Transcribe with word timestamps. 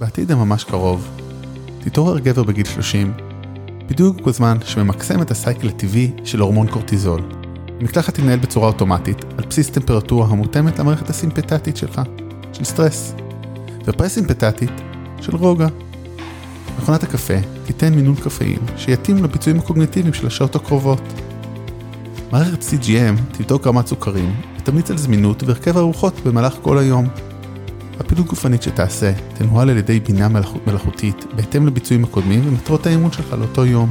בעתיד 0.00 0.30
הממש 0.30 0.64
קרוב, 0.64 1.08
תתעורר 1.84 2.18
גבר 2.18 2.42
בגיל 2.42 2.66
30, 2.66 3.12
בדיוק 3.88 4.20
בזמן 4.20 4.56
שממקסם 4.64 5.22
את 5.22 5.30
הסייקל 5.30 5.68
הטבעי 5.68 6.10
של 6.24 6.40
הורמון 6.40 6.66
קורטיזול. 6.66 7.20
המקלחת 7.80 8.14
תתנהל 8.14 8.38
בצורה 8.38 8.68
אוטומטית, 8.68 9.24
על 9.38 9.44
בסיס 9.50 9.70
טמפרטורה 9.70 10.26
המותאמת 10.26 10.78
למערכת 10.78 11.10
הסימפטטית 11.10 11.76
שלך, 11.76 12.00
של 12.52 12.64
סטרס, 12.64 13.14
ופרסימפטטית 13.84 14.70
של 15.20 15.36
רוגע. 15.36 15.68
מכונת 16.78 17.02
הקפה 17.02 17.38
תיתן 17.66 17.94
מינון 17.94 18.14
קפאין 18.14 18.58
שיתאים 18.76 19.24
לביצועים 19.24 19.58
הקוגניטיביים 19.58 20.14
של 20.14 20.26
השעות 20.26 20.56
הקרובות. 20.56 21.02
מערכת 22.32 22.62
CGM 22.62 23.32
תבדוק 23.32 23.66
רמת 23.66 23.86
סוכרים 23.86 24.34
ותמליץ 24.58 24.90
על 24.90 24.98
זמינות 24.98 25.42
והרכב 25.42 25.76
ארוחות 25.76 26.20
במהלך 26.24 26.56
כל 26.62 26.78
היום. 26.78 27.08
הפעילות 28.00 28.26
גופנית 28.26 28.62
שתעשה 28.62 29.12
תנוהל 29.34 29.70
על 29.70 29.76
ידי 29.76 30.00
בינה 30.00 30.28
מלאכות 30.28 30.66
מלאכותית 30.66 31.24
בהתאם 31.36 31.66
לביצועים 31.66 32.04
הקודמים 32.04 32.48
ומטרות 32.48 32.86
האימון 32.86 33.12
שלך 33.12 33.32
לאותו 33.32 33.66
יום. 33.66 33.90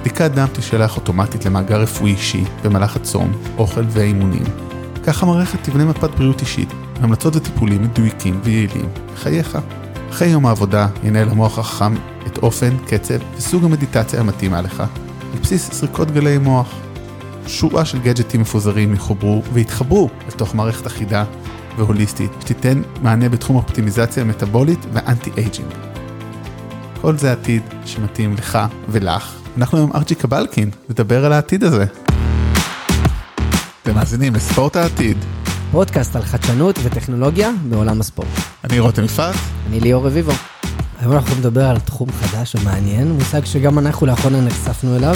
בדיקת 0.00 0.30
דם 0.30 0.46
תשלח 0.52 0.96
אוטומטית 0.96 1.44
למאגר 1.44 1.80
רפואי 1.80 2.12
אישי 2.12 2.44
במהלך 2.64 2.96
הצום, 2.96 3.32
אוכל 3.58 3.84
והאימונים. 3.88 4.44
כך 5.04 5.22
המערכת 5.22 5.58
תבנה 5.62 5.84
מפת 5.84 6.10
בריאות 6.10 6.40
אישית, 6.40 6.68
המלצות 7.00 7.36
וטיפולים 7.36 7.82
מדויקים 7.82 8.40
ויעילים 8.44 8.88
לחייך. 9.14 9.58
אחרי 10.10 10.28
יום 10.28 10.46
העבודה 10.46 10.88
ינהל 11.04 11.28
המוח 11.28 11.58
החכם 11.58 11.94
את 12.26 12.38
אופן, 12.38 12.76
קצב 12.86 13.18
וסוג 13.36 13.64
המדיטציה 13.64 14.20
המתאימה 14.20 14.62
לך, 14.62 14.80
על 15.32 15.38
בסיס 15.42 15.70
סריקות 15.72 16.10
גלי 16.10 16.38
מוח. 16.38 16.74
שורה 17.46 17.84
של 17.84 17.98
גאדג'טים 17.98 18.40
מפוזרים 18.40 18.94
יחוברו 18.94 19.42
ויתחברו 19.52 20.10
לתוך 20.28 20.54
מערכת 20.54 20.86
אחידה 20.86 21.24
והוליסטית 21.78 22.30
שתיתן 22.40 22.82
מענה 23.02 23.28
בתחום 23.28 23.56
האופטימיזציה 23.56 24.22
המטבולית 24.22 24.78
וה 24.92 25.30
anti-aging. 25.36 25.68
כל 27.00 27.16
זה 27.16 27.32
עתיד 27.32 27.62
שמתאים 27.84 28.34
לך 28.34 28.58
ולך. 28.88 29.40
אנחנו 29.56 29.78
עם 29.78 29.92
ארצ'י 29.94 30.14
קבלקין 30.14 30.70
לדבר 30.88 31.24
על 31.24 31.32
העתיד 31.32 31.64
הזה. 31.64 31.84
אתם 33.82 33.94
מאזינים 33.94 34.34
לספורט 34.34 34.76
העתיד. 34.76 35.16
פודקאסט 35.70 36.16
על 36.16 36.22
חדשנות 36.22 36.78
וטכנולוגיה 36.82 37.50
בעולם 37.68 38.00
הספורט. 38.00 38.28
אני 38.64 38.78
רותם 38.78 39.04
יפעת. 39.04 39.34
אני 39.68 39.80
ליאור 39.80 40.06
רביבו. 40.06 40.32
היום 41.00 41.12
אנחנו 41.12 41.36
נדבר 41.36 41.64
על 41.64 41.80
תחום 41.80 42.12
חדש 42.12 42.54
ומעניין, 42.54 43.12
מושג 43.12 43.44
שגם 43.44 43.78
אנחנו 43.78 44.06
לאחרונה 44.06 44.40
נחשפנו 44.40 44.96
אליו. 44.96 45.14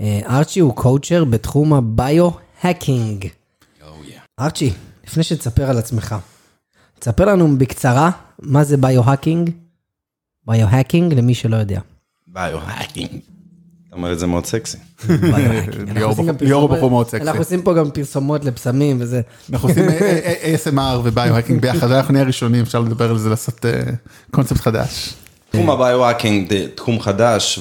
אה, 0.00 0.20
ארצ'י 0.26 0.60
הוא 0.60 0.74
coacher 0.76 1.24
בתחום 1.24 1.72
ה 1.72 1.85
biohacking. 1.85 3.28
ארצ'י, 4.40 4.72
לפני 5.12 5.22
שתספר 5.22 5.70
על 5.70 5.78
עצמך, 5.78 6.14
תספר 6.98 7.24
לנו 7.24 7.58
בקצרה 7.58 8.10
מה 8.42 8.64
זה 8.64 8.76
biohacking. 8.76 9.50
biohacking 10.46 11.14
למי 11.14 11.34
שלא 11.34 11.56
יודע. 11.56 11.80
biohacking. 12.26 13.10
אתה 13.88 13.96
אומר 13.96 14.12
את 14.12 14.18
זה 14.18 14.26
מאוד 14.26 14.46
סקסי. 14.46 14.78
ליאור 16.40 16.68
בחור 16.68 16.90
מאוד 16.90 17.08
סקסי. 17.08 17.22
אנחנו 17.22 17.40
עושים 17.40 17.62
פה 17.62 17.74
גם 17.74 17.90
פרסומות 17.90 18.44
לפסמים 18.44 18.96
וזה. 19.00 19.20
אנחנו 19.52 19.68
עושים 19.68 19.84
ASMR 19.88 20.98
ו 21.04 21.09
biohacking 21.09 21.60
ביחד, 21.60 21.90
אנחנו 21.90 22.12
נהיה 22.12 22.24
ראשונים, 22.24 22.62
אפשר 22.62 22.80
לדבר 22.80 23.10
על 23.10 23.18
זה, 23.18 23.28
לעשות 23.28 23.66
אה, 23.66 23.80
קונספט 24.30 24.60
חדש. 24.60 25.14
תחום 25.50 25.70
ה 25.70 25.78
biohacking 25.78 26.52
זה 26.52 26.66
תחום 26.74 27.00
חדש 27.00 27.60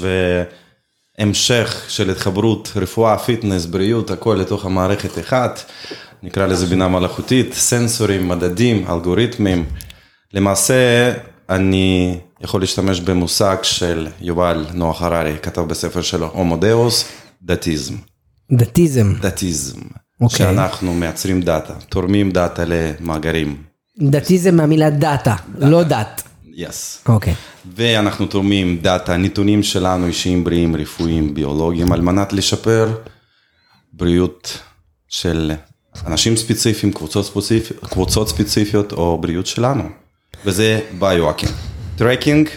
והמשך 1.20 1.86
של 1.88 2.10
התחברות, 2.10 2.72
רפואה, 2.76 3.18
fitness, 3.18 3.66
בריאות, 3.66 4.12
הכל 4.12 4.38
לתוך 4.42 4.66
המערכת 4.66 5.20
אחת. 5.20 5.72
נקרא 6.24 6.46
לזה 6.48 6.66
בינה 6.66 6.88
מלאכותית, 6.88 7.54
סנסורים, 7.54 8.28
מדדים, 8.28 8.86
אלגוריתמים. 8.90 9.66
למעשה, 10.34 11.14
אני 11.50 12.18
יכול 12.42 12.62
להשתמש 12.62 13.00
במושג 13.00 13.58
של 13.64 14.08
יובל 14.22 14.66
נח 14.74 15.02
הררי, 15.02 15.36
כתב 15.42 15.62
בספר 15.62 16.02
שלו, 16.02 16.28
הומו 16.34 16.66
דאוס, 16.66 17.06
dataism. 17.44 17.96
dataism. 18.52 19.14
dataism. 19.22 19.80
אוקיי. 20.22 20.38
שאנחנו 20.38 20.94
מייצרים 20.94 21.42
דאטה, 21.42 21.74
תורמים 21.74 22.32
דאטה 22.32 22.64
למאגרים. 22.68 23.64
dataism 24.00 24.56
מהמילה 24.56 24.90
דאטה, 24.90 25.36
לא 25.58 25.84
דת. 25.84 26.24
yes. 26.56 27.02
אוקיי. 27.06 27.34
ואנחנו 27.76 28.26
תורמים 28.26 28.78
דאטה, 28.82 29.18
נתונים 29.18 29.64
שלנו 29.64 30.08
אישיים, 30.08 30.44
בריאים, 30.44 30.76
רפואיים, 30.76 31.34
ביולוגיים, 31.34 31.92
על 31.92 32.02
מנת 32.02 32.34
לשפר 32.34 32.90
בריאות 33.94 34.58
של 35.08 35.52
אנשים 36.06 36.36
ספציפיים, 36.36 36.94
קבוצות 36.94 37.26
ספציפיות, 37.26 37.80
קבוצות 37.84 38.28
ספציפיות 38.30 38.92
או 38.94 39.18
בריאות 39.18 39.46
שלנו. 39.48 39.84
וזה 40.46 40.80
biohacking. 41.00 41.52
tracking, 41.96 42.50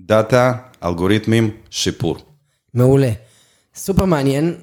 דאטה, 0.00 0.52
אלגוריתמים, 0.84 1.50
שיפור. 1.70 2.16
מעולה. 2.74 3.10
סופר 3.74 4.04
מעניין. 4.04 4.54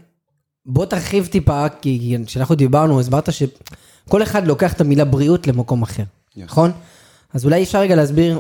בוא 0.66 0.86
תרחיב 0.86 1.26
טיפה, 1.26 1.66
כי 1.82 2.18
כשאנחנו 2.26 2.56
דיברנו, 2.56 3.00
הסברת 3.00 3.30
שכל 3.34 4.24
אחד 4.24 4.48
לוקח 4.48 4.74
את 4.74 4.82
המילה 4.82 5.06
בריאות 5.06 5.48
למקום 5.48 5.82
אחר, 5.84 6.04
Yes. 6.04 6.42
נכון? 6.44 6.72
אז 7.34 7.46
אולי 7.46 7.64
אפשר 7.64 7.80
רגע 7.80 7.96
להסביר 7.96 8.40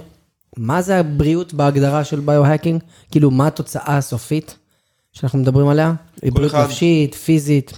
מה 0.58 0.82
זה 0.82 0.98
הבריאות 1.00 1.54
בהגדרה 1.54 2.04
של 2.04 2.20
biohacking? 2.20 2.82
כאילו, 3.12 3.32
מה 3.32 3.48
התוצאה 3.48 3.98
הסופית 3.98 4.56
שאנחנו 5.14 5.40
מדברים 5.40 5.68
עליה? 5.68 5.94
בריאות 6.24 6.52
אחד- 6.52 6.66
נפשית, 6.66 7.16
פיזית. 7.16 7.74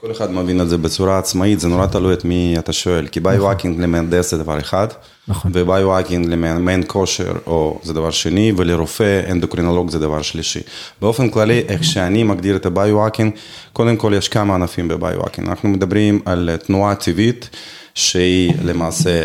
כל 0.00 0.10
אחד 0.10 0.32
מבין 0.32 0.60
את 0.60 0.68
זה 0.68 0.78
בצורה 0.78 1.18
עצמאית, 1.18 1.60
זה 1.60 1.68
נורא 1.68 1.86
תלוי 1.86 2.14
את 2.14 2.24
מי 2.24 2.54
אתה 2.58 2.72
שואל, 2.72 3.06
כי 3.06 3.20
biohacking 3.20 3.80
למהנדס 3.80 4.30
זה 4.30 4.38
דבר 4.38 4.58
אחד, 4.58 4.88
נכון. 5.28 5.50
ו 5.54 5.60
biohacking 5.60 6.26
למאמן 6.28 6.80
כושר 6.86 7.32
או 7.46 7.80
זה 7.82 7.92
דבר 7.92 8.10
שני, 8.10 8.52
ולרופא 8.56 9.20
אנדוקרינולוג 9.30 9.90
זה 9.90 9.98
דבר 9.98 10.22
שלישי. 10.22 10.60
באופן 11.00 11.30
כללי, 11.30 11.62
איך 11.68 11.84
שאני 11.84 12.22
מגדיר 12.22 12.56
את 12.56 12.66
ה 12.66 12.71
biohacking, 12.71 13.32
קודם 13.72 13.96
כל 13.96 14.12
יש 14.16 14.28
כמה 14.28 14.54
ענפים 14.54 14.88
ב 14.88 14.93
biohacking, 14.93 15.48
אנחנו 15.48 15.68
מדברים 15.68 16.20
על 16.24 16.50
תנועה 16.66 16.94
טבעית, 16.94 17.50
שהיא 17.94 18.52
למעשה 18.64 19.24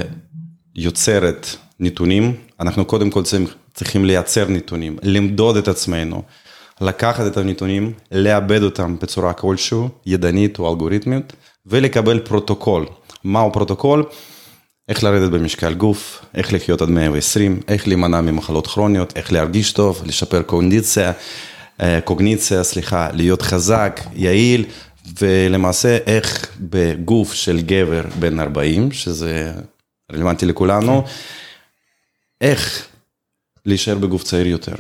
יוצרת 0.76 1.48
נתונים, 1.80 2.34
אנחנו 2.60 2.86
קודם 2.86 3.10
כל 3.10 3.22
צריכים 3.74 4.06
לייצר 4.06 4.48
נתונים, 4.50 4.98
למדוד 5.04 5.58
את 5.58 5.68
עצמנו. 5.68 6.24
לקחת 6.82 7.28
את 7.28 7.38
הנתונים, 7.38 7.94
לעבד 8.12 8.64
אותם 8.64 8.96
בצורה 9.02 9.34
כלשהו, 9.34 9.90
ידנית 10.06 10.60
או 10.60 10.72
אלגוריתמית, 10.72 11.34
ולקבל 11.66 12.20
פרוטוקול. 12.20 12.86
מהו 13.24 13.54
פרוטוקול? 13.54 14.04
איך 14.90 15.04
לרדת 15.04 15.32
במשקל 15.32 15.74
גוף, 15.74 16.26
איך 16.36 16.54
לחיות 16.54 16.82
עד 16.82 16.90
120, 16.90 17.60
איך 17.68 17.88
להימנע 17.88 18.22
ממחלות 18.22 18.68
כרוניות, 18.68 19.18
איך 19.18 19.34
להרגיש 19.34 19.72
טוב, 19.74 20.02
לשפר 20.06 20.42
קונדיציה, 20.42 21.12
אה, 21.82 22.02
קוגניציה, 22.02 22.64
סליחה, 22.64 23.12
להיות 23.12 23.42
חזק, 23.42 24.02
יעיל, 24.14 24.66
ולמעשה 25.22 25.98
איך 26.06 26.58
בגוף 26.60 27.34
של 27.34 27.62
גבר 27.62 28.02
בן 28.20 28.40
40, 28.40 28.92
שזה 28.92 29.54
רלוונטי 30.12 30.46
לכולנו, 30.46 31.04
איך 32.42 32.88
להישאר 33.66 33.96
בגוף 33.96 34.24
צעיר 34.24 34.48
יותר. 34.48 34.76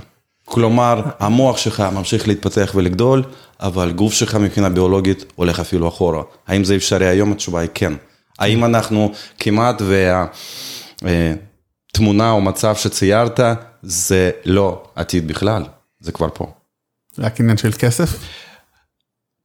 כלומר, 0.53 1.01
המוח 1.19 1.57
שלך 1.57 1.79
ממשיך 1.79 2.27
להתפתח 2.27 2.71
ולגדול, 2.75 3.23
אבל 3.59 3.91
גוף 3.91 4.13
שלך 4.13 4.35
מבחינה 4.35 4.69
ביולוגית 4.69 5.25
הולך 5.35 5.59
אפילו 5.59 5.87
אחורה. 5.87 6.23
האם 6.47 6.63
זה 6.63 6.75
אפשרי 6.75 7.07
היום? 7.07 7.31
התשובה 7.31 7.59
היא 7.59 7.69
כן. 7.73 7.93
האם 8.39 8.65
אנחנו 8.65 9.11
כמעט 9.39 9.81
והתמונה 11.01 12.31
או 12.31 12.41
מצב 12.41 12.75
שציירת, 12.75 13.39
זה 13.83 14.31
לא 14.45 14.83
עתיד 14.95 15.27
בכלל, 15.27 15.63
זה 15.99 16.11
כבר 16.11 16.27
פה. 16.33 16.51
רק 17.19 17.39
עניין 17.39 17.57
של 17.57 17.71
כסף. 17.71 18.09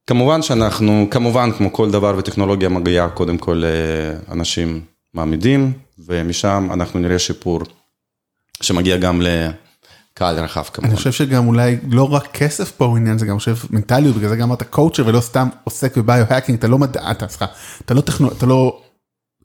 כמובן 0.07 0.41
שאנחנו, 0.41 1.07
כמובן 1.11 1.51
כמו 1.57 1.73
כל 1.73 1.91
דבר 1.91 2.15
וטכנולוגיה 2.17 2.69
מגיעה 2.69 3.09
קודם 3.09 3.37
כל 3.37 3.63
לאנשים 4.27 4.81
אמידים, 5.13 5.73
ומשם 5.99 6.69
אנחנו 6.73 6.99
נראה 6.99 7.19
שיפור 7.19 7.61
שמגיע 8.61 8.97
גם 8.97 9.21
לקהל 10.13 10.39
רחב 10.39 10.61
אני 10.61 10.69
כמובן. 10.73 10.95
חושב 10.95 11.11
שגם 11.11 11.47
אולי 11.47 11.77
לא 11.89 12.13
רק 12.13 12.27
כסף 12.33 12.71
פה 12.71 12.85
הוא 12.85 12.97
עניין, 12.97 13.17
זה 13.17 13.25
גם 13.25 13.37
חושב 13.37 13.55
מנטליות, 13.69 14.15
בגלל 14.15 14.29
זה 14.29 14.35
גם 14.35 14.47
אמרת 14.47 14.63
coacher 14.63 15.03
ולא 15.05 15.21
סתם 15.21 15.47
עוסק 15.63 15.97
ב 15.97 16.02
biohacking, 16.02 16.57
אתה 16.57 16.67
לא 16.67 16.77
מדע, 16.77 17.11
אתה, 17.11 17.27
סליחה, 17.27 17.45
אתה 17.85 17.93
לא 17.93 18.01
טכנו, 18.01 18.31
אתה 18.31 18.45
לא 18.45 18.81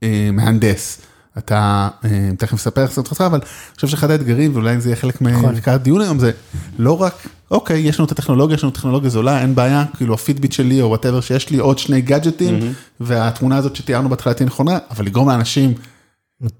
אה, 0.03 0.29
מהנדס, 0.33 0.99
אתה, 1.39 1.89
אה, 2.05 2.31
תכף 2.39 2.55
אספר 2.55 2.85
לך 2.85 2.99
אותך, 2.99 3.25
אבל 3.27 3.39
אני 3.39 3.75
חושב 3.75 3.89
שאחד 3.89 4.11
האתגרים, 4.11 4.51
ואולי 4.55 4.81
זה 4.81 4.89
יהיה 4.89 4.97
חלק 4.97 5.21
מעיקר 5.21 5.71
הדיון 5.71 6.01
היום, 6.01 6.19
זה 6.19 6.31
לא 6.79 7.03
רק, 7.03 7.27
אוקיי, 7.51 7.81
יש 7.81 7.99
לנו 7.99 8.07
את 8.07 8.13
הטכנולוגיה, 8.13 8.55
יש 8.55 8.63
לנו 8.63 8.73
טכנולוגיה 8.73 9.11
זולה, 9.11 9.43
אין 9.43 9.55
בעיה, 9.55 9.85
כאילו 9.97 10.15
ה 10.15 10.20
Fitbit 10.20 10.53
שלי 10.53 10.81
או 10.81 10.89
whatever 10.89 11.21
שיש 11.21 11.51
לי 11.51 11.59
עוד 11.59 11.79
שני 11.79 12.01
גאדג'טים, 12.01 12.73
והתמונה 13.01 13.57
הזאת 13.57 13.77
שתיארנו 13.77 14.09
בהתחלה 14.09 14.35
תהיה 14.35 14.47
נכונה, 14.47 14.79
אבל 14.91 15.05
לגרום 15.05 15.29
לאנשים 15.29 15.75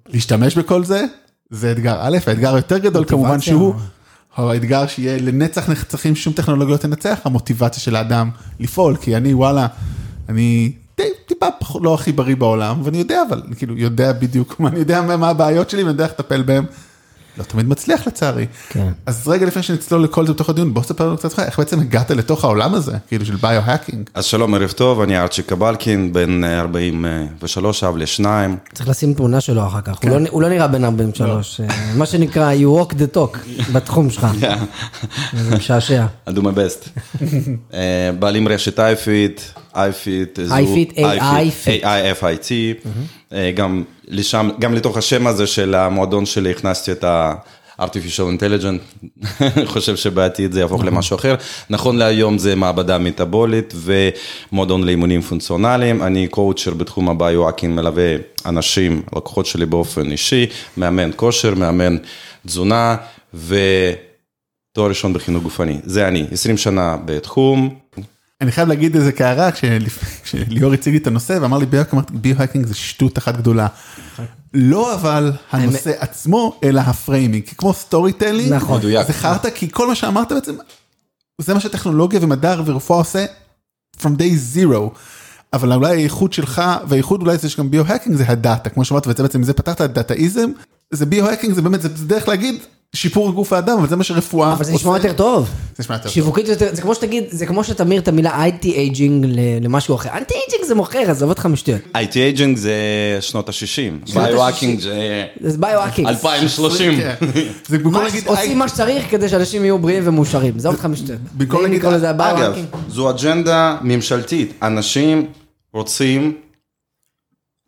להשתמש 0.09 0.59
בכל 0.59 0.85
זה, 0.85 1.05
זה 1.51 1.73
אתגר 1.73 1.97
א', 2.01 2.19
האתגר 2.27 2.55
היותר 2.55 2.79
גדול 2.79 3.05
כמובן. 3.05 3.41
שהוא, 3.41 3.75
האתגר 4.37 4.87
שיהיה 4.87 5.19
לנצח 5.21 5.71
נצחים 5.71 6.17
שום 6.17 6.33
טכנולוגיה 6.33 6.73
לא 6.73 6.77
תנצח, 6.77 7.19
המוטיבציה 7.25 7.83
של 7.83 7.97
האדם 7.97 8.31
לפעול, 8.61 8.97
כי 8.97 9.17
אני 9.17 9.35
וואלה, 9.35 9.67
אני 10.29 10.73
די, 10.97 11.03
טיפה 11.27 11.47
פחות, 11.61 11.83
לא 11.83 11.95
הכי 11.95 12.13
בריא 12.13 12.37
בעולם, 12.37 12.81
ואני 12.85 12.99
יודע 12.99 13.23
אבל, 13.29 13.43
כאילו 13.57 13.79
יודע 13.79 14.13
בדיוק, 14.13 14.61
מה, 14.61 14.69
אני 14.71 14.79
יודע 14.79 15.17
מה 15.17 15.29
הבעיות 15.29 15.71
שלי 15.71 15.83
ואני 15.83 15.93
יודע 15.93 16.05
איך 16.05 16.13
לטפל 16.13 16.43
בהם. 16.43 16.65
לא 17.39 17.45
תמיד 17.45 17.69
מצליח 17.69 18.07
לצערי. 18.07 18.47
כן. 18.69 18.89
אז 19.07 19.29
רגע 19.29 19.47
לפני 19.47 19.63
שנצלול 19.63 20.05
לכל 20.05 20.27
זה 20.27 20.33
בתוך 20.33 20.49
הדיון, 20.51 20.75
בוא 20.75 20.83
תספר 20.83 21.07
לנו 21.07 21.17
קצת 21.17 21.39
איך 21.39 21.59
בעצם 21.59 21.81
הגעת 21.81 22.11
לתוך 22.11 22.45
העולם 22.45 22.75
הזה, 22.75 22.93
כאילו 23.09 23.27
של 23.27 23.37
biohacking. 23.37 24.11
אז 24.15 24.25
שלום, 24.25 24.55
ערב 24.55 24.71
טוב, 24.71 25.01
אני 25.01 25.19
ארצ'י 25.19 25.43
קבלקין, 25.43 26.13
בן 26.13 26.45
אה, 26.45 26.61
43, 26.61 27.85
אב 27.85 27.97
לשניים. 27.97 28.57
צריך 28.75 28.89
לשים 28.89 29.15
תמונה 29.15 29.41
שלו 29.41 29.67
אחר 29.67 29.81
כך, 29.81 29.99
הוא 30.03 30.11
לא- 30.11 30.29
הוא 30.31 30.43
לא 30.43 30.49
נראה 30.49 30.69
בן 30.69 30.85
43, 30.85 31.61
אה, 31.61 31.67
מה 31.97 32.07
שנקרא 32.07 32.53
you 32.55 32.83
walk 32.83 32.93
the 32.93 33.17
talk 33.17 33.39
בתחום 33.73 34.11
שלך, 34.11 34.27
זה 35.43 35.57
משעשע. 35.57 36.07
I 36.29 36.33
do 36.33 36.39
my 36.41 36.57
best. 36.57 36.89
אה, 37.75 38.11
בעלים 38.19 38.49
רשת 38.49 38.81
iFit, 38.81 39.41
iFit, 39.77 40.39
iFit, 40.39 40.97
AI-Fit. 40.97 41.85
A-I-F-I-T, 41.85 42.51
אה, 42.51 42.91
גם 43.55 43.85
לשם, 44.09 44.51
גם 44.59 44.75
לתוך 44.75 44.97
השם 44.97 45.27
הזה 45.27 45.47
של 45.47 45.75
המועדון 45.75 46.27
שלי 46.27 46.51
הכנסתי 46.51 46.93
את 46.93 47.05
ה... 47.05 47.35
artificial 47.81 48.29
intelligent, 48.39 49.07
חושב 49.73 49.97
שבעתיד 49.97 50.53
זה 50.53 50.61
יהפוך 50.61 50.85
למשהו 50.85 51.17
אחר. 51.17 51.35
נכון 51.71 51.97
להיום 51.97 52.39
זה 52.39 52.55
מעבדה 52.55 52.99
מטאבולית 52.99 53.75
ומועדון 53.77 54.85
לאימונים 54.85 55.21
פונקציונליים. 55.21 56.03
אני 56.03 56.29
קואוצ'ר 56.29 56.75
בתחום 56.75 57.09
הביו-האקינג, 57.09 57.75
מלווה 57.75 58.15
אנשים, 58.47 59.03
לקוחות 59.17 59.47
שלי 59.47 59.67
באופן 59.67 60.11
אישי, 60.11 60.47
מאמן 60.77 61.11
כושר, 61.17 61.55
מאמן 61.55 61.97
תזונה 62.47 62.97
ותואר 63.35 64.89
ראשון 64.89 65.13
בחינוך 65.13 65.43
גופני. 65.43 65.81
זה 65.85 66.09
אני, 66.09 66.27
20 66.33 66.57
שנה 66.57 66.97
בתחום, 67.05 67.75
אני 68.45 68.53
חייב 68.53 68.69
להגיד 68.69 68.97
איזה 68.97 69.13
קטע, 69.13 69.51
כשליאור 70.23 70.73
הציג 70.73 70.93
לי 70.93 70.99
את 70.99 71.07
הנושא 71.07 71.39
ואמר 71.41 71.59
לי 71.59 71.67
ביו-האקינג 72.13 72.67
זה 72.67 72.75
שטות 72.75 73.19
אחת 73.19 73.37
גדולה. 73.37 73.67
לא 74.55 74.95
אבל 74.95 75.33
הנושא 75.51 75.93
עצמו, 75.99 76.61
אלא 76.65 76.81
ה 76.81 76.88
framing, 76.88 77.45
כמו 77.57 77.73
storytelling, 77.73 78.53
נכון. 78.53 78.79
מדויק. 78.79 79.07
זה 79.07 79.13
חרטא, 79.13 79.51
כי 79.51 79.69
כל 79.71 79.89
מה 79.89 79.95
שאמרת 79.95 80.33
בעצם, 80.33 80.55
זה 81.41 81.55
מה 81.55 81.61
שטכנולוגיה 81.61 82.21
ומדע 82.23 82.57
ורפואה 82.65 82.99
עושה 82.99 83.25
from 84.01 84.19
day 84.19 84.57
zero. 84.57 84.99
אבל 85.53 85.73
אולי 85.73 85.91
האיכות 85.91 86.33
שלך, 86.33 86.63
והאיכות 86.89 87.21
אולי 87.21 87.39
זה 87.39 87.51
שגם 87.51 87.71
ביו-האקינג 87.71 88.17
זה 88.17 88.25
ה 88.29 88.36
data, 88.36 88.71
כמו 88.71 88.85
שאמרת, 88.85 89.07
וזה 89.07 89.23
בעצם, 89.23 89.41
מזה 89.41 89.53
פתחת 89.53 89.81
את 89.81 89.93
dataism, 89.93 90.51
זה 90.91 91.07
ביו-האקינג, 91.07 91.55
זה 91.55 91.63
באמת, 91.63 91.83
זה 91.83 91.89
זה 91.95 92.07
דרך 92.07 92.29
להגיד 92.29 92.55
שיפור 92.95 93.33
גוף 93.33 93.53
האדם, 93.53 93.79
אבל 93.79 93.89
זה 93.89 93.97
מה 93.97 94.05
שרפואה 94.05 94.53
אבל 94.53 94.65
זה 94.65 94.73
נשמע 94.73 94.97
יותר 94.97 95.13
טוב. 95.13 95.51
זה 95.77 95.83
נשמע 95.83 95.95
יותר 95.95 96.05
טוב. 96.05 96.13
שיווקית 96.13 96.49
יותר, 96.49 96.69
זה 96.73 96.83
כמו 96.83 96.95
שתגיד, 96.95 97.25
זה 97.31 97.47
כמו 97.47 97.65
שתמיר 97.65 98.01
את 98.01 98.09
המילה 98.09 98.45
anti-aging 98.45 99.27
למשהו 99.63 99.95
אחר. 99.95 100.09
anti-aging 100.09 100.69
זה 100.69 100.75
מוכר, 100.75 101.11
עזוב 101.11 101.29
אותך 101.29 101.47
משטויות. 101.47 101.81
anti-aging 101.97 102.57
זה 102.57 102.75
שנות 103.21 103.49
ה-60, 103.49 104.15
ביו-האקינג 104.15 104.81
זה 104.81 105.25
זה 105.41 105.59
ביו-האקינג. 105.59 106.09
2030. 106.09 106.97
כן. 106.97 107.15
זה 107.69 107.79
במקום 107.79 108.03
להגיד, 108.03 108.27
עושים 108.27 108.59
מה 108.59 108.69
שצריך 108.69 109.11
כדי 109.11 109.29
שאנשים 109.29 109.65
יהיו 109.65 109.79
בריאים 109.79 110.03
ומאושרים. 110.07 110.55
עזוב 110.57 110.75
אותך 110.75 110.87
משטויות. 110.87 111.21
במקום 111.33 111.63
להגיד, 111.63 111.85
אגב. 111.85 112.55
זו 112.89 113.11
אג'נדה 113.11 113.77
ממשלתית, 113.83 114.53
אנשים 114.63 115.27
רוצים, 115.73 116.33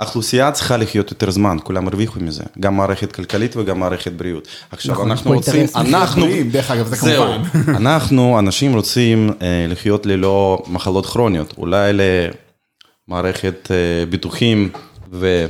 האוכלוסייה 0.01 0.53
צריכה 0.53 0.77
לחיות 0.77 1.11
יותר 1.11 1.31
זמן, 1.31 1.57
כולם 1.63 1.89
הרוויחו 1.89 2.21
מזה, 2.21 2.45
גם 2.61 2.77
מערכת 2.77 3.13
כלכלית 3.13 3.57
וגם 3.57 3.81
מערכת 3.81 4.13
בריאות. 4.13 4.49
עכשיו 4.71 4.95
נכון, 4.95 5.11
אנחנו 5.11 5.31
פה 5.31 5.37
רוצים, 5.37 5.67
אנחנו, 5.77 6.23
בריאים, 6.23 6.51
דרך 6.51 6.71
אגב, 6.71 6.87
זה 6.87 6.97
זהו, 6.97 7.25
כמובן. 7.25 7.75
אנחנו, 7.87 8.39
אנשים 8.39 8.75
רוצים 8.75 9.33
אה, 9.43 9.67
לחיות 9.69 10.07
ללא 10.07 10.63
מחלות 10.67 11.07
כרוניות, 11.07 11.55
אולי 11.59 11.93
למערכת 13.09 13.69
אה, 13.71 14.07
ביטוחים 14.07 14.71
ו... 15.13 15.47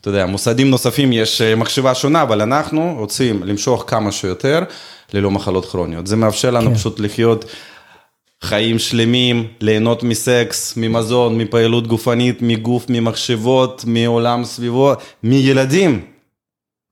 אתה 0.00 0.10
יודע, 0.10 0.26
מוסדים 0.26 0.70
נוספים 0.70 1.12
יש 1.12 1.40
אה, 1.40 1.54
מחשבה 1.54 1.94
שונה, 1.94 2.22
אבל 2.22 2.40
אנחנו 2.42 2.94
רוצים 2.98 3.42
למשוך 3.42 3.84
כמה 3.86 4.12
שיותר 4.12 4.62
ללא 5.14 5.30
מחלות 5.30 5.66
כרוניות. 5.66 6.06
זה 6.06 6.16
מאפשר 6.16 6.50
לנו 6.50 6.70
כן. 6.70 6.74
פשוט 6.74 7.00
לחיות 7.00 7.44
חיים 8.42 8.78
שלמים, 8.78 9.46
ליהנות 9.60 10.02
מסקס, 10.02 10.74
ממזון, 10.76 11.38
מפעילות 11.38 11.86
גופנית, 11.86 12.38
מגוף, 12.42 12.86
ממחשבות, 12.88 13.84
מעולם 13.86 14.44
סביבו, 14.44 14.92
מילדים. 15.22 16.00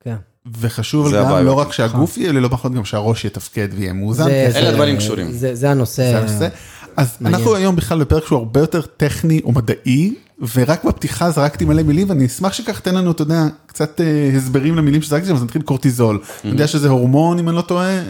כן. 0.04 0.14
וחשוב 0.60 1.14
גם 1.14 1.26
הבעיה. 1.26 1.42
לא 1.42 1.52
רק 1.52 1.72
שהגוף 1.72 2.18
יהיה 2.18 2.32
ללא 2.32 2.48
פחות, 2.48 2.72
גם 2.74 2.84
שהראש 2.84 3.24
יתפקד 3.24 3.68
ויהיה 3.76 3.92
מאוזן. 3.92 4.28
אלה 4.28 4.50
זה- 4.52 4.72
דברים 4.74 4.96
קשורים. 4.96 5.32
זה 5.32 5.54
זה 5.54 5.70
הנושא. 5.70 6.02
זה 6.12 6.18
הנושא. 6.18 6.48
אז 6.96 7.16
מעניין. 7.20 7.40
אנחנו 7.40 7.54
היום 7.56 7.76
בכלל 7.76 8.00
בפרק 8.00 8.26
שהוא 8.26 8.38
הרבה 8.38 8.60
יותר 8.60 8.80
טכני 8.80 9.40
או 9.44 9.52
מדעי, 9.52 10.14
ורק 10.54 10.84
בפתיחה 10.84 11.30
זרקתי 11.30 11.64
מלא 11.64 11.82
מילים, 11.82 12.08
ואני 12.10 12.26
אשמח 12.26 12.52
שכך 12.52 12.80
תן 12.80 12.94
לנו, 12.94 13.10
אתה 13.10 13.22
יודע, 13.22 13.42
קצת 13.66 14.00
אה, 14.00 14.30
הסברים 14.36 14.76
למילים 14.76 15.02
שזרקתי 15.02 15.28
שם, 15.28 15.34
אז 15.34 15.42
נתחיל 15.44 15.62
קורטיזול. 15.62 16.20
אני 16.44 16.52
יודע 16.52 16.66
שזה 16.66 16.88
הורמון, 16.88 17.38
אם 17.38 17.48
אני 17.48 17.56
לא 17.56 17.62
טועה, 17.62 17.88
אה, 17.90 18.02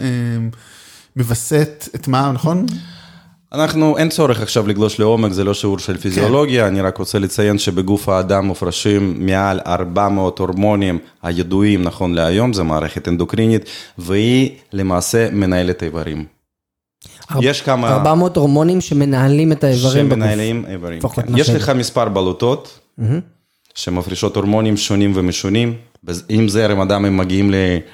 מווסת 1.15 1.89
את 1.95 2.07
מה, 2.07 2.31
נכון? 2.31 2.65
אנחנו, 3.53 3.97
אין 3.97 4.09
צורך 4.09 4.41
עכשיו 4.41 4.67
לגלוש 4.67 4.99
לעומק, 4.99 5.31
זה 5.31 5.43
לא 5.43 5.53
שיעור 5.53 5.79
של 5.79 5.97
פיזיולוגיה, 5.97 6.67
אני 6.67 6.81
רק 6.81 6.97
רוצה 6.97 7.19
לציין 7.19 7.57
שבגוף 7.57 8.09
האדם 8.09 8.45
מופרשים 8.45 9.25
מעל 9.25 9.59
400 9.67 10.39
הורמונים 10.39 10.99
הידועים 11.23 11.81
נכון 11.83 12.13
להיום, 12.13 12.53
זו 12.53 12.63
מערכת 12.63 13.07
אנדוקרינית, 13.07 13.65
והיא 13.97 14.49
למעשה 14.73 15.29
מנהלת 15.31 15.83
איברים. 15.83 16.25
ארבע- 17.31 17.45
יש 17.45 17.61
כמה 17.61 17.93
400 17.93 18.37
הורמונים 18.37 18.81
שמנהלים 18.81 19.51
את 19.51 19.63
האיברים 19.63 20.05
בגוף. 20.09 20.17
שמנהלים 20.19 20.65
איברים. 20.69 20.99
כן. 21.01 21.21
יש 21.37 21.49
לך 21.49 21.69
מספר 21.69 22.09
בלוטות 22.09 22.79
שמפרישות 23.75 24.35
הורמונים 24.35 24.77
שונים 24.77 25.11
ומשונים, 25.15 25.73
עם 26.29 26.49
זרם 26.49 26.79
אדם 26.81 27.05
הם 27.05 27.17
מגיעים 27.17 27.51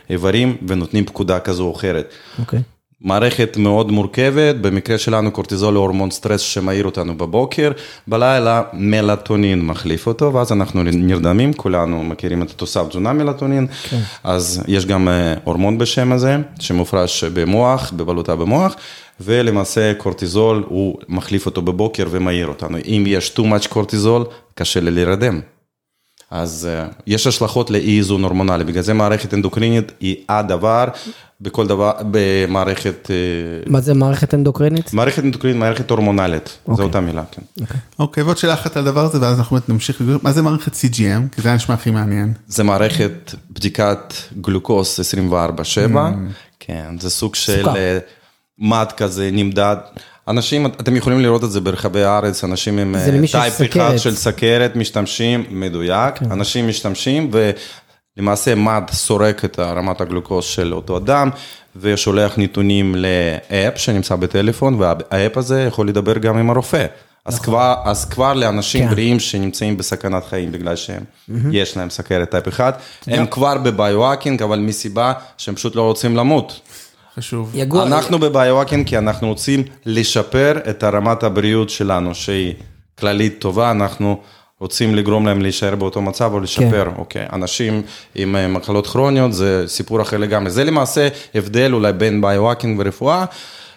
לאיברים 0.09 0.57
ונותנים 0.67 1.05
פקודה 1.05 1.39
כזו 1.39 1.63
או 1.63 1.75
אחרת. 1.75 2.11
אוקיי. 2.39 2.59
מערכת 3.01 3.57
מאוד 3.57 3.91
מורכבת, 3.91 4.55
במקרה 4.55 4.97
שלנו 4.97 5.31
קורטיזול 5.31 5.75
הוא 5.75 5.81
הורמון 5.83 6.11
סטרס 6.11 6.41
שמעיר 6.41 6.85
אותנו 6.85 7.17
בבוקר, 7.17 7.71
בלילה 8.07 8.61
מלטונין 8.73 9.61
מחליף 9.61 10.07
אותו, 10.07 10.33
ואז 10.33 10.51
אנחנו 10.51 10.83
נרדמים, 10.83 11.53
כולנו 11.53 12.03
מכירים 12.03 12.41
את 12.41 12.51
התוסף 12.51 12.87
תזונה 12.89 13.13
מלטונין, 13.13 13.67
כן. 13.89 13.99
אז 14.23 14.63
יש 14.67 14.85
גם 14.85 15.07
אה, 15.07 15.33
הורמון 15.43 15.77
בשם 15.77 16.11
הזה, 16.11 16.37
שמופרש 16.59 17.23
במוח, 17.23 17.91
בבלוטה 17.95 18.35
במוח, 18.35 18.75
ולמעשה 19.19 19.93
קורטיזול 19.93 20.63
הוא 20.67 20.97
מחליף 21.09 21.45
אותו 21.45 21.61
בבוקר 21.61 22.07
ומעיר 22.09 22.47
אותנו. 22.47 22.77
אם 22.77 23.03
יש 23.07 23.33
too 23.37 23.41
much 23.41 23.67
קורטיזול, 23.69 24.25
קשה 24.55 24.79
לי 24.79 24.91
להירדם. 24.91 25.41
אז 26.31 26.69
uh, 26.69 27.01
יש 27.07 27.27
השלכות 27.27 27.69
לאי 27.69 27.97
איזון 27.97 28.23
הורמונלי, 28.23 28.63
בגלל 28.63 28.83
זה 28.83 28.93
מערכת 28.93 29.33
אנדוקרינית 29.33 29.91
היא 29.99 30.15
הדבר 30.29 30.85
בכל 31.41 31.67
דבר, 31.67 31.91
במערכת, 32.11 33.09
uh, 33.65 33.69
מה 33.69 33.81
זה 33.81 33.93
מערכת 33.93 34.33
אנדוקרינית? 34.33 34.93
מערכת 34.93 35.23
אנדוקרינית, 35.23 35.59
מערכת 35.59 35.89
הורמונלית, 35.91 36.57
זו 36.65 36.71
אוקיי. 36.71 36.85
אותה 36.85 36.99
מילה, 36.99 37.23
כן. 37.31 37.41
אוקיי, 37.99 38.23
ועוד 38.23 38.37
שאלה 38.37 38.53
אחת 38.53 38.77
על 38.77 38.87
הדבר 38.87 39.05
הזה, 39.05 39.21
ואז 39.21 39.39
אנחנו 39.39 39.55
באמת 39.55 39.69
נמשיך. 39.69 40.01
מה 40.23 40.31
זה 40.31 40.41
מערכת 40.41 40.73
CGM? 40.73 41.35
כי 41.35 41.41
זה 41.41 41.49
היה 41.49 41.55
נשמע 41.55 41.75
הכי 41.75 41.91
מעניין. 41.91 42.33
זה 42.47 42.63
מערכת 42.63 43.33
בדיקת 43.51 44.13
גלוקוז 44.41 44.99
24/7, 44.99 45.97
כן, 46.59 46.95
זה 46.99 47.09
סוג 47.09 47.35
של 47.35 47.63
סוכר. 47.63 47.75
אה, 47.75 47.99
מד 48.59 48.87
כזה 48.97 49.29
נמדד. 49.33 49.75
אנשים, 50.27 50.65
אתם 50.65 50.95
יכולים 50.95 51.19
לראות 51.19 51.43
את 51.43 51.51
זה 51.51 51.61
ברחבי 51.61 52.03
הארץ, 52.03 52.43
אנשים 52.43 52.77
עם 52.77 52.95
אה, 52.95 53.21
type 53.31 53.61
אחד. 53.61 53.97
של 53.97 54.15
סכרת 54.15 54.75
משתמשים, 54.75 55.43
מדויק, 55.49 56.15
אנשים 56.31 56.67
משתמשים 56.67 57.31
ולמעשה 58.17 58.55
מד 58.55 58.83
סורק 58.91 59.45
את 59.45 59.59
רמת 59.59 60.01
הגלוקוז 60.01 60.45
של 60.45 60.73
אותו 60.73 60.97
אדם 60.97 61.29
ושולח 61.75 62.33
נתונים 62.37 62.95
ל 62.95 63.16
app 63.16 63.77
שנמצא 63.77 64.15
בטלפון 64.15 64.73
וה 64.79 65.02
app 65.02 65.37
הזה 65.37 65.61
יכול 65.67 65.87
לדבר 65.89 66.17
גם 66.17 66.37
עם 66.37 66.49
הרופא. 66.49 66.85
אז 67.25 67.39
כבר, 67.39 67.75
אז 67.83 68.05
כבר 68.05 68.33
לאנשים 68.33 68.83
כן. 68.87 68.89
בריאים 68.93 69.19
שנמצאים 69.19 69.77
בסכנת 69.77 70.25
חיים 70.25 70.51
בגלל 70.51 70.75
שהם, 70.75 71.03
יש 71.51 71.77
להם 71.77 71.89
סכרת 71.89 72.31
type 72.31 72.47
1, 72.47 72.77
הם 73.07 73.25
כבר 73.27 73.57
בביו-האקינג, 73.57 74.43
אבל 74.43 74.59
מסיבה 74.59 75.13
שהם 75.37 75.55
פשוט 75.55 75.75
לא 75.75 75.81
רוצים 75.81 76.15
למות. 76.15 76.59
חשוב. 77.17 77.51
יגוע- 77.55 77.83
אנחנו 77.87 78.19
בביו-האקינג 78.19 78.87
כי 78.87 78.97
אנחנו 78.97 79.27
רוצים 79.27 79.63
לשפר 79.85 80.57
את 80.69 80.83
רמת 80.83 81.23
הבריאות 81.23 81.69
שלנו, 81.69 82.15
שהיא 82.15 82.53
כללית 82.99 83.35
טובה, 83.39 83.71
אנחנו 83.71 84.21
רוצים 84.61 84.95
לגרום 84.95 85.25
להם 85.25 85.41
להישאר 85.41 85.75
באותו 85.75 86.01
מצב 86.01 86.33
או 86.33 86.39
לשפר, 86.39 86.85
כן. 86.85 86.95
אוקיי. 86.97 87.25
אנשים 87.33 87.81
עם 88.15 88.35
אה, 88.35 88.47
מחלות 88.47 88.87
כרוניות 88.87 89.33
זה 89.33 89.63
סיפור 89.67 90.01
אחר 90.01 90.17
לגמרי. 90.17 90.49
זה 90.49 90.63
למעשה 90.63 91.07
הבדל 91.35 91.73
אולי 91.73 91.93
בין 91.93 92.21
ביו-האקינג 92.21 92.79
ורפואה, 92.79 93.25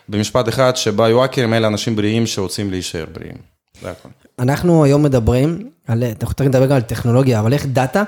במשפט 0.09 0.49
אחד, 0.49 0.77
שביו-האקרים 0.77 1.55
אלה 1.55 1.67
אנשים 1.67 1.97
בריאים 1.97 2.27
שרוצים 2.27 2.71
להישאר 2.71 3.05
בריאים. 3.13 3.37
זה 3.83 3.91
הכל. 3.91 4.09
אנחנו 4.39 4.85
היום 4.85 5.03
מדברים 5.03 5.69
על, 5.89 6.05
אנחנו 6.05 6.35
תכף 6.35 6.41
נדבר 6.41 6.67
גם 6.67 6.77
על 6.77 6.83
טכנולוגיה, 6.83 7.41
אבל 7.41 7.53
איך 7.53 7.67
דאטה 7.67 8.03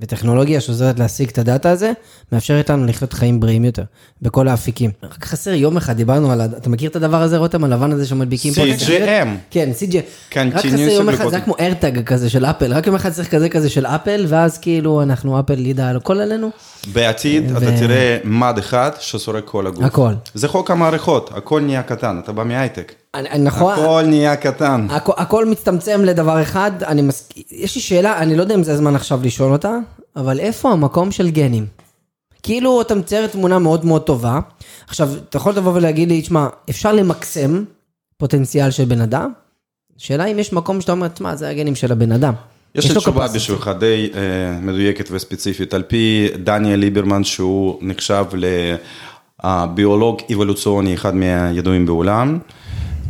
וטכנולוגיה 0.00 0.60
שעוזרת 0.60 0.98
להשיג 0.98 1.28
את 1.28 1.38
הדאטה 1.38 1.70
הזה, 1.70 1.92
מאפשרת 2.32 2.70
לנו 2.70 2.86
לחיות 2.86 3.12
חיים 3.12 3.40
בריאים 3.40 3.64
יותר, 3.64 3.82
בכל 4.22 4.48
האפיקים. 4.48 4.90
רק 5.02 5.24
חסר 5.24 5.50
יום 5.50 5.76
אחד, 5.76 5.96
דיברנו 5.96 6.32
על, 6.32 6.40
אתה 6.40 6.70
מכיר 6.70 6.90
את 6.90 6.96
הדבר 6.96 7.22
הזה, 7.22 7.38
רותם, 7.38 7.64
הלבן 7.64 7.92
הזה 7.92 8.06
שמדביקים 8.06 8.54
פה? 8.54 8.62
CGM. 8.62 9.28
כן, 9.50 9.70
CGM. 9.78 10.36
רק 10.54 10.66
חסר 10.66 10.78
יום 10.78 11.08
אחד, 11.08 11.28
זה 11.28 11.40
כמו 11.40 11.54
איירטאג 11.58 12.02
כזה 12.04 12.30
של 12.30 12.44
אפל, 12.44 12.72
רק 12.72 12.86
יום 12.86 12.96
אחד 12.96 13.10
צריך 13.10 13.30
כזה 13.30 13.48
כזה 13.48 13.70
של 13.70 13.86
אפל, 13.86 14.24
ואז 14.28 14.58
כאילו 14.58 15.02
אנחנו, 15.02 15.40
אפל 15.40 15.66
ידע 15.66 15.88
על 15.88 15.96
הכל 15.96 16.20
עלינו. 16.20 16.50
בעתיד 16.92 17.50
ו- 17.50 17.58
אתה 17.58 17.76
תראה 17.78 18.18
מד 18.24 18.54
אחד 18.58 18.90
שסורק 19.00 19.44
כל 19.44 19.66
הגוף. 19.66 19.84
הכל. 19.84 20.12
זה 20.34 20.48
חוק 20.48 20.70
המערכות, 20.70 21.30
הכל 21.34 21.60
נהיה 21.60 21.82
קטן, 21.82 22.20
אתה 22.24 22.32
בא 22.32 22.44
מהייטק. 22.44 22.92
נכון, 23.38 23.72
הכל 23.72 24.02
נהיה 24.06 24.36
קטן. 24.36 24.86
הכ- 24.90 25.12
הכל 25.22 25.46
מצטמצם 25.46 26.04
לדבר 26.04 26.42
אחד, 26.42 26.72
אני 26.82 27.02
מסכים, 27.02 27.42
יש 27.50 27.74
לי 27.74 27.80
שאלה, 27.80 28.18
אני 28.18 28.36
לא 28.36 28.42
יודע 28.42 28.54
אם 28.54 28.62
זה 28.62 28.72
הזמן 28.72 28.94
עכשיו 28.96 29.20
לשאול 29.22 29.52
אותה, 29.52 29.72
אבל 30.16 30.40
איפה 30.40 30.70
המקום 30.72 31.10
של 31.10 31.30
גנים? 31.30 31.66
כאילו 32.42 32.80
אתה 32.80 32.94
מצייר 32.94 33.26
תמונה 33.26 33.58
מאוד 33.58 33.84
מאוד 33.84 34.02
טובה, 34.02 34.40
עכשיו, 34.88 35.08
אתה 35.28 35.36
יכול 35.36 35.52
לבוא 35.56 35.72
ולהגיד 35.74 36.08
לי, 36.08 36.22
תשמע, 36.22 36.46
אפשר 36.70 36.92
למקסם 36.92 37.64
פוטנציאל 38.16 38.70
של 38.70 38.84
בן 38.84 39.00
אדם? 39.00 39.32
שאלה 39.96 40.24
אם 40.24 40.38
יש 40.38 40.52
מקום 40.52 40.80
שאתה 40.80 40.92
אומר, 40.92 41.08
תשמע, 41.08 41.36
זה 41.36 41.48
הגנים 41.48 41.74
של 41.74 41.92
הבן 41.92 42.12
אדם. 42.12 42.32
יש 42.74 42.90
לי 42.90 42.96
תשובה. 42.96 43.26
בשבילך 43.34 43.70
די 43.80 44.10
אה, 44.14 44.20
מדויקת 44.60 45.08
וספציפית. 45.10 45.74
על 45.74 45.82
פי 45.82 46.28
דניאל 46.44 46.78
ליברמן, 46.80 47.24
שהוא 47.24 47.78
נחשב 47.82 48.24
לביולוג 49.44 50.20
אבולוציוני, 50.32 50.94
אחד 50.94 51.14
מהידועים 51.14 51.86
בעולם, 51.86 52.38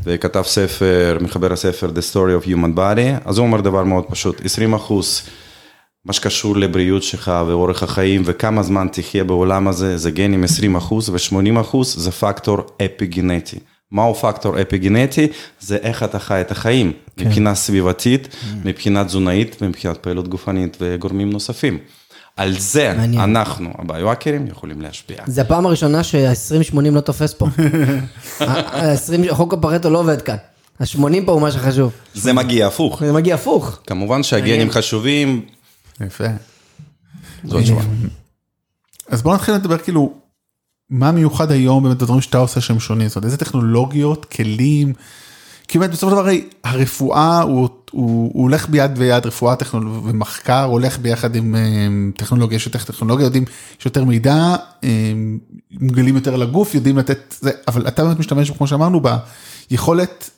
וכתב 0.05 0.43
ספר, 0.47 1.19
מחבר 1.21 1.53
הספר 1.53 1.89
The 1.89 2.13
Story 2.13 2.45
of 2.45 2.49
Human 2.49 2.77
Body, 2.77 3.21
אז 3.25 3.39
הוא 3.39 3.47
אומר 3.47 3.61
דבר 3.61 3.85
מאוד 3.85 4.05
פשוט, 4.05 4.45
20 4.45 4.75
אחוז. 4.75 5.23
מה 6.05 6.13
שקשור 6.13 6.57
לבריאות 6.57 7.03
שלך 7.03 7.33
ואורך 7.47 7.83
החיים 7.83 8.23
וכמה 8.25 8.63
זמן 8.63 8.87
תחיה 8.93 9.25
בעולם 9.25 9.69
הזה, 9.69 9.97
זה 9.97 10.11
גנים 10.11 10.45
20 10.45 10.77
אחוז 10.77 11.09
ו-80 11.09 11.61
אחוז 11.61 11.95
זה 11.99 12.11
פקטור 12.11 12.59
אפיגנטי. 12.85 13.59
מהו 13.93 14.15
פקטור 14.15 14.61
אפיגנטי? 14.61 15.29
זה 15.61 15.77
איך 15.77 16.03
אתה 16.03 16.19
חי 16.19 16.41
את 16.41 16.51
החיים, 16.51 16.93
כן. 17.17 17.25
מבחינה 17.25 17.55
סביבתית, 17.55 18.29
מבחינה 18.65 19.05
תזונאית 19.05 19.57
ומבחינת 19.61 19.97
פעילות 19.97 20.29
גופנית 20.29 20.77
וגורמים 20.81 21.31
נוספים. 21.31 21.79
על 22.37 22.59
זה 22.59 22.95
מעניין. 22.97 23.37
אנחנו, 23.37 23.73
הביואקרים, 23.79 24.47
יכולים 24.47 24.81
להשפיע. 24.81 25.17
זה 25.27 25.41
הפעם 25.41 25.67
הראשונה 25.67 26.05
שה-20-80 26.05 26.77
לא 26.93 27.01
תופס 27.01 27.35
פה. 27.35 27.47
ה-20, 28.41 29.35
חוק 29.35 29.55
הפרטו 29.55 29.91
לא 29.91 29.99
עובד 29.99 30.23
כאן. 30.23 30.37
ה-80 30.81 31.27
פה 31.27 31.33
הוא 31.33 31.41
מה 31.41 31.53
שחשוב. 31.53 31.93
זה 32.15 32.33
מגיע 32.33 32.67
הפוך. 32.67 33.03
זה 33.05 33.13
מגיע 33.13 33.35
הפוך. 33.35 33.79
כמובן 33.87 34.23
שהגנים 34.23 34.71
חשובים, 34.71 35.47
יפה. 36.01 36.25
זו 37.45 37.59
התשובה. 37.59 37.83
אז 39.09 39.23
בוא 39.23 39.35
נתחיל 39.35 39.55
לדבר 39.55 39.79
כאילו, 39.79 40.13
מה 40.91 41.13
מיוחד 41.13 41.51
היום 41.51 41.85
באמת 41.85 42.03
הדברים 42.03 42.21
שאתה 42.21 42.39
עושה 42.39 42.61
שהם 42.61 42.81
שונים, 42.81 43.09
זאת 43.09 43.17
אומרת 43.17 43.25
איזה 43.25 43.37
טכנולוגיות, 43.37 44.25
כלים, 44.25 44.93
כי 45.75 45.79
באמת 45.79 45.91
בסופו 45.91 46.11
של 46.11 46.17
דבר 46.17 46.31
הרפואה 46.65 47.41
הוא, 47.41 47.69
הוא, 47.91 48.31
הוא 48.35 48.43
הולך 48.43 48.69
ביד 48.69 48.99
ביד, 48.99 49.27
רפואה 49.27 49.57
טכנול... 49.57 49.89
ומחקר 49.89 50.63
הולך 50.63 50.99
ביחד 50.99 51.37
עם 51.37 51.55
אה, 51.55 51.61
טכנולוגיה, 52.17 52.57
יש 52.57 52.67
יותר 52.67 52.79
טכנולוגיה, 52.79 53.25
יודעים, 53.25 53.45
יש 53.81 53.87
יותר 53.87 54.05
מידע, 54.05 54.57
אה, 54.85 55.13
מגלים 55.71 56.15
יותר 56.15 56.37
לגוף, 56.37 56.75
יודעים 56.75 56.99
לתת, 56.99 57.35
זה, 57.41 57.51
אבל 57.69 57.89
אתה 57.89 58.05
באמת 58.05 58.19
משתמש, 58.19 58.51
כמו 58.51 58.67
שאמרנו, 58.67 59.01
ביכולת 59.71 60.31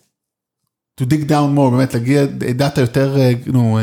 to 1.01 1.05
dig 1.05 1.29
down 1.29 1.57
more, 1.57 1.71
באמת 1.71 1.95
להגיע 1.95 2.25
data 2.57 2.81
יותר, 2.81 3.17
אה, 3.19 3.33
נו, 3.47 3.79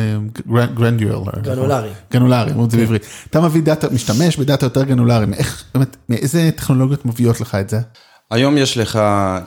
granular. 0.76 1.24
גרנולרי. 1.42 1.90
גרנולרי, 2.12 2.52
אמרו 2.52 2.66
את 2.66 2.72
זה 2.72 2.78
בעברית. 2.78 3.06
אתה 3.30 3.42
מביא 3.42 3.62
data, 3.62 3.90
משתמש 3.90 4.38
ב 4.38 4.44
data 4.44 4.66
יותר 4.66 4.84
גרנולרי, 4.84 5.26
איך, 5.34 5.64
באמת, 5.76 5.98
מאיזה 6.10 6.50
טכנולוגיות 6.56 7.06
מביאות 7.06 7.42
לך 7.42 7.56
את 7.56 7.70
זה? 7.70 7.80
היום 8.34 8.58
יש 8.58 8.78
לך 8.78 9.00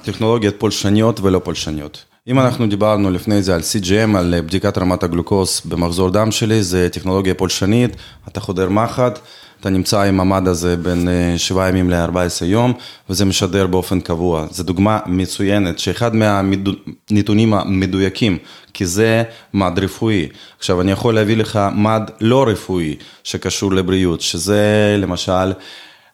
טכנולוגיות 0.03 0.55
פולשניות 0.59 1.21
ולא 1.21 1.41
פולשניות. 1.45 2.05
אם 2.29 2.41
אנחנו 2.41 2.67
דיברנו 2.67 3.11
לפני 3.11 3.43
זה 3.43 3.55
על 3.55 3.61
CGM, 3.61 4.19
על 4.19 4.35
בדיקת 4.41 4.79
רמת 4.79 5.03
הגלוקוז 5.03 5.63
במחזור 5.65 6.11
דם 6.11 6.31
שלי, 6.31 6.63
זה 6.63 6.89
טכנולוגיה 6.93 7.35
פולשנית, 7.35 7.97
אתה 8.29 8.41
חודר 8.41 8.69
מחט, 8.69 9.19
אתה 9.61 9.71
נמצא 9.71 10.03
עם 10.03 10.21
המד 10.21 10.49
הזה 10.49 10.77
בין 10.77 11.09
אה, 11.09 11.39
7 11.39 11.69
ימים 11.69 11.91
ל-14 11.91 12.45
יום, 12.45 12.73
וזה 13.11 13.25
משדר 13.25 13.67
באופן 13.67 14.01
קבוע. 14.01 14.47
זו 14.51 14.63
דוגמה 14.63 14.99
מצוינת, 15.07 15.79
שאחד 15.79 16.13
מהנתונים 16.15 17.55
המדויקים, 17.55 18.39
כי 18.75 18.87
זה 18.87 19.23
מד 19.55 19.79
רפואי. 19.79 20.29
עכשיו, 20.59 20.81
אני 20.81 20.93
יכול 20.93 21.15
להביא 21.15 21.37
לך 21.37 21.61
מד 21.75 22.11
לא 22.21 22.45
רפואי 22.49 22.97
שקשור 23.25 23.73
לבריאות, 23.73 24.21
שזה 24.21 24.97
למשל 24.99 25.53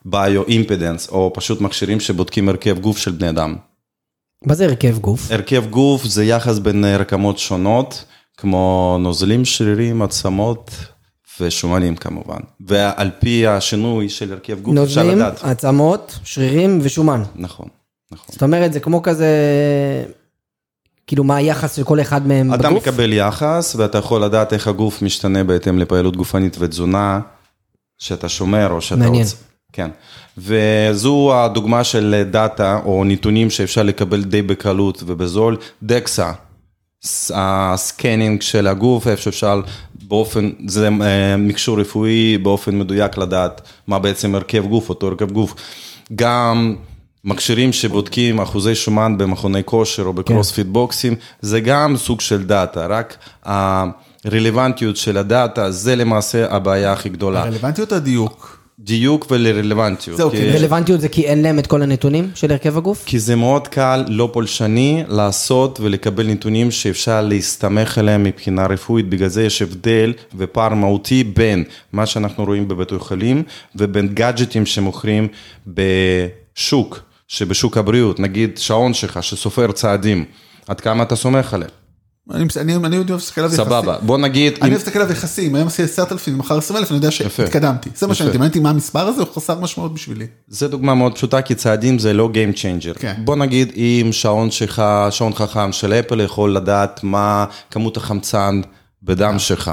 ביו-אימפדנס, 0.05 1.09
או 1.09 1.33
פשוט 1.35 1.61
מכשירים 1.61 2.01
שבודקים 2.01 2.49
הרכב 2.49 2.79
גוף 2.79 2.99
של 2.99 3.11
בני 3.11 3.29
אדם. 3.29 3.57
מה 4.45 4.55
זה 4.55 4.65
הרכב 4.65 4.99
גוף? 4.99 5.31
הרכב 5.31 5.65
גוף 5.71 6.05
זה 6.05 6.25
יחס 6.25 6.59
בין 6.59 6.85
אה, 6.85 6.97
רקמות 6.97 7.39
שונות, 7.39 8.05
כמו 8.37 8.97
נוזלים, 9.01 9.45
שרירים, 9.45 10.03
עצמות 10.03 10.71
ושומנים 11.41 11.97
כמובן. 11.97 12.39
ועל 12.61 13.11
פי 13.19 13.47
השינוי 13.47 14.09
של 14.09 14.33
הרכב 14.33 14.61
גוף 14.61 14.79
אפשר 14.79 15.03
נוזלים, 15.03 15.19
לדעת. 15.19 15.45
עצמות, 15.45 16.19
שרירים 16.25 16.79
ושומן. 16.83 17.23
נכון, 17.35 17.69
נכון. 18.13 18.27
זאת 18.33 18.43
אומרת, 18.43 18.73
זה 18.73 18.81
כמו 18.81 19.03
כזה, 19.03 19.29
כאילו 21.07 21.25
מה 21.25 21.37
היחס 21.37 21.77
של 21.77 21.85
כל 21.85 22.01
אחד 22.01 22.27
מהם 22.27 22.55
אתה 22.55 22.69
בגוף? 22.69 22.83
מקבל 22.83 23.13
יחס 23.13 23.75
ואתה 23.79 23.99
יכול 23.99 24.25
לדעת 24.25 24.53
איך 24.53 24.69
הגוף 24.69 25.03
משתנה 25.03 25.45
בהתאם 25.45 25.79
לפעילות 25.79 26.17
גופנית 26.17 26.57
ותזונה 26.59 27.21
שאתה 27.99 28.29
שומר 28.29 28.71
או 28.73 28.81
שאתה 28.81 29.01
מעניין. 29.01 29.23
רוצה. 29.23 29.52
כן, 29.73 29.91
וזו 30.39 31.35
הדוגמה 31.35 31.85
של 31.85 32.23
דאטה 32.31 32.81
או 32.85 33.05
נתונים 33.05 33.51
שאפשר 33.51 33.83
לקבל 33.83 34.25
די 34.25 34.43
בקלות 34.43 35.03
ובזול, 35.07 35.57
DEXA, 35.83 36.33
ה 37.35 37.47
scanning 37.47 38.43
של 38.43 38.67
הגוף, 38.67 39.07
איפה 39.07 39.23
שאפשר 39.23 39.61
באופן, 40.03 40.51
זה 40.67 40.89
אה, 41.03 41.37
מכשור 41.37 41.81
רפואי 41.81 42.39
באופן 42.39 42.79
מדויק 42.79 43.17
לדעת 43.19 43.61
מה 43.87 43.99
בעצם 43.99 44.35
הרכב 44.35 44.67
גוף, 44.67 44.89
אותו 44.89 45.07
הרכב 45.07 45.31
גוף. 45.31 45.55
גם 46.15 46.77
מכשירים 47.25 47.73
שבודקים 47.73 48.41
אחוזי 48.41 48.75
שומן 48.75 49.19
במכוני 49.19 49.65
כושר 49.65 50.03
או 50.03 50.13
בקרוספיט 50.13 50.67
בוקסים, 50.67 51.15
זה 51.41 51.61
גם 51.61 51.97
סוג 51.97 52.21
של 52.21 52.45
data, 52.45 52.87
רק 52.87 53.17
הרלוונטיות 53.45 54.97
של 54.97 55.17
ה 55.19 55.29
data 55.29 55.71
זה 55.71 55.97
למעשה 55.97 56.55
הבעיה 56.55 56.93
הכי 56.93 57.09
גדולה. 57.09 57.45
רלוונטיות 57.45 57.93
או 57.93 58.29
דיוק? 58.79 59.27
ולרלוונטיות. 59.31 60.17
זהו, 60.17 60.31
כי- 60.31 60.51
רלוונטיות 60.51 61.01
זה 61.01 61.09
כי 61.09 61.23
אין 61.27 61.43
להם 61.43 61.59
את 61.59 61.67
כל 61.67 61.83
הנתונים 61.83 62.31
של 62.35 62.51
הרכב 62.51 62.77
הגוף? 62.77 63.03
כי 63.07 63.19
זה 63.19 63.37
מאוד 63.37 63.69
קל, 63.69 64.05
לא 64.09 64.31
פולשני, 64.33 65.05
לעשות 65.09 65.81
ולקבל 65.83 66.27
נתונים 66.27 66.71
שאפשר 66.71 67.21
להסתמך 67.21 67.99
עליהם 67.99 68.23
מבחינה 68.23 68.67
רפואית, 68.67 69.09
בגלל 69.09 69.29
זה 69.29 69.45
יש 69.45 69.63
הבדל 69.63 70.13
ופער 70.37 70.75
מהותי 70.75 71.25
בין 71.25 71.65
מה 71.93 72.07
שאנחנו 72.07 72.45
רואים 72.45 72.69
בבתי 72.69 72.99
חולים 72.99 73.43
ובין 73.77 74.09
גאדג'טים 74.09 74.67
שמוכרים 74.67 75.29
בשוק, 75.67 76.99
שבשוק 77.29 77.77
הבריאות, 77.77 78.21
נגיד 78.21 78.59
שעון 78.59 78.95
שלך 78.95 79.23
שסופר 79.23 79.73
צעדים, 79.73 80.25
עד 80.69 80.81
כמה 80.81 81.03
אתה 81.03 81.17
סומך 81.17 81.55
עליהם? 81.55 81.71
אני 82.31 82.45
אני- 82.57 82.75
אני 82.77 82.97
יודע 82.97 83.15
להסתכל 83.15 83.41
עליו 83.41 83.53
יחסים. 83.55 83.65
סבבה, 83.65 83.99
בוא 84.03 84.19
נגיד, 84.19 84.53
אני 84.53 84.61
אוהב 84.63 84.73
להסתכל 84.73 84.99
עליו 84.99 85.13
יחסים, 85.13 85.55
היום 85.55 85.67
עשיתי 85.69 85.83
10,000, 85.83 86.39
מחר 86.39 86.59
20,000, 86.59 86.91
אני 86.91 86.97
יודע. 86.97 87.11
שהתקדמתי. 87.11 87.91
זה 87.97 88.07
מה. 88.07 88.15
שאני 88.15 88.39
מעניין 88.39 88.63
מה 88.63 88.71
המספר 88.71 89.07
הזה, 89.07 89.23
הוא 89.23 89.29
חסר 89.35 89.61
משמעות 89.61 89.95
בשבילי. 89.95 90.27
זה 90.49 90.69
דוגמה 90.69 90.95
מאוד 90.95 91.15
פשוטה, 91.15 91.43
כי 91.43 91.55
צעדים 91.55 91.99
זה 91.99 92.13
לא 92.13 92.31
Game 92.35 92.57
Changer. 92.57 92.99
כן. 92.99 93.15
בוא 93.25 93.37
נגיד 93.37 93.73
אם 93.77 94.09
שעון 94.13 94.51
שלך, 94.51 94.83
שעון 95.11 95.33
חכם 95.35 95.73
של 95.73 95.93
אפל 95.93 96.21
יכול 96.21 96.57
לדעת 96.57 97.01
מה 97.05 97.45
כמות 97.71 97.97
החמצן 97.97 98.61
בדם 99.03 99.39
שלך. 99.39 99.71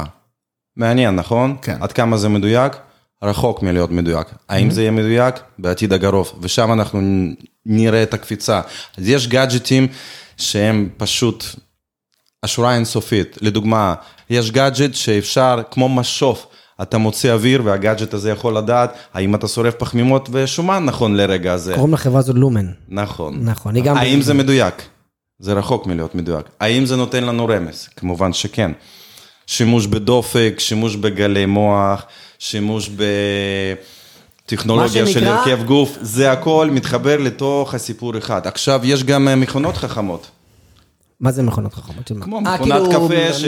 מעניין, 0.78 1.16
נכון? 1.16 1.56
כן. 1.62 1.78
עד 1.82 1.92
כמה 1.92 2.18
זה 2.18 2.30
מדויק? 2.30 2.74
רחוק 3.24 3.64
מלהיות 3.64 3.92
מדויק. 3.92 4.28
האם 4.50 4.72
זה 4.72 4.82
יהיה 4.82 4.92
מדויק? 4.92 5.36
בעתיד 5.60 5.94
הקרוב, 5.94 6.32
ושם 6.42 6.72
אנחנו 6.74 7.00
נראה 7.66 8.04
את 8.04 8.14
הקפיצה. 8.14 8.62
אז 8.98 9.10
יש 9.10 9.28
גאדג'טים 9.28 9.88
שהם 10.38 10.90
פשוט 10.98 11.44
השורה 12.44 12.76
אינסופית. 12.76 13.38
לדוגמה, 13.42 13.94
יש 14.30 14.52
גאדג'ט 14.52 14.94
שאפשר, 14.94 15.60
כמו 15.72 15.90
משוף, 15.90 16.46
אתה 16.82 16.98
מוציא 16.98 17.32
אוויר 17.32 17.62
והגאדג'ט 17.66 18.14
הזה 18.14 18.30
יכול 18.32 18.58
לדעת 18.58 18.94
האם 19.14 19.36
אתה 19.36 19.48
שורף 19.48 19.74
פחמימות 19.78 20.30
ושומן 20.32 20.86
נכון 20.86 21.16
לרגע 21.16 21.54
הזה. 21.54 21.74
קוראים 21.76 21.94
לחברה 21.94 22.20
הזאת 22.20 22.36
לומן. 22.36 22.66
נכון. 22.90 23.40
נכון, 23.44 23.76
היא 23.76 23.84
גם... 23.84 23.98
האם 23.98 24.22
זה 24.22 24.34
מדויק? 24.34 24.74
זה 25.40 25.54
רחוק 25.54 25.88
מלהיות 25.88 26.16
מדויק. 26.16 26.46
האם 26.60 26.86
זה 26.86 26.96
נותן 26.96 27.24
לנו 27.24 27.48
רמז? 27.48 27.88
כמובן 27.96 28.34
שכן. 28.34 28.72
שימוש 29.48 29.86
בדופק, 29.86 30.56
שימוש 30.58 30.96
בגלי 30.96 31.46
מוח, 31.46 32.04
שימוש 32.40 32.90
בטכנולוגיה 34.46 35.04
מה 35.04 35.10
של 35.10 35.20
שנקרא- 35.20 35.30
הרכב 35.30 35.64
גוף, 35.64 35.98
זה 36.02 36.32
הכל 36.32 36.70
מתחבר 36.72 37.18
לתוך 37.18 37.74
הסיפור 37.74 38.18
אחד. 38.18 38.48
עכשיו, 38.48 38.82
יש 38.84 39.04
גם 39.04 39.28
אה, 39.28 39.36
מכונות 39.36 39.78
חכמות. 39.78 40.28
מה 41.20 41.32
זה 41.32 41.44
מכונות 41.44 41.74
חכמות? 41.74 42.12
כמו 42.22 42.42
מכונת 42.42 42.82
קפה 42.92 43.34
ש... 43.34 43.46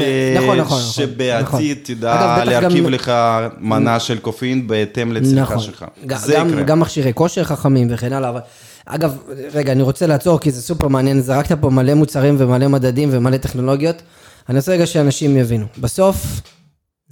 שבעתיד. 0.96 1.78
תדע 1.84 2.46
להרכיב 2.46 2.88
לך 2.90 3.12
מנה 3.60 4.00
של 4.00 4.20
קופאין 4.20 4.68
בהתאם 4.68 5.12
לצריכה 5.12 5.42
נכון. 5.42 5.60
שלך. 5.60 5.86
ג- 6.06 6.16
זה 6.18 6.34
גם, 6.38 6.50
יקרה. 6.50 6.64
גם 6.64 6.80
מכשירי 6.80 7.14
כושר 7.14 7.44
חכמים 7.44 7.88
וכן 7.92 8.14
הלאה. 8.14 8.30
אבל... 8.30 8.40
אגב, 8.86 9.18
רגע, 9.54 9.72
אני 9.72 9.82
רוצה 9.82 10.08
לעצור 10.08 10.40
כי 10.40 10.52
זה 10.52 10.62
סופר 10.62 10.88
מעניין, 10.88 11.22
זרקת 11.22 11.58
פה 11.62 11.70
מלא 11.70 11.94
מוצרים 11.94 12.36
ומלא 12.38 12.68
מדדים 12.68 13.10
ומלא 13.12 13.38
טכנולוגיות. 13.38 14.02
אני 14.50 14.58
רוצה 14.58 14.72
רגע 14.72 14.86
שאנשים 14.86 15.38
יבינו. 15.38 15.66
בסוף, 15.80 16.42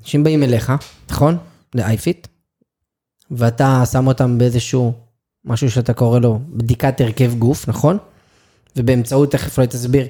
אנשים 0.01 0.23
באים 0.23 0.43
אליך, 0.43 0.73
נכון? 1.09 1.37
לאייפיט, 1.75 2.27
ואתה 3.31 3.83
שם 3.91 4.07
אותם 4.07 4.37
באיזשהו 4.37 4.93
משהו 5.45 5.71
שאתה 5.71 5.93
קורא 5.93 6.19
לו 6.19 6.39
בדיקת 6.49 7.01
הרכב 7.01 7.33
גוף, 7.35 7.67
נכון? 7.69 7.97
ובאמצעות, 8.77 9.31
תכף 9.31 9.57
אולי 9.57 9.67
תסביר, 9.67 10.07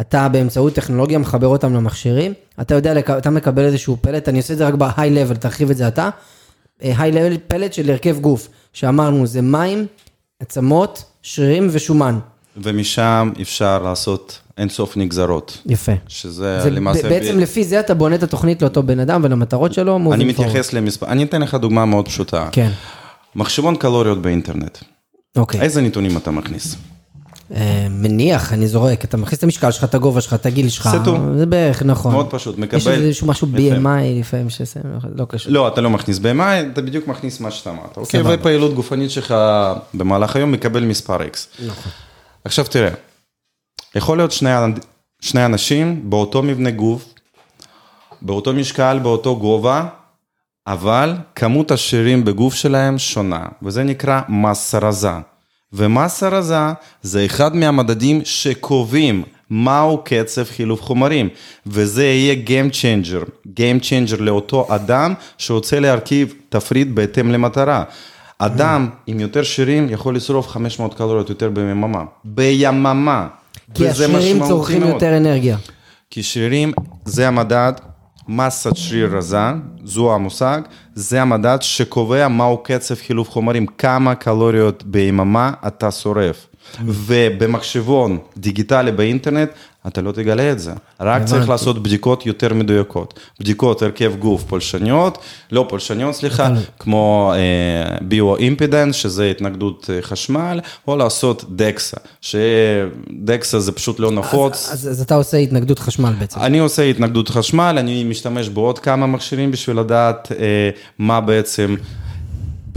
אתה 0.00 0.28
באמצעות 0.28 0.74
טכנולוגיה 0.74 1.18
מחבר 1.18 1.46
אותם 1.46 1.74
למכשירים, 1.74 2.32
אתה 2.60 2.74
יודע, 2.74 2.98
אתה 2.98 3.30
מקבל 3.30 3.64
איזשהו 3.64 3.96
פלט, 4.00 4.28
אני 4.28 4.38
עושה 4.38 4.52
את 4.52 4.58
זה 4.58 4.66
רק 4.68 4.74
ב-high 4.74 5.32
level, 5.32 5.34
תרחיב 5.34 5.70
את 5.70 5.76
זה 5.76 5.88
אתה. 5.88 6.10
היי 6.80 7.12
level 7.12 7.38
פלט 7.46 7.72
של 7.72 7.90
הרכב 7.90 8.18
גוף, 8.20 8.48
שאמרנו 8.72 9.26
זה 9.26 9.42
מים, 9.42 9.86
עצמות, 10.40 11.04
שרירים 11.22 11.68
ושומן. 11.72 12.18
ומשם 12.56 13.32
אפשר 13.40 13.82
לעשות 13.82 14.38
אינסוף 14.58 14.96
נגזרות. 14.96 15.62
יפה. 15.66 15.92
שזה 16.08 16.60
זה 16.62 16.70
למעשה... 16.70 17.02
ב- 17.02 17.08
בעצם 17.08 17.38
לפי 17.38 17.64
זה 17.64 17.80
אתה 17.80 17.94
בונה 17.94 18.14
את 18.14 18.22
התוכנית 18.22 18.62
לאותו 18.62 18.82
בן 18.82 19.00
אדם 19.00 19.20
ולמטרות 19.24 19.74
שלו. 19.74 20.00
אני. 20.12 20.24
מתייחס 20.24 20.72
למספר, 20.72 21.06
אני 21.06 21.24
אתן 21.24 21.42
לך 21.42 21.54
דוגמה 21.54 21.84
מאוד 21.84 22.08
פשוטה. 22.08 22.48
כן, 22.52 22.70
מחשבון 23.36 23.76
קלוריות 23.76 24.22
באינטרנט. 24.22 24.78
אוקיי. 25.36 25.60
איזה 25.60 25.80
נתונים 25.80 26.16
אתה 26.16 26.30
מכניס? 26.30 26.76
אה, 27.54 27.86
מניח, 27.90 28.52
אני 28.52 28.68
זורק, 28.68 29.04
אתה 29.04 29.16
מכניס 29.16 29.38
את 29.38 29.44
המשקל 29.44 29.70
שלך, 29.70 29.84
את 29.84 29.94
הגובה 29.94 30.20
שלך, 30.20 30.34
את 30.34 30.46
הגיל 30.46 30.68
שלך. 30.68 30.90
זה 31.38 31.46
בערך, 31.46 31.82
נכון. 31.82 32.12
מאוד 32.12 32.30
פשוט, 32.30 32.58
מקבל- 32.58 32.76
יש 32.78 32.88
איזשהו 32.88 33.26
משהו. 33.26 33.48
BMI 33.54 34.20
לפעמים 34.20 34.50
שזה 34.50 34.80
לא 35.14 35.24
קשור. 35.28 35.52
לא, 35.52 35.68
אתה 35.68 35.80
לא 35.80 35.90
מכניס 35.90 36.18
BMI, 36.18 36.42
אתה 36.72 36.82
בדיוק 36.82 37.06
מכניס 37.06 37.40
מה 37.40 37.50
שאתה 37.50 37.70
אמרת, 37.70 37.96
אוקיי? 37.96 38.20
ופעילות 38.24 38.74
גופנית 38.74 39.10
שלך 39.10 39.34
במהלך 39.94 40.36
היום 40.36 40.52
מקבל 40.52 40.84
מספר 40.84 41.18
X. 41.20 41.64
נכון. 41.66 41.92
עכשיו 42.44 42.64
תראה, 42.64 42.90
יכול 43.94 44.16
להיות 44.18 44.32
שני, 44.32 44.50
שני 45.20 45.44
אנשים 45.44 46.10
באותו 46.10 46.42
מבנה 46.42 46.70
גוף, 46.70 47.04
באותו 48.22 48.52
משקל, 48.52 48.98
באותו 49.02 49.36
גובה, 49.36 49.86
אבל 50.66 51.14
כמות 51.34 51.70
השרירים 51.70 52.24
בגוף 52.24 52.54
שלהם 52.54 52.98
שונה, 52.98 53.46
וזה 53.62 53.82
נקרא 53.84 54.20
מסה 54.28 54.78
רזה. 54.78 55.10
ומסה 55.72 56.28
רזה 56.28 56.58
זה 57.02 57.24
אחד 57.24 57.56
מהמדדים 57.56 58.20
שקובעים 58.24 59.22
מהו 59.50 60.00
קצב 60.04 60.44
חילוף 60.44 60.82
חומרים, 60.82 61.28
וזה 61.66 62.04
יהיה 62.04 62.34
Game 62.46 62.72
Changer, 62.72 63.48
Game 63.48 63.82
Changer 63.82 64.16
לאותו 64.20 64.66
אדם 64.68 65.14
שרוצה 65.38 65.80
להרכיב 65.80 66.34
תפריט 66.48 66.88
בהתאם 66.88 67.32
למטרה. 67.32 67.84
אדם 68.38 68.88
עם 69.06 69.20
יותר 69.20 69.42
שרירים 69.42 69.86
יכול 69.90 70.16
לשרוף 70.16 70.48
500 70.48 70.94
קלוריות 70.94 71.28
יותר 71.28 71.50
ביממה, 71.50 72.04
ביממה. 72.24 73.26
כי 73.74 73.88
השרירים 73.88 74.36
משמעותי 74.36 74.48
צורכים 74.48 74.80
מאוד. 74.80 74.92
יותר 74.92 75.16
אנרגיה. 75.16 75.56
כי 76.10 76.22
שרירים 76.22 76.72
זה 77.04 77.28
המדד, 77.28 77.72
מסת 78.28 78.76
שריר 78.76 79.16
רזה, 79.16 79.38
זו 79.84 80.14
המושג, 80.14 80.60
זה 80.94 81.22
המדד 81.22 81.58
שקובע 81.60 82.28
מהו 82.28 82.58
קצב 82.62 82.94
חילוף 82.94 83.30
חומרים, 83.30 83.66
כמה 83.66 84.14
קלוריות 84.14 84.82
ביממה 84.82 85.52
אתה 85.66 85.90
שורף. 85.90 86.46
ובמחשבון 86.84 88.18
דיגיטלי 88.36 88.92
באינטרנט, 88.92 89.50
אתה 89.88 90.02
לא 90.02 90.12
תגלה 90.12 90.52
את 90.52 90.58
זה. 90.58 90.72
רק 91.00 91.22
צריך 91.22 91.32
הבנתי. 91.32 91.50
לעשות 91.50 91.82
בדיקות 91.82 92.26
יותר 92.26 92.54
מדויקות. 92.54 93.20
בדיקות 93.40 93.82
הרכב 93.82 94.12
גוף 94.18 94.44
פולשניות, 94.44 95.18
לא 95.52 95.66
פולשניות, 95.68 96.14
סליחה, 96.14 96.48
כמו 96.78 97.32
ביו-אימפידנס, 98.00 98.94
שזה 98.94 99.30
התנגדות 99.30 99.90
אה, 99.92 100.02
חשמל, 100.02 100.60
או 100.88 100.96
לעשות 100.96 101.44
דקסה, 101.56 101.96
שדקסה 102.20 103.60
זה 103.60 103.72
פשוט 103.72 104.00
לא 104.00 104.10
נפוץ. 104.10 104.68
אז 104.72 104.88
אז 104.88 105.00
אתה 105.00 105.14
עושה 105.14 105.36
התנגדות 105.36 105.78
חשמל 105.78 106.12
בעצם. 106.18 106.40
אני 106.40 106.58
עושה 106.58 106.82
התנגדות 106.82 107.28
חשמל, 107.28 107.76
אני 107.78 108.04
משתמש 108.04 108.48
בעוד 108.48 108.78
כמה 108.78 109.06
מכשירים 109.06 109.50
בשביל 109.50 109.78
לדעת 109.78 110.32
אה, 110.32 110.70
מה 110.98 111.20
בעצם 111.20 111.74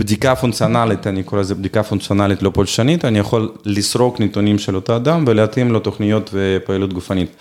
בדיקה 0.02 0.36
פונקציונלית, 0.36 1.08
אני 1.08 1.24
קורא 1.24 1.42
לזה 1.42 1.56
בדיקה 1.56 1.84
פונקציונלית 1.84 2.44
לא 2.44 2.52
פולשנית, 2.54 3.06
אני 3.06 3.20
יכול 3.20 3.54
לסרוק 3.66 4.20
נתונים 4.20 4.60
של 4.60 4.76
אותו 4.76 4.96
אדם 4.96 5.24
ולהתאים 5.28 5.72
לו 5.72 5.80
תוכניות 5.80 6.30
ופעילות 6.34 6.94
גופנית. 6.94 7.36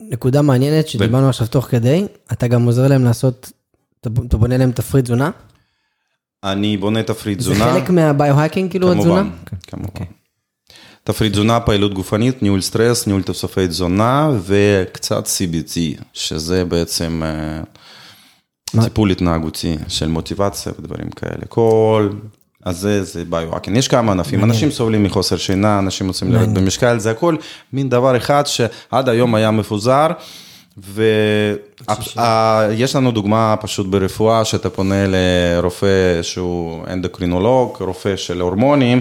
נקודה 0.00 0.42
מעניינת 0.42 0.88
שדיברנו 0.88 1.28
עכשיו 1.28 1.46
תוך 1.46 1.64
כדי, 1.64 2.06
אתה 2.32 2.46
גם 2.46 2.62
עוזר 2.62 2.88
להם 2.88 3.04
לעשות, 3.04 3.52
אתה 4.00 4.36
בונה 4.36 4.56
להם 4.56 4.72
תפריט 4.72 5.04
תזונה? 5.04 5.30
אני 6.44 6.76
בונה 6.76 7.02
תפריט 7.02 7.40
זה 7.40 7.50
תזונה. 7.50 7.72
חלק 7.72 7.90
מהביו-האקינג 7.90 8.70
כאילו 8.70 8.92
התזונה? 8.92 9.22
כמובן, 9.22 9.60
כמובן. 9.66 10.10
תפריט 11.04 11.32
תזונה, 11.32 11.60
פעילות 11.60 11.94
גופנית, 11.94 12.42
ניהול 12.42 12.60
סטרס, 12.60 13.06
ניהול 13.06 13.22
תוספי 13.22 13.68
תזונה 13.68 14.30
וקצת 14.46 15.26
CBT, 15.26 16.02
שזה 16.12 16.64
בעצם 16.64 17.12
מה? 17.12 17.62
טיפול 18.84 19.10
התנהגותי 19.10 19.76
של 19.88 20.08
מוטיבציה 20.08 20.72
ודברים 20.78 21.10
כאלה. 21.10 21.46
כל... 21.48 22.08
אז 22.64 22.78
זה, 22.78 23.04
זה 23.04 23.24
ביו-האקינג. 23.28 23.76
יש 23.76 23.88
כמה 23.88 24.12
ענפים, 24.12 24.44
אנשים 24.44 24.70
סובלים 24.70 25.02
מחוסר 25.02 25.36
שינה, 25.36 25.78
אנשים 25.78 26.06
רוצים 26.06 26.32
לרדת 26.32 26.48
במשקל, 26.48 26.98
זה 26.98 27.10
הכל 27.10 27.36
מין 27.72 27.88
דבר 27.88 28.16
אחד 28.16 28.46
שעד 28.46 29.08
היום 29.08 29.34
היה 29.34 29.50
מפוזר. 29.50 30.06
ויש 30.78 32.96
לנו 32.96 33.10
דוגמה 33.10 33.54
פשוט 33.60 33.86
ברפואה, 33.86 34.44
שאתה 34.44 34.70
פונה 34.70 35.04
לרופא 35.06 36.22
שהוא 36.22 36.84
אנדוקרינולוג, 36.86 37.76
רופא 37.80 38.16
של 38.16 38.40
הורמונים, 38.40 39.00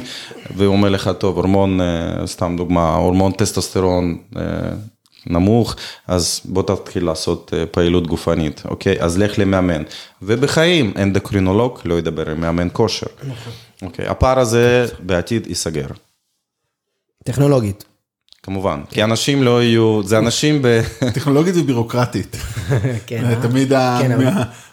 והוא 0.56 0.73
אומר 0.73 0.89
לך, 0.89 1.12
טוב, 1.17 1.36
הורמון, 1.36 1.82
אה, 1.82 2.27
סתם 2.27 2.56
דוגמה, 2.58 2.95
הורמון 2.95 3.32
טסטוסטרון 3.32 4.17
אה, 4.38 4.41
נמוך, 5.29 5.75
אז 6.07 6.41
בוא 6.45 6.63
תתחיל 6.63 7.05
לעשות 7.05 7.53
אה, 7.57 7.65
פעילות 7.65 8.07
גופנית, 8.07 8.61
אוקיי? 8.65 8.95
אז 8.99 9.17
לך 9.17 9.39
למאמן. 9.39 9.83
ובחיים 10.21 10.93
אנדוקרינולוג 11.01 11.79
לא 11.85 11.99
ידבר 11.99 12.29
עם 12.29 12.41
מאמן 12.41 12.67
כושר. 12.73 13.07
אוקיי, 13.81 14.07
הפער 14.07 14.39
הזה 14.39 14.85
בעתיד 14.99 15.47
ייסגר. 15.47 15.87
טכנולוגית. 17.23 17.83
כמובן, 18.43 18.81
כי 18.89 19.03
אנשים 19.03 19.43
לא 19.43 19.63
יהיו, 19.63 20.01
זה 20.03 20.17
אנשים 20.17 20.61
ב... 20.61 20.81
טכנולוגית 21.15 21.55
ובירוקרטית. 21.57 22.37
כן, 23.07 23.25
אה? 23.25 23.41
תמיד 23.41 23.69
כן, 23.69 24.17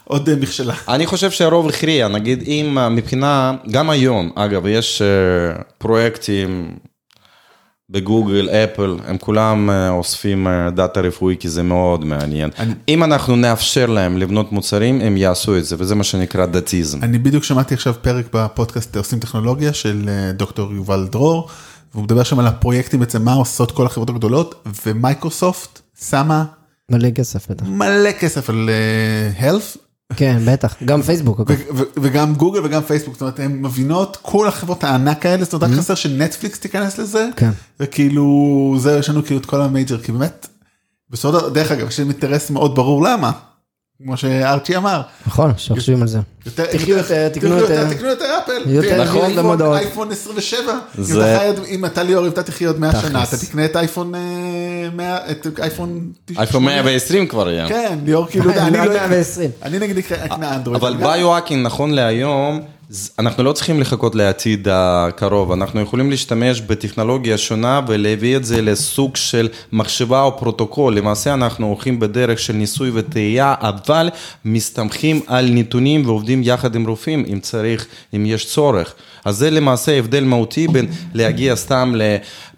עוד 0.04 0.28
אה, 0.28 0.36
מכשלה. 0.36 0.74
אני 0.88 1.06
חושב 1.06 1.30
שהרוב 1.30 1.68
הכריע, 1.68 2.08
נגיד 2.08 2.42
אם 2.46 2.78
אה, 2.78 2.88
מבחינה, 2.88 3.56
גם 3.70 3.90
היום, 3.90 4.30
אגב, 4.34 4.66
יש 4.66 5.02
אה, 5.02 5.62
פרויקטים 5.78 6.76
בגוגל, 7.90 8.48
אפל, 8.50 8.96
הם 9.06 9.18
כולם 9.18 9.70
אה, 9.70 9.90
אוספים 9.90 10.46
אה, 10.46 10.70
data 10.70 11.00
רפואי 11.00 11.36
כי 11.40 11.48
זה 11.48 11.62
מאוד 11.62 12.04
מעניין. 12.04 12.50
אני- 12.58 12.74
אם 12.88 13.04
אנחנו 13.04 13.36
נאפשר 13.36 13.86
להם 13.86 14.18
לבנות 14.18 14.52
מוצרים, 14.52 15.00
הם 15.00 15.16
יעשו 15.16 15.56
את 15.58 15.64
זה, 15.64 15.76
וזה 15.78 15.94
מה 15.94 16.04
שנקרא 16.04 16.46
dataism. 16.46 17.02
אני 17.02 17.18
בדיוק 17.18 17.44
שמעתי 17.44 17.74
עכשיו 17.74 17.94
פרק 18.02 18.24
בפודקאסט 18.32 18.96
עושים 18.96 19.18
טכנולוגיה 19.18 19.72
של 19.72 20.04
אה, 20.08 20.32
דוקטור 20.32 20.72
יובל 20.72 21.06
דרור, 21.10 21.48
והוא 21.94 22.04
מדבר 22.04 22.22
שם 22.22 22.38
על 22.38 22.46
הפרויקטים 22.46 23.00
בעצם 23.00 23.22
מה 23.24 23.32
עושות 23.32 23.72
כל 23.72 23.86
החברות 23.86 24.10
הגדולות, 24.10 24.66
ומייקרוסופט 24.86 25.80
שמה 26.10 26.44
מלא 26.90 27.10
כסף 27.10 27.50
בטח. 27.50 27.66
מלא 27.66 28.12
כסף 28.12 28.50
על 28.50 28.70
אה, 28.70 29.50
health, 29.50 29.78
כן, 30.16 30.38
בטח. 30.46 30.74
גם 30.85 31.03
פייסבוק. 31.03 31.40
וגם 31.96 32.35
גוגל 32.35 32.61
וגם 32.64 32.83
פייסבוק, 32.83 33.14
זאת 33.14 33.20
אומרת, 33.20 33.40
הן 33.40 33.62
מבינות, 33.62 34.18
כל 34.22 34.48
החברות 34.48 34.85
הענק 34.85 35.27
האלה, 35.27 35.44
זאת 35.44 35.53
אומרת, 35.53 35.70
רק 35.70 35.77
חסר 35.79 35.94
שנטפליקס 35.94 36.61
תיכנס 36.61 36.98
לזה, 36.98 37.29
כן. 37.37 37.50
וכאילו, 37.81 38.77
זה, 38.79 38.96
יש 38.98 39.09
לנו 39.09 39.24
כאילו 39.24 39.40
את 39.40 39.46
כל 39.46 39.61
ה 39.60 39.66
major, 39.66 39.98
כי 39.98 40.12
באמת, 40.12 40.48
בסוד, 41.11 41.55
דרך 41.55 41.70
אגב, 41.70 41.88
יש 41.88 41.98
להם 42.00 42.11
אינטרס 42.11 42.50
מאוד 42.50 42.74
ברור 42.74 43.03
למה, 43.03 43.31
כמו 44.02 44.16
שארצ'י 44.16 44.76
אמר. 44.76 45.02
נכון, 45.26 45.52
שחושבים 45.57 46.02
על 46.02 46.09
זה. 46.09 46.18
תחיו 46.54 46.96
יותר, 46.98 47.28
תקנו 47.28 47.57
יותר. 47.57 47.90
תקנו 47.90 48.09
יותר 48.09 48.38
אפל. 48.38 49.02
נכון, 49.02 49.37
במודעות. 49.37 49.78
אייפון 49.78 50.12
27. 50.12 50.72
אם 51.68 51.85
אתה 51.85 52.02
ליאור, 52.02 52.26
אם 52.26 52.30
אתה 52.30 52.42
תחיה 52.42 52.68
עוד 52.68 52.80
100 52.80 53.00
שנה, 53.00 53.22
אתה. 53.22 53.37
תקנה 53.37 53.64
את 53.64 53.76
אייפון 53.76 54.14
אה, 54.14 54.20
100, 54.94 55.30
את 55.30 55.46
אייפון... 55.62 56.12
אייפון 56.38 56.64
120 56.64 57.26
כבר 57.26 57.48
היה. 57.48 57.68
כן, 57.68 57.98
ליאור 58.04 58.26
כאילו, 58.26 58.50
לא, 58.50 58.61
אני 58.61 58.78
לא... 58.78 58.92
120. 58.92 59.50
אני 59.62 59.78
נגיד 59.78 59.98
אקנה 59.98 60.54
אנדרואיד. 60.54 60.83
אבל 60.83 60.96
ביו-האקינג 60.96 61.66
נכון 61.66 61.90
להיום, 61.90 62.61
אנחנו 63.18 63.44
לא 63.44 63.52
צריכים 63.52 63.80
לחכות 63.80 64.14
לעתיד 64.14 64.68
הקרוב, 64.70 65.52
אנחנו 65.52 65.80
יכולים 65.80 66.11
להשתמש 66.11 66.61
בטכנולוגיה 66.61 67.38
שונה 67.38 67.80
ולהביא 67.88 68.37
את 68.37 68.44
זה 68.44 68.62
לסוג 68.62 69.16
של 69.16 69.48
מחשבה 69.72 70.22
או 70.22 70.38
פרוטוקול. 70.38 70.96
למעשה 70.96 71.35
אנחנו 71.35 71.66
הולכים 71.66 72.00
בדרך 72.00 72.38
של 72.38 72.52
ניסוי 72.52 72.90
וטעייה, 72.94 73.54
אבל 73.61 74.11
מסתמכים 74.44 75.20
על 75.26 75.50
נתונים 75.50 76.07
ועובדים 76.07 76.40
יחד 76.44 76.74
עם 76.74 76.87
רופאים, 76.87 77.24
אם 77.33 77.40
צריך, 77.40 77.87
אם 78.16 78.26
יש 78.26 78.46
צורך. 78.46 78.94
אז 79.24 79.37
זה 79.37 79.50
למעשה 79.50 79.98
הבדל 79.98 80.24
מהותי 80.24 80.68
בין 80.68 80.87
להגיע 81.14 81.57
סתם 81.57 81.94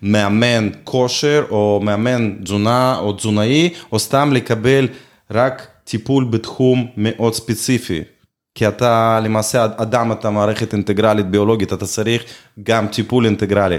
למאמן 0.03 0.69
כושר, 0.85 1.45
או 1.51 1.81
מאמן 1.83 2.37
תזונה 2.45 2.99
או 2.99 3.13
תזונאי, 3.13 3.71
או 3.93 3.99
סתם 3.99 4.33
לקבל 4.33 4.89
רק 5.31 5.67
טיפול 5.85 6.25
בתחום 6.25 6.87
מאוד 6.97 7.35
ספציפי. 7.35 8.16
כי 8.57 8.69
אתה 8.69 9.21
למעשה 9.23 9.65
אדם, 9.77 10.13
אתה 10.13 10.31
מערכת 10.31 10.73
אינטגרלית 10.73 11.31
ביולוגית, 11.31 11.73
אתה 11.73 11.87
צריך 11.87 12.23
גם 12.63 12.87
טיפול 12.87 13.27
אינטגרלי. 13.27 13.77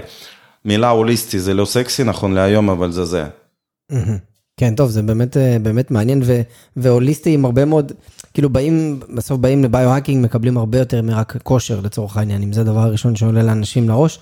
מילה 0.64 0.88
הוליסטי 0.88 1.40
זה 1.40 1.54
לא 1.54 1.64
סקסי 1.64 2.04
נכון 2.04 2.34
להיום, 2.34 2.70
אבל 2.70 2.92
זה 2.92 3.04
זה. 3.04 3.24
כן, 4.56 4.74
טוב, 4.74 4.90
זה 4.90 5.02
באמת, 5.02 5.36
אה, 5.36 5.56
באמת 5.62 5.90
מעניין 5.90 6.22
ו- 6.24 6.40
והוליסטי 6.76 7.34
עם 7.34 7.44
הרבה 7.44 7.64
מאוד, 7.64 7.92
כאילו 8.34 8.50
באים, 8.50 9.00
בסוף 9.14 9.40
באים 9.40 9.64
לביו-האקינג, 9.64 10.24
מקבלים 10.24 10.58
הרבה 10.58 10.78
יותר 10.78 11.02
מרק 11.02 11.36
כושר 11.42 11.80
לצורך 11.80 12.16
העניין, 12.16 12.42
אם 12.42 12.52
זה 12.52 12.60
הדבר 12.60 12.80
הראשון 12.80 13.16
שעולה 13.16 13.42
לאנשים 13.42 13.88
לראש. 13.88 14.18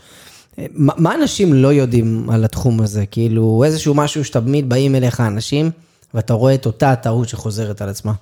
אה, 0.59 0.67
מה, 0.73 0.93
מה 0.97 1.15
אנשים 1.15 1.55
לא 1.55 1.73
יודעים 1.73 2.31
על 2.31 2.45
התחום 2.45 2.81
הזה? 2.81 3.07
כאילו, 3.07 3.63
איזשהו 3.67 3.95
משהו 3.95 4.25
שתמיד 4.25 4.69
באים 4.69 4.95
אליך 4.95 5.21
אנשים, 5.21 5.71
ואתה 6.15 6.35
רואה 6.35 6.55
את 6.55 6.67
אותה 6.67 6.93
הטעות 6.93 7.29
שחוזרת 7.29 7.83
על 7.83 7.89
עצמה. 7.89 8.13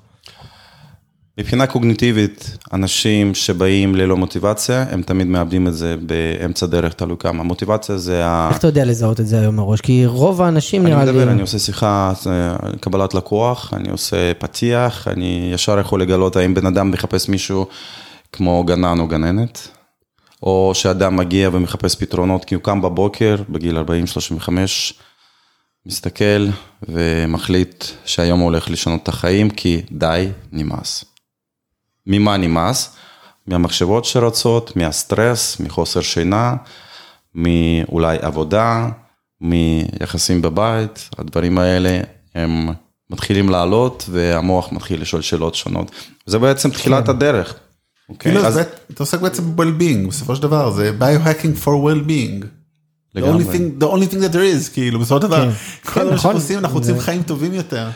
מבחינה 1.39 1.67
קוגניטיבית, 1.67 2.59
אנשים 2.73 3.35
שבאים 3.35 3.95
ללא 3.95 4.17
מוטיבציה, 4.17 4.85
הם 4.91 5.03
תמיד 5.03 5.27
מאבדים 5.27 5.67
את 5.67 5.75
זה 5.75 5.97
באמצע 6.07 6.67
דרך, 6.67 6.93
תלוי 6.93 7.17
כמה. 7.19 7.43
מוטיבציה 7.43 7.99
זה 7.99 8.27
ה... 8.27 8.49
איך 8.49 8.59
אתה 8.59 8.67
יודע 8.67 8.85
לזהות 8.85 9.21
את 9.21 9.27
זה 9.27 9.41
היום 9.41 9.57
מראש? 9.57 9.81
כי 9.81 10.07
רוב 10.07 10.43
האנשים 10.43 10.83
אני 10.87 10.91
נראה 10.91 11.05
לי... 11.05 11.13
מדבר, 11.13 11.31
אני 11.31 11.41
עושה 11.41 11.59
שיחה, 11.59 12.13
אה, 12.27 12.57
קבלת 12.81 13.15
לקוח, 13.15 13.75
אני 13.75 13.91
עושה 13.91 14.35
פתיח, 14.35 15.09
אני 15.09 15.51
ישר 15.55 15.79
יכול 15.79 16.03
לגלות 16.03 16.37
האם 16.37 16.55
בן 16.55 16.67
אדם 16.67 16.91
מחפש 16.91 17.29
מישהו 17.29 17.67
כמו 18.33 18.65
גנן 18.65 19.01
או 19.01 19.09
גננת, 19.09 19.69
או 20.43 20.73
שאדם 20.75 21.17
מגיע 21.17 21.51
ומחפש 21.53 21.95
פתרונות 21.97 22.45
כי 22.45 22.55
הוא 22.55 22.63
קם 22.63 22.83
בבוקר, 22.83 23.37
בגיל 23.49 23.79
40-35, 24.49 24.51
מסתכל 25.87 26.47
ומחליט 26.89 27.85
שהיום 28.05 28.41
הוא 28.41 28.45
הולך 28.45 28.71
לשנות 28.71 29.03
את 29.03 29.09
החיים, 29.09 29.51
כי 29.51 29.83
די, 29.93 30.29
נמאס. 30.53 31.14
ממה 32.07 32.37
נמאס? 32.37 32.97
מהמחשבות 33.47 34.05
שרצות, 34.05 34.77
מהסטרס, 34.77 35.61
מחוסר 35.61 36.01
שינה, 36.01 36.55
מאולי 37.35 38.17
עבודה, 38.21 38.89
מיחסים 39.41 40.43
בבית, 40.43 41.09
הדברים 41.19 41.59
האלה 41.59 42.01
הם 42.35 42.69
מתחילים 43.11 43.49
לעלות 43.49 44.05
והמוח 44.11 44.73
מתחיל 44.73 45.01
לשאול 45.03 45.23
שאלות 45.23 45.55
שונות. 45.55 45.91
זה 46.27 46.39
בעצם 46.39 46.71
תחילת 46.71 47.09
הדרך. 47.09 47.55
אוקיי? 48.09 48.33
כאילו, 48.33 48.47
אז 48.47 48.59
אתה 48.59 48.69
עוסק 49.03 49.21
בעצם 49.21 49.57
ב-well-being, 49.57 50.09
בסופו 50.09 50.37
של 50.37 50.43
דבר, 50.43 50.71
זה 50.71 50.93
ביו-האקינג 50.93 51.57
for 51.57 51.69
well-being. 51.69 52.45
The 53.17 53.21
only 53.21 53.45
thing- 53.55 53.83
the 53.83 53.87
only 53.87 54.13
thing 54.13 54.19
that 54.19 54.33
there 54.33 54.69
is, 54.69 54.73
כאילו, 54.73 55.01
בסופו 55.01 55.17
של 55.17 55.23
דבר, 55.23 55.51
כן, 55.51 55.91
כל 55.93 56.01
מה 56.01 56.07
שאנחנו 56.07 56.15
נכון. 56.15 56.35
עושים, 56.35 56.59
אנחנו 56.59 56.79
רוצים 56.79 56.99
חיים 57.01 57.23
טובים 57.23 57.53
יותר. 57.55 57.89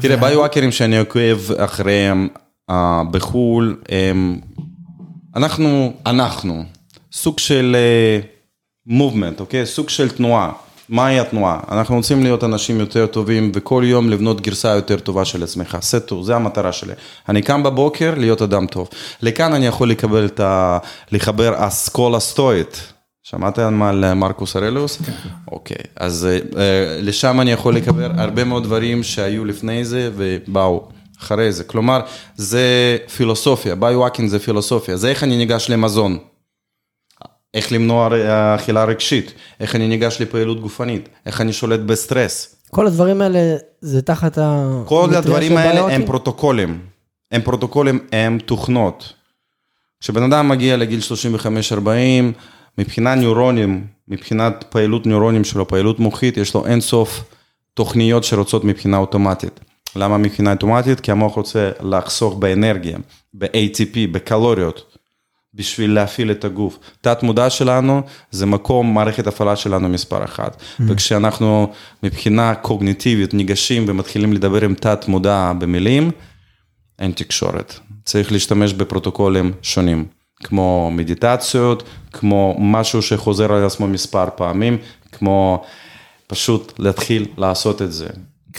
תראה, 0.00 0.16
ביו-האקרים 0.16 0.72
שאני 0.72 0.98
עוקב 0.98 1.52
אחריהם 1.56 2.28
בחו"ל, 3.10 3.76
הם, 3.88 4.40
אנחנו, 5.36 5.92
אנחנו, 6.06 6.64
סוג 7.12 7.38
של 7.38 7.76
מובמנט, 8.86 9.40
אוקיי? 9.40 9.66
סוג 9.66 9.88
של 9.88 10.08
תנועה. 10.10 10.52
מהי 10.88 11.20
התנועה? 11.20 11.60
אנחנו 11.70 11.96
רוצים 11.96 12.22
להיות 12.22 12.44
אנשים 12.44 12.80
יותר 12.80 13.06
טובים 13.06 13.52
וכל 13.54 13.82
יום 13.86 14.10
לבנות 14.10 14.40
גרסה 14.40 14.68
יותר 14.68 14.98
טובה 14.98 15.24
של 15.24 15.42
עצמך. 15.42 15.78
סטו, 15.80 16.24
זה 16.24 16.36
המטרה 16.36 16.72
שלי. 16.72 16.92
אני 17.28 17.42
קם 17.42 17.62
בבוקר 17.62 18.14
להיות 18.16 18.42
אדם 18.42 18.66
טוב. 18.66 18.88
לכאן 19.22 19.52
אני 19.52 19.66
יכול 19.66 19.90
לקבל 19.90 20.24
את 20.24 20.40
ה... 20.40 20.78
לחבר 21.12 21.66
אסכולה 21.66 22.20
סטואית. 22.20 22.92
שמעת 23.22 23.58
על 23.58 24.14
מרקוס 24.14 24.56
אורליוס? 24.56 24.98
אוקיי, 25.52 25.76
אז 25.96 26.26
אה, 26.30 26.60
אה, 26.60 26.98
לשם 27.00 27.40
אני 27.40 27.52
יכול 27.52 27.76
לקבל 27.76 28.10
הרבה 28.20 28.44
מאוד 28.44 28.64
דברים 28.64 29.02
שהיו 29.02 29.44
לפני 29.44 29.84
זה 29.84 30.10
ובאו 30.16 30.88
אחרי 31.22 31.52
זה. 31.52 31.64
כלומר, 31.64 32.00
זה 32.36 32.96
פילוסופיה, 33.16 33.74
bio-hacking 33.74 34.28
זה 34.28 34.38
פילוסופיה, 34.38 34.96
זה 34.96 35.08
איך 35.08 35.24
אני 35.24 35.36
ניגש 35.36 35.70
למזון. 35.70 36.18
איך 37.54 37.72
למנוע 37.72 38.08
אכילה 38.54 38.84
רגשית, 38.84 39.32
איך 39.60 39.76
אני 39.76 39.88
ניגש 39.88 40.20
לפעילות 40.20 40.60
גופנית, 40.60 41.08
איך 41.26 41.40
אני 41.40 41.52
שולט 41.52 41.80
בסטרס. 41.80 42.56
כל 42.70 42.86
הדברים 42.86 43.22
האלה 43.22 43.56
זה 43.80 44.02
תחת 44.02 44.38
ה... 44.38 44.66
כל 44.86 45.14
הדברים 45.14 45.56
האלה 45.56 45.70
הם 45.70 45.76
bio-hacking? 45.76 46.06
פרוטוקולים. 46.06 46.80
הם 47.32 47.40
פרוטוקולים, 47.40 47.98
הם 48.12 48.38
תוכנות. 48.38 49.12
כשבן 50.00 50.22
אדם 50.22 50.48
מגיע 50.48 50.76
לגיל 50.76 51.00
35-40, 51.74 51.86
מבחינת 52.78 53.18
ניורונים, 53.18 53.86
מבחינת 54.08 54.64
פעילות 54.68 55.06
ניורונים 55.06 55.44
שלו, 55.44 55.68
פעילות 55.68 56.00
מוחית, 56.00 56.36
יש 56.36 56.54
לו 56.54 56.66
אינסוף 56.66 57.24
תוכניות 57.74 58.24
שרוצות 58.24 58.64
מבחינה 58.64 58.96
אוטומטית. 58.96 59.60
למה 59.96 60.18
מבחינה 60.18 60.52
אוטומטית? 60.52 61.00
כי 61.00 61.12
המוח 61.12 61.34
רוצה 61.34 61.70
לחסוך 61.80 62.34
באנרגיה, 62.34 62.98
ב-ATP, 63.34 63.96
בקלוריות. 64.12 64.92
בשביל 65.54 65.94
להפעיל 65.94 66.30
את 66.30 66.44
הגוף. 66.44 66.78
תת 67.00 67.22
מודע 67.22 67.50
שלנו 67.50 68.02
זה 68.30 68.46
מקום, 68.46 68.94
מערכת 68.94 69.26
הפעלה 69.26 69.56
שלנו 69.56 69.88
מספר 69.88 70.24
אחת. 70.24 70.56
Mm-hmm. 70.56 70.82
וכשאנחנו 70.88 71.72
מבחינה 72.02 72.54
קוגניטיבית 72.54 73.34
ניגשים 73.34 73.84
ומתחילים 73.88 74.32
לדבר 74.32 74.64
עם 74.64 74.74
תת 74.74 75.08
מודע 75.08 75.52
במילים, 75.58 76.10
אין 76.98 77.12
תקשורת. 77.12 77.74
צריך 78.04 78.32
להשתמש 78.32 78.72
בפרוטוקולים 78.72 79.52
שונים, 79.62 80.04
כמו 80.44 80.90
מדיטציות, 80.92 81.82
כמו 82.12 82.56
משהו 82.58 83.02
שחוזר 83.02 83.52
על 83.52 83.64
עצמו 83.64 83.86
מספר 83.86 84.26
פעמים, 84.36 84.78
כמו 85.12 85.64
פשוט 86.26 86.72
להתחיל 86.78 87.26
לעשות 87.36 87.82
את 87.82 87.92
זה. 87.92 88.08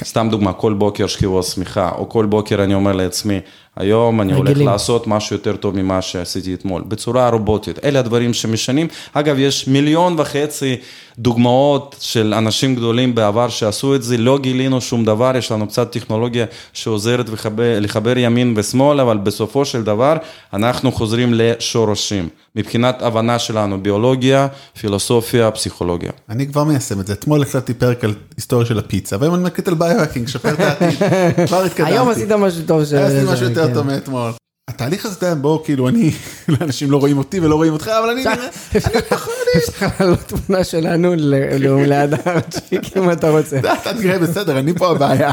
סתם 0.03 0.27
דוגמה, 0.31 0.53
כל 0.53 0.73
בוקר 0.73 1.07
שכיבו 1.07 1.43
שמיכה, 1.43 1.91
או 1.97 2.09
כל 2.09 2.25
בוקר 2.25 2.63
אני 2.63 2.73
אומר 2.73 2.91
לעצמי, 2.91 3.39
היום 3.77 4.21
אני 4.21 4.33
הולך 4.33 4.49
רגילים. 4.49 4.67
לעשות 4.67 5.07
משהו 5.07 5.35
יותר 5.35 5.55
טוב 5.55 5.75
ממה 5.75 6.01
שעשיתי 6.01 6.53
אתמול, 6.53 6.83
בצורה 6.87 7.29
רובוטית. 7.29 7.79
אלה 7.85 7.99
הדברים 7.99 8.33
שמשנים. 8.33 8.87
אגב, 9.13 9.39
יש 9.39 9.67
מיליון 9.67 10.15
וחצי 10.19 10.75
דוגמאות 11.19 11.95
של 11.99 12.33
אנשים 12.33 12.75
גדולים 12.75 13.15
בעבר 13.15 13.49
שעשו 13.49 13.95
את 13.95 14.03
זה, 14.03 14.17
לא 14.17 14.39
גילינו 14.39 14.81
שום 14.81 15.05
דבר, 15.05 15.31
יש 15.37 15.51
לנו 15.51 15.67
קצת 15.67 15.91
טכנולוגיה 15.91 16.45
שעוזרת 16.73 17.29
לחבר, 17.29 17.79
לחבר 17.79 18.17
ימין 18.17 18.53
ושמאל, 18.57 18.99
אבל 18.99 19.17
בסופו 19.17 19.65
של 19.65 19.83
דבר 19.83 20.17
אנחנו 20.53 20.91
חוזרים 20.91 21.33
לשורשים. 21.33 22.27
מבחינת 22.55 23.01
הבנה 23.01 23.39
שלנו, 23.39 23.83
ביולוגיה, 23.83 24.47
פילוסופיה, 24.79 25.51
פסיכולוגיה. 25.51 26.11
אני 26.29 26.47
כבר 26.47 26.63
מיישם 26.63 26.99
את 26.99 27.07
זה. 27.07 27.13
אתמול 27.13 27.41
הקלטתי 27.41 27.73
פרק 27.73 28.03
על 28.03 28.13
היסטוריה 28.37 28.65
של 28.65 28.79
הפיצה, 28.79 29.17
והיום 29.19 29.35
אני 29.35 29.43
מקליט 29.43 29.67
על 29.67 29.73
ביו-האקינג, 29.73 30.27
שפר 30.27 30.53
את 30.53 30.59
העתיד. 30.59 30.99
כבר 31.47 31.63
התקדמתי. 31.63 31.91
היום 31.93 32.09
עשית 32.09 32.31
משהו 32.31 32.61
טוב. 32.67 32.85
ש- 32.85 32.93
עשיתי 32.93 33.25
ש- 33.25 33.29
משהו 33.29 33.45
יותר 33.49 33.62
כן. 33.67 33.73
טוב 33.73 33.87
מאתמול. 33.87 34.31
התהליך 34.69 35.05
הזה, 35.05 35.15
אתה 35.15 35.25
יודע, 35.25 35.41
בוא, 35.41 35.59
כאילו, 35.65 35.89
אני, 35.89 36.11
אנשים 36.61 36.91
לא 36.91 36.97
רואים 36.97 37.17
אותי 37.17 37.39
ולא 37.39 37.55
רואים 37.55 37.73
אותך, 37.73 37.87
אבל 37.87 38.09
אני 38.09 38.23
נראה, 38.25 38.47
אפשר 39.57 39.87
להעלות 39.99 40.19
תמונה 40.19 40.63
שלנו 40.63 41.13
ליד 41.85 42.13
הארצ'יק 42.25 42.97
אם 42.97 43.11
אתה 43.11 43.29
רוצה. 43.29 43.59
אתה 43.59 43.93
תראה 44.01 44.19
בסדר, 44.19 44.59
אני 44.59 44.73
פה 44.73 44.91
הבעיה, 44.91 45.31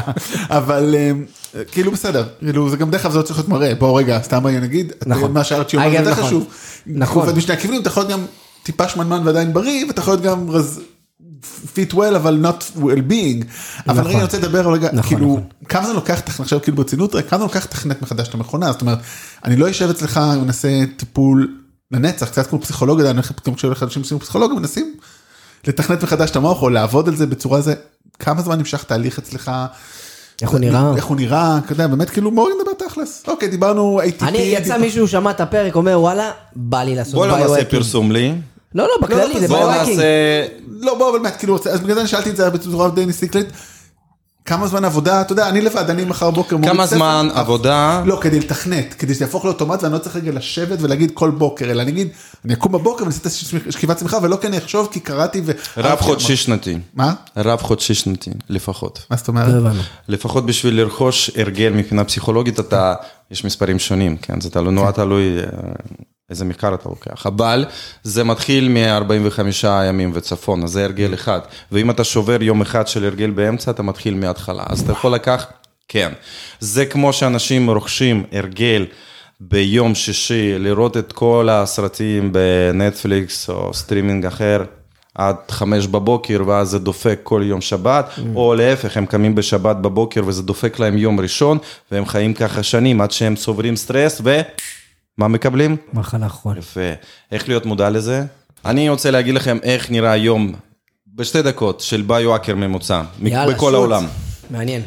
אבל 0.49 0.95
אמ, 0.97 1.25
כאילו 1.71 1.91
בסדר, 1.91 2.27
כאילו 2.39 2.69
זה 2.69 2.77
גם 2.77 2.91
דרך 2.91 3.05
אגב 3.05 3.11
זה 3.11 3.17
לא 3.17 3.23
צריך 3.23 3.39
להיות 3.39 3.49
מראה, 3.49 3.75
בוא 3.75 3.99
רגע, 3.99 4.19
סתם 4.23 4.47
אני 4.47 4.59
נגיד, 4.59 4.93
נכון. 5.05 5.31
מה 5.31 5.43
שארצ'י 5.43 5.77
אומר 5.77 5.89
זה 5.89 5.95
יותר 5.95 6.11
נכון. 6.11 6.23
חשוב. 6.23 6.47
נכון. 6.87 7.35
משני 7.35 7.53
הכיוונים, 7.53 7.81
אתה 7.81 7.89
יכול 7.89 8.03
להיות 8.03 8.11
גם 8.11 8.25
טיפה 8.63 8.87
שמנמן 8.87 9.21
ועדיין 9.25 9.53
בריא, 9.53 9.85
ואתה 9.85 10.01
יכול 10.01 10.13
להיות 10.13 10.23
גם 10.23 10.49
רז... 10.49 10.81
fit 11.75 11.93
well 11.93 12.15
אבל 12.15 12.45
not 12.45 12.77
well 12.77 13.11
being. 13.11 13.45
אבל 13.87 13.99
נכון. 13.99 14.05
רגע 14.05 14.15
אני 14.15 14.23
רוצה 14.23 14.37
לדבר 14.37 14.73
רגע, 14.73 14.89
נכון, 14.93 15.17
כאילו, 15.17 15.27
נכון. 15.27 15.43
כמה 15.69 15.87
זה 15.87 15.93
לוקח, 15.93 16.21
עכשיו 16.39 16.61
כאילו 16.61 16.77
ברצינות, 16.77 17.15
כמה 17.29 17.39
זה 17.39 17.43
לוקח 17.43 17.65
לתכנת 17.65 18.01
מחדש 18.01 18.27
את 18.27 18.33
המכונה, 18.33 18.71
זאת 18.71 18.81
אומרת, 18.81 18.99
אני 19.45 19.55
לא 19.55 19.65
יושב 19.65 19.89
אצלך 19.89 20.19
ומנסה 20.37 20.83
טיפול 20.97 21.57
לנצח, 21.91 22.29
קצת 22.29 22.47
כמו 22.47 22.61
פסיכולוגיה, 22.61 23.05
אני 23.05 23.13
הולך 23.13 23.31
פתאום 23.31 23.55
כשהולך 23.55 23.83
אנשים 23.83 24.03
שעושים 24.03 24.19
פסיכולוגיה, 24.19 24.59
מנסים 24.59 24.95
לתכנת 25.67 26.03
מחדש 26.03 26.29
את 26.29 26.35
המוח 26.35 26.61
או 26.61 26.69
לעבוד 26.69 27.07
על 27.07 27.15
זה 27.15 27.27
בצורה 27.27 27.61
זה, 27.61 27.73
כמה 28.19 28.41
זמן 28.41 28.57
נמשך 28.57 28.83
תהליך 28.83 29.19
אצלך? 29.19 29.51
איך 30.41 30.49
הוא 30.49 30.59
נראה? 30.59 30.93
איך 30.95 31.05
הוא 31.05 31.17
נראה, 31.17 31.59
אתה 31.65 31.73
יודע, 31.73 31.87
באמת 31.87 32.09
כאילו 32.09 32.31
בואו 32.31 32.47
נדבר 32.49 32.87
תכלס. 32.87 33.23
אוקיי, 33.27 33.47
דיברנו 33.47 34.01
ATP. 34.01 34.25
אני, 34.27 34.37
יצא 34.37 34.77
מישהו, 34.77 35.07
שמע 35.07 35.31
את 35.31 35.41
הפרק, 35.41 35.75
אומר 35.75 35.99
וואלה, 35.99 36.31
בא 36.55 36.83
לי 36.83 36.95
לעשות 36.95 37.13
בוא 37.13 37.27
לא 37.27 37.33
נעשה 37.33 37.45
ביו-האקינג." 37.45 37.71
פרסום 37.71 38.11
לי, 38.11 38.33
לא, 38.75 38.83
לא, 38.83 39.07
בכללי, 39.07 39.39
זה 39.39 39.47
בוא 39.47 39.57
ביו-האקינג. 39.57 39.95
נעשה... 39.97 40.47
לא, 40.69 40.97
בוא, 40.97 41.09
אבל 41.09 41.19
באמת, 41.19 41.35
כאילו, 41.35 41.57
אז 41.71 41.81
בגלל 41.81 41.95
זה 41.95 42.01
אני 42.01 42.09
שאלתי 42.09 42.29
את 42.29 42.37
זה 42.37 42.49
בצורה 42.49 42.89
די 42.89 43.05
ניסטיקלית. 43.05 43.47
כמה 44.45 44.67
זמן 44.67 44.85
עבודה, 44.85 45.21
אתה 45.21 45.33
יודע, 45.33 45.49
אני 45.49 45.61
לבד, 45.61 45.89
אני 45.89 46.05
מחר 46.05 46.31
בוקר 46.31 46.57
מוריד 46.57 46.73
כמה 46.73 46.87
ספר. 46.87 46.95
זמן 46.95 47.27
עבודה? 47.33 48.03
לא, 48.05 48.17
כדי 48.21 48.39
לתכנת, 48.39 48.93
כדי 48.93 49.13
שזה 49.13 49.25
יהפוך 49.25 49.45
לאוטומט 49.45 49.83
ואני 49.83 49.93
לא 49.93 49.97
צריך 49.97 50.15
רגע 50.15 50.31
לשבת 50.31 50.81
ולהגיד 50.81 51.11
כל 51.13 51.29
בוקר, 51.29 51.71
אלא 51.71 51.81
אני 51.81 51.91
אגיד, 51.91 52.07
אני 52.45 52.53
אקום 52.53 52.71
בבוקר 52.71 53.03
ואני 53.03 53.15
אעשה 53.25 53.57
את 53.57 53.67
השכיבת 53.67 53.97
צמיחה, 53.97 54.17
ולא 54.21 54.37
כי 54.41 54.47
אני 54.47 54.57
אחשוב, 54.57 54.87
כי 54.91 54.99
קראתי 54.99 55.41
ו... 55.45 55.51
רב 55.77 55.99
חודשי 55.99 56.35
שנתי. 56.35 56.77
מה? 56.93 57.13
רב 57.37 57.61
חודשי 57.61 57.93
שנתי, 57.93 58.31
לפחות. 58.49 59.05
מה 59.09 59.17
זאת 59.17 59.27
לא 59.27 59.33
אומרת? 59.33 59.55
הבנו. 59.55 59.81
לפחות 60.07 60.45
בשביל 60.45 60.81
לרכוש 60.81 61.31
הרגל 61.35 61.69
מבחינה 61.69 62.03
פסיכולוגית, 62.03 62.59
אתה, 62.59 62.93
יש 63.31 63.45
מספרים 63.45 63.79
שונים, 63.79 64.17
כן? 64.17 64.41
זה 64.41 64.49
תלוי, 64.49 64.73
נורא 64.73 64.91
תלוי 64.91 65.39
אה, 65.39 65.43
איזה 66.31 66.45
מחקר 66.45 66.73
אתה 66.73 66.89
לוקח. 66.89 67.25
אבל 67.27 67.65
זה 68.03 68.23
מתחיל 68.23 68.69
מ-45 68.69 69.41
ימים 69.89 70.11
וצפון, 70.13 70.63
אז 70.63 70.69
זה 70.71 70.83
הרגל 70.83 71.13
אחד. 71.13 71.39
ואם 71.71 71.89
אתה 71.89 72.03
שובר 72.03 72.43
יום 72.43 72.61
אחד 72.61 72.87
של 72.87 73.05
הרגל 73.05 73.29
באמצע, 73.29 73.71
אתה 73.71 73.83
מתחיל 73.83 74.13
מההתחלה. 74.13 74.63
אז 74.67 74.81
אתה 74.81 74.91
יכול 74.91 75.11
לקחת, 75.13 75.67
כן. 75.87 76.11
זה 76.59 76.85
כמו 76.85 77.13
שאנשים 77.13 77.69
רוכשים 77.69 78.23
הרגל. 78.31 78.85
ביום 79.43 79.95
שישי 79.95 80.59
לראות 80.59 80.97
את 80.97 81.11
כל 81.11 81.47
הסרטים 81.51 82.31
בנטפליקס 82.33 83.49
או 83.49 83.73
סטרימינג 83.73 84.25
אחר 84.25 84.63
עד 85.15 85.35
חמש 85.49 85.87
בבוקר 85.87 86.43
ואז 86.47 86.69
זה 86.69 86.79
דופק 86.79 87.19
כל 87.23 87.41
יום 87.45 87.61
שבת, 87.61 88.09
Mm. 88.17 88.21
או 88.35 88.53
להפך, 88.55 88.97
הם 88.97 89.05
קמים 89.05 89.35
בשבת 89.35 89.75
בבוקר 89.75 90.21
וזה 90.25 90.43
דופק 90.43 90.79
להם 90.79 90.97
יום 90.97 91.19
ראשון, 91.19 91.57
והם 91.91 92.05
חיים 92.05 92.33
ככה 92.33 92.63
שנים 92.63 93.01
עד 93.01 93.11
שהם 93.11 93.35
צוברים 93.35 93.75
סטרס 93.75 94.21
ומה 95.17 95.27
מקבלים? 95.27 95.77
מחלה 95.93 96.29
כרונית. 96.29 96.63
יפה. 96.63 96.79
איך 97.31 97.47
להיות 97.47 97.65
מודע 97.65 97.89
לזה? 97.89 98.23
אני 98.65 98.89
רוצה 98.89 99.11
להגיד 99.11 99.35
לכם 99.35 99.57
איך 99.63 99.91
נראה 99.91 100.17
יום 100.17 100.53
בשתי 101.15 101.41
דקות 101.41 101.79
של 101.79 102.01
bio-hacker 102.01 102.55
ממוצע, 102.55 103.01
יאללה, 103.21 103.53
בכל 103.53 103.65
שוט. 103.65 103.73
העולם. 103.73 104.05
מעניין. 104.49 104.81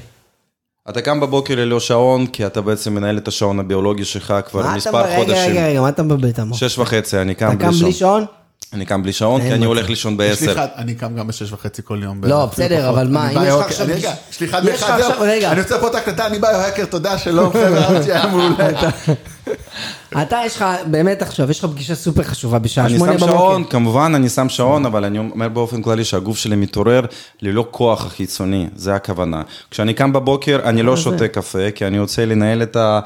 אתה 0.88 1.02
קם 1.02 1.20
בבוקר 1.20 1.54
ללא 1.54 1.80
שעון, 1.80 2.26
כי 2.26 2.46
אתה 2.46 2.60
בעצם 2.60 2.94
מנהל 2.94 3.18
את 3.18 3.28
השעון 3.28 3.60
הביולוגי 3.60 4.04
שלך 4.04 4.34
כבר 4.46 4.62
מה 4.62 4.68
אתה 4.68 4.76
מספר 4.76 5.02
רגע, 5.02 5.16
חודשים. 5.16 5.50
רגע, 5.50 5.66
רגע, 5.66 5.80
מה 5.80 5.88
אתה 5.88 6.02
מבלבל 6.02 6.28
את 6.28 6.38
המוח? 6.38 6.58
שש 6.58 6.78
וחצי, 6.78 7.18
אני 7.18 7.34
קם 7.34 7.46
אתה 7.48 7.56
בלי 7.56 7.66
קם 7.66 7.72
שעון. 7.72 7.82
בלי 7.84 7.92
שעון? 7.92 8.24
אני 8.74 8.84
קם 8.86 9.02
בלי 9.02 9.12
שעון, 9.12 9.40
כי 9.40 9.52
אני. 9.52 9.64
הולך 9.64 9.88
לישון 9.90 10.12
יש 10.12 10.18
לי 10.20 10.46
בעשר. 10.46 10.52
אחד, 10.52 10.66
אני 10.76 10.94
קם 10.94 11.16
גם 11.16 11.26
בשש 11.26 11.52
וחצי 11.52 11.82
כל 11.84 12.00
יום. 12.02 12.20
לא, 12.24 12.46
בסדר. 12.46 12.88
אבל 12.88 13.08
מה, 13.08 13.26
אני 13.26 13.36
אם 13.36 13.42
יש 13.42 13.48
לך 13.48 13.54
ביו-האקר- 13.54 13.66
עכשיו- 13.66 13.86
רגע, 13.86 14.14
לך 14.74 14.82
עכשיו-. 14.82 15.16
רגע. 15.20 15.52
אני 15.52 15.60
רוצה 15.60 15.78
פה 15.80 15.88
את 15.88 15.94
ההקלטה, 15.94 16.26
אני 16.26 16.38
ביו-האקר, 16.38 16.84
תודה, 16.84 17.18
שלום, 17.18 17.50
חבר'ה, 17.52 17.84
ארצ'י 17.88 18.12
היה 18.12 18.26
מעולה. 18.26 18.54
אתה, 20.22 20.38
יש 20.46 20.56
לך, 20.56 20.64
באמת 20.86 21.22
עכשיו, 21.22 21.50
יש 21.50 21.64
לך 21.64 21.70
פגישה 21.70 21.94
סופר 21.94 22.22
חשובה 22.22 22.58
בשעה 22.58 22.86
אני 22.86 22.96
שמונה 22.96 23.12
שם 23.12 23.18
בבוקר. 23.18 23.32
שעון, 23.38 23.64
כמובן 23.64 24.12
אני 24.14 24.28
שם 24.28 24.48
שעון, 24.48 24.86
אבל 24.86 25.04
אני 25.04 25.18
אומר 25.18 25.48
באופן 25.48 25.82
כללי 25.82 26.04
שהגוף 26.04 26.38
שלי 26.38 26.56
מתעורר 26.56 27.00
ללא 27.42 27.66
כוח 27.70 28.06
החיצוני, 28.06 28.66
זה 28.76 28.94
הכוונה. 28.94 29.42
כשאני 29.70 29.94
קם 29.94 30.12
בבוקר, 30.12 30.60
אני 30.64 30.82
לא 30.82 30.96
שותה 30.96 31.28
קפה, 31.28 31.70
כי 31.74 31.86
אני 31.86 31.98
רוצה 31.98 32.24
לנהל 32.26 32.62
את 32.62 32.76
ה... 32.76 33.00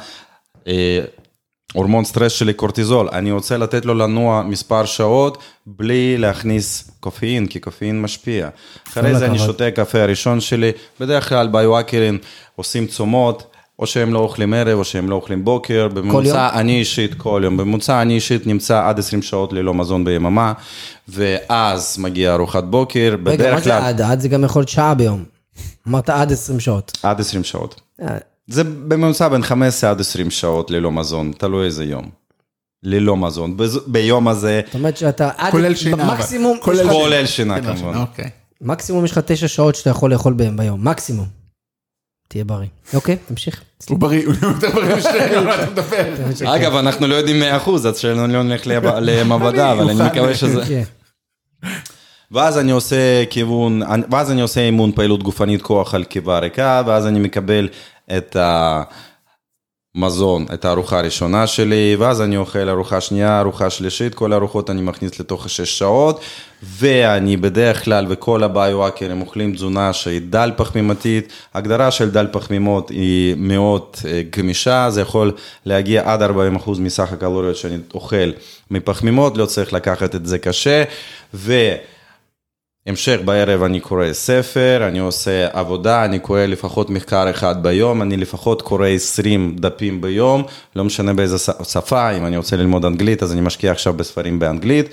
אה, 1.77 1.81
הורמון 1.81 2.05
סטרס 2.05 2.33
שלי 2.33 2.55
קורטיזול, 2.55 3.09
אני 3.13 3.33
רוצה 3.33 3.57
לתת 3.57 3.85
לו 3.85 3.95
לנוע 3.95 4.43
מספר 4.43 4.85
שעות 4.85 5.39
בלי 5.67 6.19
להכניס 6.19 6.91
קופאין, 7.01 7.47
כי 7.47 7.61
קופאין 7.61 8.03
משפיע. 8.03 8.49
אחרי 8.89 9.15
זה 9.19 9.27
אני. 9.27 9.39
שותה 9.39 9.71
קפה 9.71 10.03
הראשון 10.03 10.41
שלי, 10.41 10.71
בדרך 11.01 11.29
כלל 11.29 11.49
ביואקרים 11.49 12.19
עושים 12.57 12.87
צומות, 12.87 13.55
או 13.79 13.87
שהם 13.87 14.13
לא 14.13 14.19
אוכלים 14.19 14.55
ערב 14.55 14.79
או 14.79 14.85
שהם 14.85 15.11
לא 15.11 15.15
אוכלים 15.15 15.45
בוקר, 15.45 15.89
בממוצע 15.89 16.49
אני 16.53 16.79
אישית 16.79 17.15
כל 17.15 17.41
יום, 17.45 17.57
בממוצע 17.57 18.03
אני 18.03 18.15
אישית 18.15 18.47
נמצא 18.47 18.89
עד 18.89 18.99
20 18.99 19.23
שעות 19.23 19.53
ללא 19.53 19.75
מזון 19.75 20.05
ביממה, 20.05 20.53
ואז 21.09 21.99
מגיעה 21.99 22.35
ארוחת 22.35 22.65
בוקר, 22.65 23.01
רגע, 23.01 23.17
מה 23.17 23.31
בדרך 23.31 23.59
זה 23.59 23.71
כלל 23.71 23.83
עד? 23.83 24.01
עד 24.01 24.21
זה 24.21 24.29
גם 24.29 24.45
יכול 24.45 24.61
להיות 24.61 24.69
שעה 24.69 24.95
ביום. 24.95 25.25
אמרת 25.89 26.11
עד 26.11 26.33
20 26.33 26.61
שעות. 26.61 26.99
עד 27.03 27.21
20 27.21 27.45
שעות. 27.45 27.81
זה 28.49 28.65
בממוצע 28.65 29.29
בין 29.29 29.43
15 29.43 29.91
עד 29.91 30.01
20 30.01 30.31
שעות 30.31 30.71
ללא 30.71 30.93
מזון, 30.93 31.33
תלוי 31.39 31.67
איזה 31.67 31.85
יום. 31.85 32.09
ללא 32.83 33.17
מזון, 33.17 33.57
בז- 33.57 33.81
ביום 33.87 34.29
הזה, 34.29 34.61
זאת 34.67 34.75
אומרת 34.75 34.97
שאתה. 34.97 35.31
כולל 35.51 35.75
שינה. 35.75 36.15
מקסימום, 36.15 36.59
כולל 36.63 37.27
שינה 37.27 37.61
כמובן. 37.63 37.97
אוקיי. 37.99 38.31
מקסימום 38.61 39.05
יש 39.05 39.13
לך 39.13 39.19
תשע 39.19 39.49
שעות 39.49 39.75
שאתה 39.75 39.91
יכול 39.91 40.13
לאכול 40.13 40.33
בהם 40.33 40.57
ביום. 40.57 40.89
מקסימום. 40.89 41.27
תהיה 42.29 42.45
בריא. 42.45 42.69
אוקיי, 42.95 43.17
תמשיך. 43.29 43.63
הוא 43.89 43.99
בריא, 43.99 44.27
הוא 44.27 44.35
יותר 44.43 44.71
בריא 44.71 44.95
משנינו, 44.99 45.25
על 45.39 45.45
מה 45.45 45.55
אתה 45.63 45.71
מדבר? 45.71 46.55
אגב, 46.57 46.75
אנחנו 46.75 47.07
לא 47.07 47.15
יודעים 47.15 47.43
100%, 47.67 47.71
אז 47.89 47.99
שלא 47.99 48.27
נלך 48.27 48.63
למעבדה, 49.01 49.73
אבל 49.73 49.91
אני. 49.91 50.07
מקווה 50.11 50.35
שזה... 50.35 50.63
כן. 50.69 50.83
ואז 52.31 52.59
אני 52.59 52.71
עושה 52.71 53.25
כיוון, 53.31 53.83
ואז 54.11 54.31
אני 54.33 54.41
עושה 54.41 54.61
אימון 54.61 54.93
פעילות 54.93 55.23
גופנית 55.23 55.63
כוח 55.63 55.95
על 55.95 56.05
קיבה 56.05 56.39
ריקה, 56.39 56.83
ואז 56.87 57.07
אני 57.07 57.19
מקבל 57.19 57.69
את 58.17 58.37
המזון, 59.97 60.47
את 60.55 60.65
הארוחה 60.65 60.99
הראשונה 60.99 61.47
שלי, 61.47 61.97
ואז 61.99 62.23
אני 62.23 62.37
אוכל 62.37 62.69
ארוחה 62.69 63.01
שנייה, 63.01 63.41
ארוחה 63.41 63.71
שלישית, 63.71 64.15
כל 64.15 64.33
הארוחות 64.33 64.71
אני 64.71 64.81
מכניס 64.81 65.21
לתוך 65.21 65.47
השש 65.47 65.79
שעות, 65.79 66.21
ואני 66.63 67.37
בדרך 67.37 67.85
כלל 67.85 68.07
וכל 68.09 68.43
הביו-האקרים 68.43 69.21
אוכלים 69.21 69.55
תזונה 69.55 69.93
שהיא 69.93 70.21
דל 70.31 70.53
פחמימתית, 70.57 71.33
הגדרה 71.55 71.91
של 71.91 72.11
דל 72.11 72.27
פחמימות 72.33 72.91
היא 72.91 73.35
מאוד 73.39 73.83
אה, 74.05 74.23
גמישה, 74.37 74.91
זה 74.91 75.01
יכול 75.01 75.33
להגיע 75.67 76.13
עד 76.13 76.23
40% 76.23 76.25
מסך 76.79 77.13
הקלוריות 77.13 77.57
שאני 77.57 77.77
אוכל 77.95 78.31
מפחמימות, 78.71 79.37
לא 79.37 79.47
צריך 79.47 79.73
לקחת 79.73 80.15
את 80.15 80.27
זה 80.27 80.39
קשה, 80.39 80.85
ו... 81.35 81.53
המשך 82.89 83.21
בערב 83.25 83.63
אני 83.63 83.81
קורא 83.81 84.13
ספר, 84.13 84.85
אני 84.89 84.99
עושה 84.99 85.49
עבודה, 85.53 86.05
אני 86.05 86.19
קורא 86.19 86.41
לפחות 86.41 86.91
מחקר 86.91 87.31
אחד 87.31 87.63
ביום, 87.63 88.03
אני 88.03 88.17
לפחות 88.17 88.63
קורא 88.63 88.87
20 88.87 89.57
דפים 89.59 90.01
ביום, 90.01 90.43
לא 90.77 90.85
משנה 90.85 91.15
באיזה 91.15 91.37
שפה, 91.65 92.17
אם 92.17 92.27
אני 92.27 92.37
רוצה 92.37 92.57
ללמוד 92.57 92.85
אנגלית 92.85 93.23
אז 93.23 93.33
אני 93.33 93.41
משקיע 93.41 93.73
עכשיו 93.73 93.93
בספרים 93.93 94.39
באנגלית, 94.39 94.89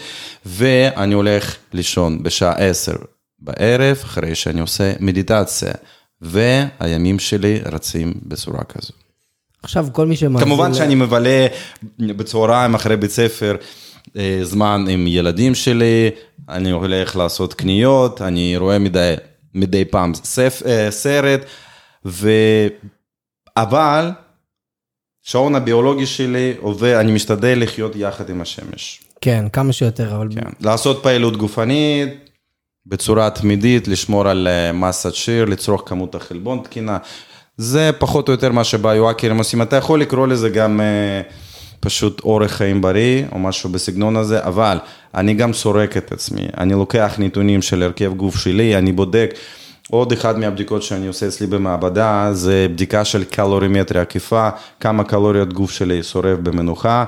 ואני 0.45 1.13
הולך 1.13 1.55
לישון 1.73 2.23
בשעה 2.23 2.51
10 2.51 2.91
בערב, 3.39 3.97
אחרי 4.03 4.35
שאני 4.35 4.61
עושה 4.61 4.93
מדיטציה, 4.99 5.73
והימים 6.21 7.19
שלי 7.19 7.59
רצים 7.65 8.13
בצורה 8.23 8.63
כזו. 8.63 8.93
עכשיו 9.63 9.87
כל 9.91 10.05
מי 10.05 10.15
שמאזין... 10.15 10.47
כמובן 10.47 10.73
שאני 10.73 10.95
מבלה 10.95 11.47
בצהריים 11.99 12.75
אחרי 12.75 12.97
בית 12.97 13.11
ספר 13.11 13.55
אה, 14.17 14.39
זמן 14.43 14.85
עם 14.89 15.07
ילדים 15.07 15.55
שלי, 15.55 16.09
אני 16.49 16.71
הולך 16.71 17.15
לעשות 17.15 17.53
קניות, 17.53 18.21
אני 18.21 18.57
רואה 18.57 18.79
מדי, 18.79 19.13
מדי 19.53 19.85
פעם 19.85 20.13
ספ, 20.13 20.61
אה, 20.65 20.91
סרט, 20.91 21.41
ו... 22.05 22.29
אבל 23.57 24.11
שעון 25.21 25.55
הביולוגי 25.55 26.05
שלי 26.05 26.53
עובד, 26.59 26.93
אני 26.93 27.11
משתדל 27.11 27.57
לחיות 27.61 27.95
יחד 27.95 28.29
עם 28.29 28.41
השמש. 28.41 29.01
כן, 29.21 29.45
כמה 29.53 29.73
שיותר, 29.73 30.15
אבל... 30.15 30.27
כן. 30.35 30.49
לעשות 30.59 31.03
פעילות 31.03 31.37
גופנית 31.37 32.09
בצורה 32.85 33.29
תמידית, 33.29 33.87
לשמור 33.87 34.27
על 34.27 34.47
אה, 34.47 34.71
מסת 34.71 35.13
שיר, 35.13 35.45
לצרוך 35.45 35.83
כמות 35.85 36.15
החלבון 36.15 36.59
תקינה. 36.63 36.97
זה 37.57 37.91
פחות 37.99 38.27
או 38.27 38.33
יותר 38.33 38.51
מה 38.51 38.63
שביואקרים 38.63 39.37
עושים. 39.37 39.61
אתה 39.61 39.75
יכול 39.75 40.01
לקרוא 40.01 40.27
לזה 40.27 40.49
גם 40.49 40.81
אה, 40.81 41.21
פשוט 41.85 42.21
אורח 42.23 42.51
חיים 42.51 42.81
בריא 42.81 43.23
או 43.31 43.39
משהו 43.39 43.69
בסגנון 43.69 44.15
הזה, 44.15 44.43
אבל 44.43 44.77
אני 45.15 45.33
גם 45.33 45.53
סורק 45.53 45.97
את 45.97 46.11
עצמי. 46.11 46.41
אני 46.57 46.73
לוקח 46.73 47.15
נתונים 47.17 47.61
של 47.61 47.83
הרכב 47.83 48.13
גוף 48.13 48.35
שלי, 48.37 48.77
אני 48.77 48.91
בודק. 48.91 49.33
עוד 49.89 50.11
אחד 50.11 50.39
מהבדיקות 50.39 50.83
שאני 50.83 51.07
עושה 51.07 51.27
אצלי 51.27 51.47
במעבדה 51.47 52.29
זה 52.31 52.67
בדיקה 52.71 53.05
של 53.05 53.23
קלורימטריה 53.23 54.01
עקיפה, 54.01 54.49
כמה 54.79 55.03
קלוריות 55.03 55.53
גוף 55.53 55.71
שלי 55.71 56.03
שורף 56.03 56.39
במנוחה. 56.43 57.05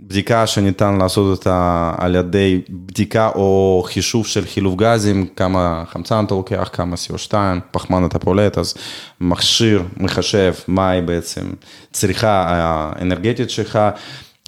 בדיקה 0.00 0.46
שניתן 0.46 0.96
לעשות 0.96 1.38
אותה 1.38 1.92
על 1.98 2.14
ידי 2.14 2.60
בדיקה 2.70 3.30
או 3.34 3.82
חישוב 3.86 4.26
של 4.26 4.46
חילוף 4.46 4.74
גזים, 4.74 5.26
כמה 5.36 5.84
חמצן 5.88 6.24
אתה 6.24 6.34
לוקח, 6.34 6.70
כמה 6.72 6.96
CO2, 6.96 7.34
פחמן 7.70 8.04
אתה 8.04 8.18
פולט, 8.18 8.58
אז 8.58 8.74
מכשיר 9.20 9.82
מחשב 9.96 10.54
מהי 10.68 11.02
בעצם 11.02 11.50
צריכה 11.92 12.44
האנרגטית 12.48 13.50
שלך. 13.50 13.78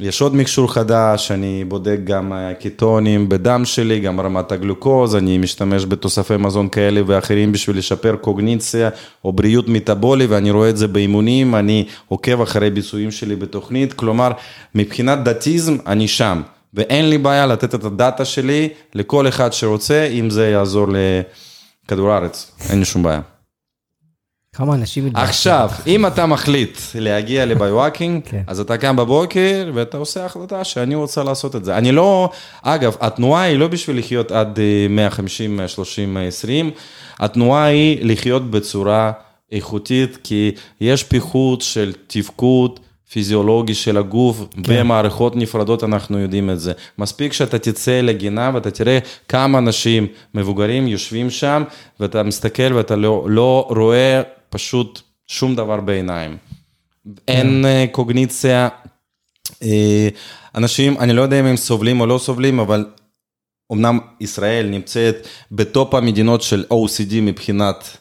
יש 0.01 0.21
עוד 0.21 0.37
מכשור 0.37 0.73
חדש, 0.73 1.31
אני 1.31 1.65
בודק 1.65 1.99
גם 2.05 2.33
קיטונים 2.59 3.29
בדם 3.29 3.65
שלי, 3.65 4.01
גם 4.01 4.21
רמת 4.21 4.53
הגלוקוז, 4.53 5.17
אני 5.17 5.39
משתמש 5.39 5.87
בתוספי 5.87 6.37
מזון 6.37 6.69
כאלה 6.69 7.01
ואחרים 7.07 7.53
בשביל 7.53 7.79
לשפר 7.79 8.17
קוגניציה 8.17 8.89
או 9.25 9.33
בריאות 9.33 9.69
מטאבולי, 9.69 10.27
ואני 10.27 10.51
רואה 10.51 10.71
את 10.71 10.77
זה 10.77 10.89
באימונים, 10.89 11.55
אני 11.55 11.87
עוקב 12.09 12.41
אחרי 12.41 12.71
ביצועים 12.71 13.11
שלי 13.11 13.37
בתוכנית, 13.37 13.93
כלומר, 13.93 14.31
מבחינת 14.75 15.25
דתיזם, 15.25 15.77
אני 15.87 16.09
שם, 16.09 16.43
ואין 16.75 17.11
לי 17.11 17.19
בעיה 17.19 17.47
לתת 17.47 17.75
את 17.75 17.85
הדאטה 17.85 18.25
שלי 18.25 18.69
לכל 18.95 19.29
אחד 19.29 19.53
שרוצה, 19.53 20.05
אם 20.05 20.31
זה 20.31 20.49
יעזור 20.49 20.87
לכדור 21.87 22.11
הארץ, 22.11 22.51
אין 22.71 22.79
לי 22.79 22.85
שום 22.85 23.03
בעיה. 23.03 23.38
כמה 24.59 24.75
אנשים... 24.75 25.05
מתבאסים. 25.07 25.29
עכשיו, 25.29 25.71
אם 25.87 26.07
אתה 26.07 26.27
מחליט 26.27 26.79
להגיע 26.95 27.47
לביואקינג, 27.47 28.23
כן. 28.31 28.43
אז 28.47 28.61
אתה 28.61 28.77
קם 28.77 28.97
בבוקר 28.97 29.71
ואתה 29.75 29.97
עושה 29.97 30.25
החלטה 30.25 30.65
שאני 30.65 30.95
רוצה 30.95 31.25
לעשות 31.25 31.57
את 31.57 31.65
זה. 31.65 31.79
אני 31.79 31.93
לא, 31.93 32.31
אגב, 32.63 32.97
התנועה 33.01 33.43
היא 33.43 33.59
לא 33.59 33.69
בשביל 33.69 33.99
לחיות 33.99 34.33
עד 34.33 34.59
אה, 34.59 34.87
150, 34.91 35.57
130, 35.57 36.15
120, 36.15 36.71
התנועה 37.19 37.65
היא 37.65 37.99
לחיות 38.03 38.51
בצורה 38.51 39.13
איכותית, 39.53 40.19
כי 40.25 40.53
יש 40.81 41.05
פיחות 41.05 41.63
של 41.63 41.93
תפקוד 42.07 42.81
פיזיולוגי 43.13 43.75
של 43.75 43.97
הגוף, 43.97 44.45
כן. 44.51 44.63
במערכות 44.67 45.37
נפרדות 45.37 45.85
אנחנו 45.85 46.19
יודעים 46.19 46.51
את 46.51 46.61
זה. 46.61 46.73
מספיק 46.99 47.33
שאתה 47.33 47.59
תצא 47.59 48.01
לגינה 48.01 48.51
ואתה 48.55 48.71
תראה 48.71 48.99
כמה 49.29 49.59
אנשים 49.59 50.07
מבוגרים 50.35 50.89
יושבים 50.89 51.31
שם, 51.31 51.63
ואתה 52.01 52.23
מסתכל 52.23 52.73
ואתה 52.73 52.97
לא, 52.97 53.27
לא 53.29 53.69
רואה 53.71 54.23
פשוט 54.51 55.01
שום 55.27 55.55
דבר 55.55 55.81
בעיניים. 55.81 56.37
אין 57.29 57.65
אה, 57.65 57.85
קוגניציה, 57.93 58.69
אה, 59.63 60.09
אנשים, 60.55 60.99
אני 60.99 61.13
לא 61.13 61.23
יודע 61.23 61.41
אם 61.41 61.45
הם 61.45 61.57
סובלים 61.57 62.01
או 62.01 62.07
לא 62.07 62.19
סובלים, 62.19 62.61
אבל 62.61 62.87
אמנם 63.73 63.99
ישראל 64.21 64.67
נמצאת 64.67 65.27
בטופ 65.53 65.95
המדינות 65.95 66.43
של 66.43 66.65
OCD 66.73 67.15
מבחינת, 67.23 67.97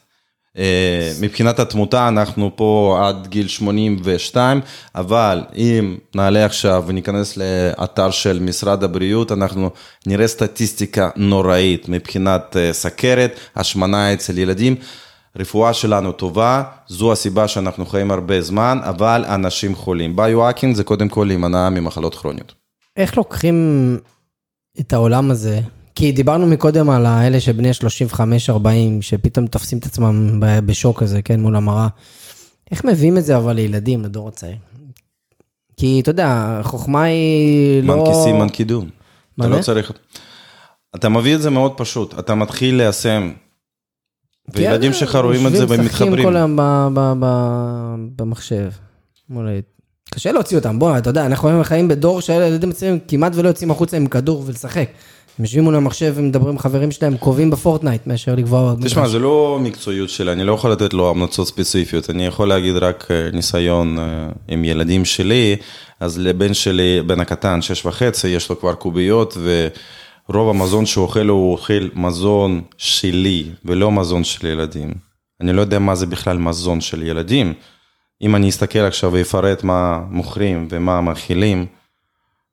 אה, 0.57 1.11
מבחינת 1.21 1.59
התמותה, 1.59 2.07
אנחנו 2.07 2.51
פה 2.55 2.99
עד 3.03 3.27
גיל 3.27 3.47
82, 3.47 4.61
אבל 4.95 5.41
אם 5.55 5.97
נעלה 6.15 6.45
עכשיו 6.45 6.83
וניכנס 6.87 7.37
לאתר 7.37 8.11
של 8.11 8.39
משרד 8.39 8.83
הבריאות, 8.83 9.31
אנחנו 9.31 9.69
נראה 10.05 10.27
סטטיסטיקה 10.27 11.09
נוראית 11.15 11.89
מבחינת 11.89 12.55
סכרת, 12.71 13.39
השמנה 13.55 14.13
אצל 14.13 14.37
ילדים. 14.37 14.75
הרפואה 15.37 15.73
שלנו 15.73 16.11
טובה, 16.11 16.63
זו 16.87 17.11
הסיבה 17.11 17.47
שאנחנו 17.47 17.85
חיים 17.85 18.11
הרבה 18.11 18.41
זמן, 18.41 18.79
אבל 18.83 19.25
אנשים 19.27 19.75
חולים. 19.75 20.15
ביו-האקינג 20.15 20.75
זה 20.75 20.83
קודם 20.83 21.09
כל 21.09 21.23
להימנע 21.27 21.69
ממחלות 21.69 22.15
כרוניות. 22.15 22.53
איך 22.97 23.17
לוקחים 23.17 23.97
את 24.79 24.93
העולם 24.93 25.31
הזה? 25.31 25.59
כי 25.95 26.11
דיברנו 26.11 26.47
מקודם 26.47 26.89
על 26.89 27.05
האלה 27.05 27.39
שבני 27.39 27.69
35-40, 28.51 28.67
שפתאום 29.01 29.47
תופסים 29.47 29.77
את 29.77 29.85
עצמם 29.85 30.39
בשוק 30.39 31.03
הזה, 31.03 31.21
כן, 31.21 31.39
מול 31.39 31.55
המראה. 31.55 31.87
איך 32.71 32.85
מביאים 32.85 33.17
את 33.17 33.25
זה 33.25 33.37
אבל 33.37 33.53
לילדים, 33.53 34.03
לדור 34.03 34.27
הצעיר? 34.27 34.57
כי 35.77 35.99
אתה 35.99 36.11
יודע, 36.11 36.59
החוכמה 36.59 37.03
היא 37.03 37.83
לא... 37.83 37.95
מנכיסים, 37.95 38.39
מנקידון. 38.39 38.89
אתה 39.39 39.47
לא 39.47 39.61
צריך... 39.61 39.91
אתה 40.95 41.09
מביא 41.09 41.35
את 41.35 41.41
זה 41.41 41.49
מאוד 41.49 41.71
פשוט, 41.77 42.19
אתה 42.19 42.35
מתחיל 42.35 42.75
ליישם 42.75 43.31
וילדים 44.53 44.93
שלך 44.93 45.15
רואים 45.15 45.47
את 45.47 45.51
זה 45.51 45.65
ומתחברים. 45.69 45.85
משחקים 45.85 46.23
כל 46.23 46.35
היום 46.35 46.59
במחשב. 48.15 48.69
קשה 50.11 50.31
להוציא 50.31 50.57
אותם, 50.57 50.79
בוא, 50.79 50.97
אתה 50.97 51.09
יודע, 51.09 51.25
אנחנו 51.25 51.49
היום 51.49 51.63
חיים 51.63 51.87
בדור 51.87 52.21
של 52.21 52.33
ילדים 52.33 52.71
צעירים 52.71 52.99
כמעט 53.07 53.31
ולא 53.35 53.47
יוצאים 53.47 53.71
החוצה 53.71 53.97
עם 53.97 54.07
כדור 54.07 54.43
ולשחק. 54.45 54.89
הם 55.39 55.45
יושבים 55.45 55.63
מול 55.63 55.75
המחשב 55.75 56.13
ומדברים 56.15 56.49
עם 56.49 56.59
חברים 56.59 56.91
שלהם, 56.91 57.17
קובעים 57.17 57.49
בפורטנייט 57.49 58.07
מאשר 58.07 58.35
לקבוע... 58.35 58.73
תשמע, 58.81 59.07
זה 59.07 59.19
לא 59.19 59.59
מקצועיות 59.61 60.09
שלי, 60.09 60.31
אני 60.31 60.43
לא 60.43 60.53
יכול 60.53 60.71
לתת 60.71 60.93
לו 60.93 61.09
המלצות 61.09 61.47
ספציפיות, 61.47 62.09
אני 62.09 62.25
יכול 62.25 62.47
להגיד 62.47 62.75
רק 62.75 63.07
אה, 63.11 63.29
ניסיון 63.33 63.99
אה, 63.99 64.03
עם 64.47 64.65
ילדים 64.65 65.05
שלי, 65.05 65.55
אז 65.99 66.19
לבן 66.19 66.53
שלי, 66.53 67.01
בן 67.01 67.19
הקטן, 67.19 67.61
שש 67.61 67.85
וחצי, 67.85 68.27
יש 68.27 68.49
לו 68.49 68.59
כבר 68.59 68.73
קוביות, 68.73 69.37
ו... 69.37 69.67
רוב 70.29 70.49
המזון 70.49 70.85
שהוא 70.85 71.03
אוכל 71.03 71.27
הוא 71.27 71.51
אוכל 71.51 71.87
מזון 71.95 72.61
שלי 72.77 73.49
ולא 73.65 73.91
מזון 73.91 74.23
של 74.23 74.47
ילדים. 74.47 74.93
אני 75.41 75.53
לא 75.53 75.61
יודע 75.61 75.79
מה 75.79 75.95
זה 75.95 76.05
בכלל 76.05 76.37
מזון 76.37 76.81
של 76.81 77.03
ילדים. 77.03 77.53
אם 78.21 78.35
אני 78.35 78.49
אסתכל 78.49 78.79
עכשיו 78.79 79.11
ואפרט 79.13 79.63
מה 79.63 80.01
מוכרים 80.09 80.67
ומה 80.69 81.01
מאכילים 81.01 81.65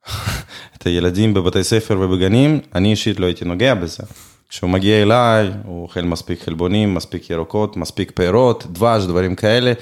את 0.77 0.87
הילדים 0.87 1.35
בבתי 1.35 1.65
ספר 1.65 1.99
ובגנים, 2.01 2.61
אני 2.75 2.91
אישית 2.91 3.21
לא 3.21 3.27
הייתי 3.27 3.45
נוגע 3.45 3.75
בזה. 3.75 4.03
כשהוא 4.49 4.71
מגיע 4.71 5.03
אליי, 5.03 5.51
הוא 5.65 5.83
אוכל 5.83 6.01
מספיק 6.01 6.43
חלבונים, 6.43 6.95
מספיק 6.95 7.31
ירקות, 7.31 7.77
מספיק 7.77 8.13
פירות, 8.15 8.67
דבש, 8.73 9.05
דברים 9.05 9.35
כאלה. 9.35 9.73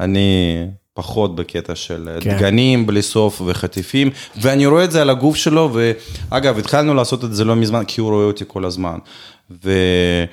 אני 0.00 0.56
פחות 1.00 1.36
בקטע 1.36 1.74
של 1.74 2.08
כן. 2.20 2.36
דגנים 2.36 2.86
בלי 2.86 3.02
סוף 3.02 3.42
וחטיפים, 3.46 4.10
ואני 4.40 4.66
רואה 4.66 4.84
את 4.84 4.90
זה 4.90 5.02
על 5.02 5.10
הגוף 5.10 5.36
שלו, 5.36 5.70
ואגב, 5.72 6.58
התחלנו 6.58 6.94
לעשות 6.94 7.24
את 7.24 7.34
זה 7.34 7.44
לא 7.44 7.56
מזמן, 7.56 7.84
כי 7.84 8.00
הוא 8.00 8.10
רואה 8.10 8.24
אותי 8.24 8.44
כל 8.46 8.64
הזמן. 8.64 8.98
ואני 9.50 10.26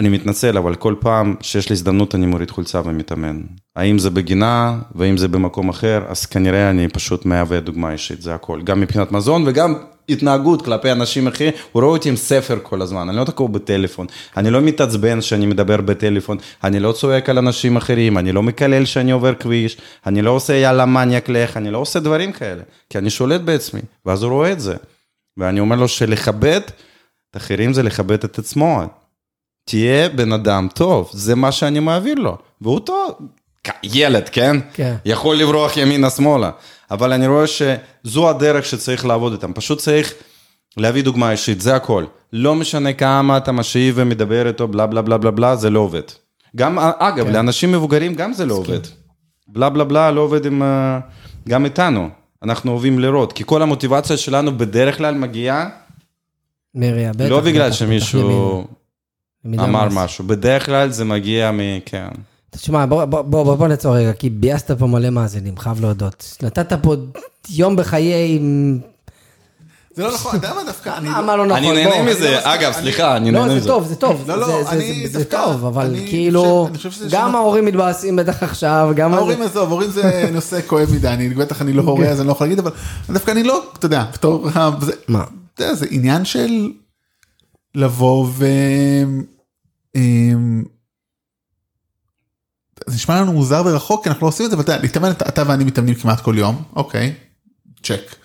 מתנצל, 0.00 0.58
אבל 0.58 0.74
כל 0.74 0.94
פעם 1.00 1.34
שיש 1.40 1.68
לי 1.68 1.72
הזדמנות 1.72 2.14
אני 2.14 2.26
מוריד 2.26 2.50
חולצה 2.50 2.80
ומתאמן. 2.84 3.40
האם 3.76 3.98
זה 3.98 4.10
בגינה, 4.10 4.78
ואם 4.94 5.16
זה 5.16 5.28
במקום 5.28 5.68
אחר, 5.68 6.02
אז 6.08 6.26
כנראה 6.26 6.70
אני 6.70 6.88
פשוט 6.88 7.24
מהווה 7.24 7.60
דוגמה 7.60 7.92
אישית, 7.92 8.22
זה 8.22 8.34
הכל. 8.34 8.62
גם 8.62 8.80
מבחינת 8.80 9.12
מזון 9.12 9.44
וגם 9.46 9.74
התנהגות 10.08 10.62
כלפי 10.62 10.92
אנשים 10.92 11.26
אחרים, 11.26 11.52
הוא 11.72 11.82
רואה 11.82 11.92
אותי 11.92 12.08
עם 12.08 12.16
ספר 12.16 12.58
כל 12.62 12.82
הזמן, 12.82 13.08
אני 13.08 13.16
לא 13.16 13.24
תקוע 13.24 13.48
בטלפון, 13.48 14.06
אני 14.36 14.50
לא 14.50 14.60
מתעצבן 14.60 15.20
שאני 15.20 15.46
מדבר 15.46 15.80
בטלפון, 15.80 16.38
אני 16.64 16.80
לא 16.80 16.92
צועק 16.92 17.28
על 17.28 17.38
אנשים 17.38 17.76
אחרים, 17.76 18.18
אני 18.18 18.32
לא 18.32 18.42
מקלל 18.42 18.84
שאני 18.84 19.12
עובר 19.12 19.34
כביש, 19.34 19.76
אני 20.06 20.22
לא 20.22 20.30
עושה 20.30 20.54
יאללה 20.54 20.86
מניאק 20.86 21.28
לך, 21.28 21.56
אני 21.56 21.70
לא 21.70 21.78
עושה 21.78 22.00
דברים 22.00 22.32
כאלה, 22.32 22.62
כי 22.90 22.98
אני 22.98 23.10
שולט 23.10 23.40
בעצמי, 23.40 23.80
ואז 24.06 24.22
הוא 24.22 24.32
רואה 24.32 24.52
את 24.52 24.60
זה. 24.60 24.76
ואני 25.36 25.60
אומר 25.60 25.76
לו 25.76 25.88
שלכבד 25.88 26.60
את 27.30 27.36
אחרים 27.36 27.72
זה 27.72 27.82
לכבד 27.82 28.24
את 28.24 28.38
עצמו. 28.38 28.82
תהיה 29.64 30.08
בן 30.08 30.32
אדם 30.32 30.68
טוב, 30.74 31.10
זה 31.12 31.34
מה 31.34 31.52
שאני 31.52 31.80
מעביר 31.80 32.14
לו, 32.14 32.38
והוא 32.60 32.80
טוב, 32.80 33.10
ילד, 33.82 34.28
כן? 34.28 34.56
כן. 34.74 34.94
יכול 35.04 35.36
לברוח 35.36 35.76
ימינה-שמאלה. 35.76 36.50
אבל 36.90 37.12
אני 37.12 37.26
רואה 37.26 37.44
שזו 37.46 38.30
הדרך 38.30 38.64
שצריך 38.64 39.06
לעבוד 39.06 39.32
איתם, 39.32 39.52
פשוט 39.52 39.78
צריך 39.78 40.14
להביא 40.76 41.04
דוגמה 41.04 41.30
אישית, 41.30 41.60
זה 41.60 41.76
הכל. 41.76 42.04
לא 42.32 42.54
משנה 42.54 42.92
כמה 42.92 43.36
אתה 43.36 43.52
משיב 43.52 43.94
ומדבר 43.98 44.48
איתו, 44.48 44.68
בלה 44.68 44.86
בלה 44.86 45.02
בלה 45.02 45.18
בלה 45.18 45.30
בלה, 45.30 45.56
זה 45.56 45.70
לא 45.70 45.80
עובד. 45.80 46.02
גם, 46.56 46.78
אגב, 46.78 47.26
כן. 47.26 47.32
לאנשים 47.32 47.72
מבוגרים 47.72 48.14
גם 48.14 48.32
זה 48.32 48.46
לא 48.46 48.54
עובד. 48.54 48.80
בלה 49.48 49.70
בלה 49.70 49.84
בלה 49.84 50.10
לא 50.10 50.20
עובד 50.20 50.46
עם, 50.46 50.62
אה, 50.62 50.98
גם 51.48 51.64
איתנו. 51.64 52.08
אנחנו 52.42 52.72
אוהבים 52.72 52.98
לראות, 52.98 53.32
כי 53.32 53.42
כל 53.46 53.62
המוטיבציה 53.62 54.16
שלנו 54.16 54.58
בדרך 54.58 54.96
כלל 54.96 55.14
מגיעה, 55.14 55.68
מריה, 56.74 57.12
בטח. 57.12 57.30
לא 57.30 57.40
בגלל 57.40 57.72
שמישהו 57.72 58.66
אמר 59.46 59.88
משהו, 59.90 60.24
בדרך 60.24 60.66
כלל 60.66 60.90
זה 60.90 61.04
מגיע 61.04 61.50
מ... 61.50 61.60
כן. 62.52 62.58
תשמע, 62.58 62.86
בוא, 62.86 63.04
בוא, 63.04 63.22
בוא, 63.22 63.54
בוא 63.54 63.68
נעצור 63.68 63.96
רגע, 63.96 64.12
כי 64.12 64.30
ביאסת 64.30 64.70
פה 64.70 64.86
מלא 64.86 65.10
מאזינים, 65.10 65.58
חייב 65.58 65.80
להודות. 65.80 66.36
נתת 66.42 66.72
פה 66.82 66.94
יום 67.50 67.76
בחיי... 67.76 68.40
זה 69.94 70.02
לא 70.02 70.14
נכון, 70.14 70.36
אתה 70.36 70.46
יודע 70.46 70.56
מה 70.56 70.64
דווקא, 70.64 70.96
אני... 70.96 71.08
מה 71.08 71.36
לא 71.36 71.46
נכון? 71.46 71.64
אני 71.64 71.84
נהנה 71.84 72.10
מזה, 72.10 72.38
אגב, 72.42 72.72
סליחה, 72.72 73.16
אני 73.16 73.30
נהנה 73.30 73.44
מזה. 73.44 73.54
לא, 73.54 73.60
זה 73.60 73.66
טוב, 73.68 73.86
זה 73.86 73.96
טוב. 73.96 74.30
לא, 74.30 74.38
לא, 74.38 74.70
אני 74.70 75.02
דווקא... 75.02 75.18
זה 75.18 75.24
טוב, 75.24 75.64
אבל 75.64 75.96
כאילו, 76.08 76.68
גם 77.10 77.34
ההורים 77.34 77.64
מתבאסים 77.64 78.16
בטח 78.16 78.42
עכשיו, 78.42 78.90
גם... 78.96 79.14
ההורים, 79.14 79.42
עזוב, 79.42 79.68
ההורים 79.68 79.90
זה 79.90 80.30
נושא 80.32 80.60
כואב 80.66 80.88
מדי, 80.94 81.08
אני 81.08 81.28
בטח 81.28 81.62
אני 81.62 81.72
לא 81.72 81.82
הורה, 81.82 82.06
אז 82.06 82.20
אני 82.20 82.26
לא 82.26 82.32
יכול 82.32 82.46
להגיד, 82.46 82.58
אבל 82.58 82.70
דווקא 83.10 83.30
אני 83.30 83.42
לא, 83.42 83.62
אתה 83.78 83.86
יודע, 83.86 84.04
בתור... 84.12 84.48
מה? 85.08 85.24
אתה 85.54 85.62
יודע, 85.64 85.74
זה 85.74 85.86
עניין 85.90 86.24
של 86.24 86.70
לבוא 87.74 88.26
ו... 88.30 88.46
זה 92.86 92.94
נשמע 92.94 93.20
לנו 93.20 93.32
מוזר 93.32 93.62
ורחוק 93.66 94.02
כי 94.02 94.08
אנחנו 94.08 94.26
לא 94.26 94.28
עושים 94.28 94.46
את 94.46 94.50
זה, 94.50 94.56
אבל 94.56 94.64
אתה 94.64 94.72
יודע, 94.72 94.82
להתאמן, 94.82 95.10
אתה 95.10 95.42
ואני 95.46 95.64
מתאמנים 95.64 95.94
כמעט 95.94 96.20
כל 96.20 96.34
יום, 96.38 96.62
אוקיי, 96.76 97.14
צ'ק. 97.82 98.21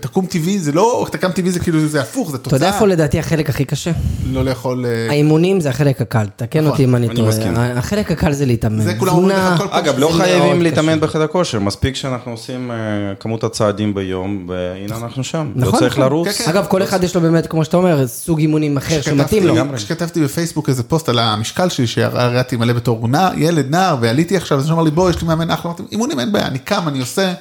תקום 0.00 0.26
טבעי 0.26 0.58
זה 0.58 0.72
לא, 0.72 1.06
תקם 1.10 1.32
טבעי 1.32 1.50
זה 1.50 1.60
כאילו 1.60 1.86
זה 1.86 2.00
הפוך, 2.00 2.30
זה 2.30 2.38
תוצאה. 2.38 2.56
אתה 2.56 2.66
יודע 2.66 2.74
איפה 2.74 2.86
לדעתי 2.86 3.18
החלק 3.18 3.50
הכי 3.50 3.64
קשה? 3.64 3.90
לא 4.32 4.44
לאכול... 4.44 4.86
אה, 4.86 5.10
האימונים 5.10 5.60
זה 5.60 5.68
החלק 5.68 6.00
הקל, 6.00 6.26
תקן 6.36 6.66
אותי 6.66 6.84
אם 6.84 6.96
אני 6.96 7.08
טועה. 7.14 7.32
החלק 7.76 8.10
הקל 8.10 8.32
זה 8.32 8.46
להתאמן. 8.46 8.82
זה 8.82 8.94
כולם 8.98 9.14
אומרים 9.14 9.36
לך 9.36 9.58
כל 9.58 9.68
פעם. 9.68 9.78
אגב, 9.78 9.98
לא 9.98 10.08
חייבים 10.16 10.62
להתאמן 10.62 11.00
בחדר 11.00 11.26
כושר, 11.26 11.60
מספיק 11.60 11.96
שאנחנו 11.96 12.32
עושים 12.32 12.70
אה, 12.70 12.76
כמות 13.20 13.44
הצעדים 13.44 13.94
ביום, 13.94 14.46
והנה 14.48 14.96
אנחנו 14.96 15.24
שם. 15.24 15.52
לא 15.56 15.66
נכון, 15.66 15.80
צריך 15.80 15.92
נכון. 15.92 16.04
לרוץ. 16.04 16.28
כן, 16.28 16.44
כן. 16.44 16.50
אגב, 16.50 16.66
כל 16.68 16.82
אחד 16.82 17.04
יש 17.04 17.14
לו 17.14 17.20
באמת, 17.20 17.46
כמו 17.46 17.64
שאתה 17.64 17.76
אומר, 17.76 18.06
סוג 18.06 18.38
אימונים 18.38 18.76
אחר 18.76 19.00
שמתאים 19.00 19.46
לו. 19.46 19.54
כשכתבתי 19.76 20.24
בפייסבוק 20.24 20.68
איזה 20.68 20.82
פוסט 20.82 21.08
על 21.08 21.18
המשקל 21.18 21.68
שלי, 21.68 21.86
שהראיתי 21.86 22.56
מלא 22.56 22.72
בתור 22.72 23.08
ילד, 23.36 23.70
נער, 23.70 23.96
ועליתי 24.00 24.36
עכשיו, 24.36 24.58
אז 24.58 24.68
הוא 24.68 24.74
אמר 24.74 24.82
לי, 24.82 24.90
בוא, 24.90 25.10
יש 25.10 25.20
לי 25.20 25.26
מאמן 25.26 25.50
אחלה, 25.50 25.72
אימונים 25.92 26.20
אין 26.20 26.32
בעיה, 26.32 26.46
אני 26.46 26.58
קם, 26.58 26.88
אני 26.88 27.00
עושה. 27.00 27.32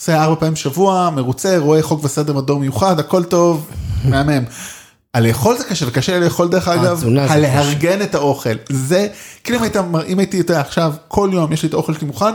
עושה 0.00 0.22
ארבע 0.22 0.40
פעמים 0.40 0.54
בשבוע, 0.54 1.10
מרוצה, 1.10 1.58
רואה 1.58 1.82
חוק 1.82 2.04
וסדר 2.04 2.32
מדור 2.32 2.60
מיוחד, 2.60 2.98
הכל 3.00 3.24
טוב, 3.24 3.66
מהמם. 4.10 4.44
הלאכול 5.14 5.58
זה 5.58 5.64
קשה, 5.64 5.86
וקשה 5.88 6.20
לאכול 6.20 6.48
דרך 6.48 6.68
אגב, 6.68 7.04
הלארגן 7.18 8.02
את 8.02 8.14
האוכל, 8.14 8.54
זה, 8.68 9.08
כאילו 9.44 9.58
אם 9.58 9.62
היית, 9.62 9.76
אם 10.08 10.18
הייתי, 10.18 10.40
אתה 10.40 10.52
יודע, 10.52 10.60
עכשיו, 10.60 10.92
כל 11.08 11.30
יום 11.32 11.52
יש 11.52 11.62
לי 11.62 11.68
את 11.68 11.74
האוכל 11.74 11.94
שלי 11.94 12.06
מוכן, 12.06 12.34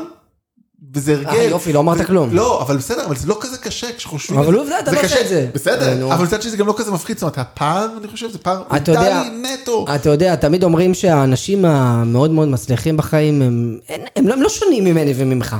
וזה 0.93 1.13
הרגל. 1.13 1.29
אה 1.29 1.43
יופי, 1.43 1.73
לא 1.73 1.79
אמרת 1.79 2.07
כלום. 2.07 2.29
לא, 2.33 2.61
אבל 2.61 2.77
בסדר, 2.77 3.05
אבל 3.05 3.15
זה 3.15 3.27
לא 3.27 3.37
כזה 3.41 3.57
קשה 3.57 3.87
כשחושבים. 3.97 4.39
אבל 4.39 4.55
עובדה, 4.55 4.79
אתה 4.79 4.91
לא 4.91 5.01
עושה 5.03 5.21
את 5.21 5.27
זה. 5.27 5.47
בסדר, 5.53 6.13
אבל 6.13 6.23
מצד 6.23 6.41
שזה 6.41 6.57
גם 6.57 6.67
לא 6.67 6.73
כזה 6.77 6.91
מפחיד, 6.91 7.17
זאת 7.17 7.23
אומרת, 7.23 7.37
הפער, 7.37 7.87
אני 7.97 8.07
חושב, 8.07 8.31
זה 8.31 8.37
פער 8.37 8.63
מנטלי 8.71 9.29
נטו. 9.43 9.85
אתה 9.95 10.09
יודע, 10.09 10.35
תמיד 10.35 10.63
אומרים 10.63 10.93
שהאנשים 10.93 11.65
המאוד 11.65 12.31
מאוד 12.31 12.47
מצליחים 12.47 12.97
בחיים, 12.97 13.41
הם 14.15 14.41
לא 14.41 14.49
שונים 14.49 14.83
ממני 14.83 15.13
וממך, 15.17 15.55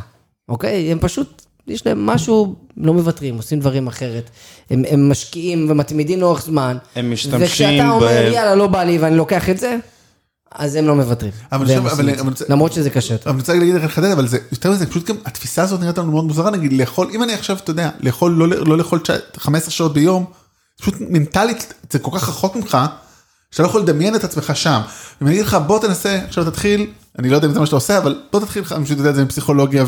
אוקיי? 0.50 0.92
הם 0.92 1.00
פשוט 1.02 1.42
יש 1.72 1.86
להם 1.88 2.06
משהו, 2.06 2.56
לא 2.78 2.94
מוותרים, 2.94 3.38
עושים 3.38 3.60
דברים 3.60 3.88
אחרת. 3.88 4.30
הם, 4.70 4.84
הם 4.90 5.10
משקיעים 5.10 5.68
ומתמידים 5.72 6.20
לאורך 6.20 6.42
זמן. 6.46 6.78
הם 6.96 7.12
משתמשים 7.12 7.42
וכשאתה 7.42 7.90
אומר, 7.90 8.08
ב... 8.08 8.32
יאללה, 8.34 8.56
לא 8.56 8.68
בא 8.68 8.84
לי 8.84 8.98
ואני 8.98 9.16
לוקח 9.16 9.50
את 9.50 9.58
זה, 9.58 9.78
אז 10.56 10.76
הם 10.76 10.88
לא 10.88 10.96
מוותרים. 10.96 11.32
אבל 11.52 11.66
עכשיו- 11.66 11.92
אבל-. 11.92 12.10
אבל 12.20 12.34
למרות 12.50 12.74
שזה 12.74 12.90
קשה 12.90 13.14
יותר. 13.14 13.24
אבל 13.24 13.34
אני 13.34 13.40
רוצה 13.42 13.54
להגיד 13.54 13.76
לך 13.76 13.84
לחדד, 13.84 14.12
אבל 14.12 14.28
זה 14.28 14.38
יותר 14.52 14.72
מזה, 14.72 14.86
פשוט 14.86 15.08
גם 15.10 15.16
התפיסה 15.26 15.64
הזאת 15.64 15.80
נראית 15.80 15.98
לנו 15.98 16.12
מאוד 16.12 16.26
מוזרה, 16.26 16.52
נגיד 16.52 16.74
לאכול, 16.74 17.10
אם 17.14 17.24
אני 17.24 17.34
עכשיו, 17.34 17.58
אתה 17.64 17.72
יודע, 17.72 17.90
לאכול, 18.00 18.32
לא, 18.32 18.48
לא 18.48 18.78
לאכול 18.78 19.00
תשע- 19.00 19.18
15 19.38 19.72
שעות 19.72 19.94
ביום, 19.94 20.26
פשוט 20.82 20.96
מנטלית, 21.00 21.74
זה 21.92 22.00
כל 22.00 22.12
כך 22.20 22.30
רחוק 22.30 22.56
ממך, 22.56 22.78
שאתה 23.52 23.64
לא 23.64 23.68
יכול 23.68 23.82
לדמיין 23.82 24.16
את 24.16 24.24
עצמך 24.24 24.52
שם. 24.56 24.82
אם 25.22 25.28
אני 25.28 25.36
אגיד 25.36 25.46
לך, 25.46 25.58
בוא 25.68 25.80
תנסה, 25.80 26.20
עכשיו 26.28 26.46
תתחיל, 26.52 26.88
אני 27.20 27.30
לא 27.30 27.36
יודע 27.36 27.48
אם 27.48 27.54
זה 27.54 27.60
מה 27.60 27.66
שאתה 27.66 27.76
עושה, 27.76 27.98
אבל 27.98 28.20
בוא 28.32 28.40
תתחיל, 28.40 28.64
אני 28.72 28.86
פשוט 28.86 28.98
יודע 28.98 29.10
את 29.10 29.16
זה 29.16 29.24
מפסיכולוגיה 29.26 29.84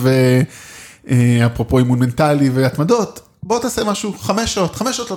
ואפרופו 1.06 1.80
אימון 1.80 2.00
מנטלי 2.00 2.50
והתמדות, 2.50 3.20
בוא 3.44 3.60
תעשה 3.60 3.84
משהו, 3.84 4.14
חמש 4.20 4.54
שעות, 4.54 4.76
חמש 4.76 4.98
שעות 4.98 5.12
לא 5.12 5.16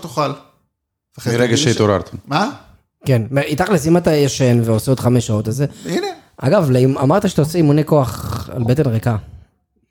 זה 1.32 1.38
מרגע 1.38 1.56
ש- 1.56 1.64
שהתעוררת. 1.64 2.10
מה? 2.26 2.50
כן, 3.04 3.22
תכלס, 3.56 3.86
אם 3.86 3.96
אתה 3.96 4.12
ישן 4.14 4.60
ועושה 4.64 4.90
עוד 4.90 5.00
חמש 5.00 5.26
שעות, 5.26 5.48
אז 5.48 5.56
זה... 5.56 5.66
הנה. 5.86 6.06
אגב, 6.38 6.70
אמרת 6.98 7.28
שאתה 7.30 7.42
עושה 7.42 7.58
אימוני 7.58 7.84
כוח 7.84 8.48
על 8.52 8.64
בטן 8.64 8.86
ריקה. 8.90 9.16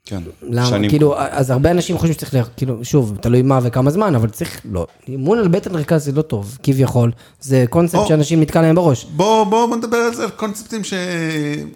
כן. 0.06 0.20
למה? 0.42 0.66
שנים. 0.66 0.90
כאילו, 0.90 1.14
אז 1.18 1.50
הרבה 1.50 1.70
אנשים 1.70 1.96
חושבים 1.98 2.12
שצריך, 2.14 2.34
ל- 2.34 2.40
כאילו, 2.56 2.78
שוב, 2.84 3.16
תלוי 3.20 3.42
מה 3.42 3.58
וכמה 3.62 3.90
זמן, 3.90 4.14
אבל 4.14 4.28
צריך, 4.28 4.60
לא. 4.72 4.86
אימון 5.08 5.38
על 5.38 5.48
בטן 5.48 5.74
ריקה 5.74 5.98
זה 5.98 6.12
לא 6.12 6.22
טוב, 6.22 6.58
כביכול. 6.62 7.12
זה 7.40 7.64
קונספט 7.70 7.98
או. 7.98 8.08
שאנשים 8.08 8.40
נתקע 8.40 8.62
להם 8.62 8.74
בראש. 8.74 9.04
בוא, 9.04 9.44
בוא, 9.44 9.66
בוא 9.66 9.76
נדבר 9.76 9.96
על 9.96 10.14
זה, 10.14 10.22
על 10.24 10.30
קונספטים 10.30 10.84
ש... 10.84 10.94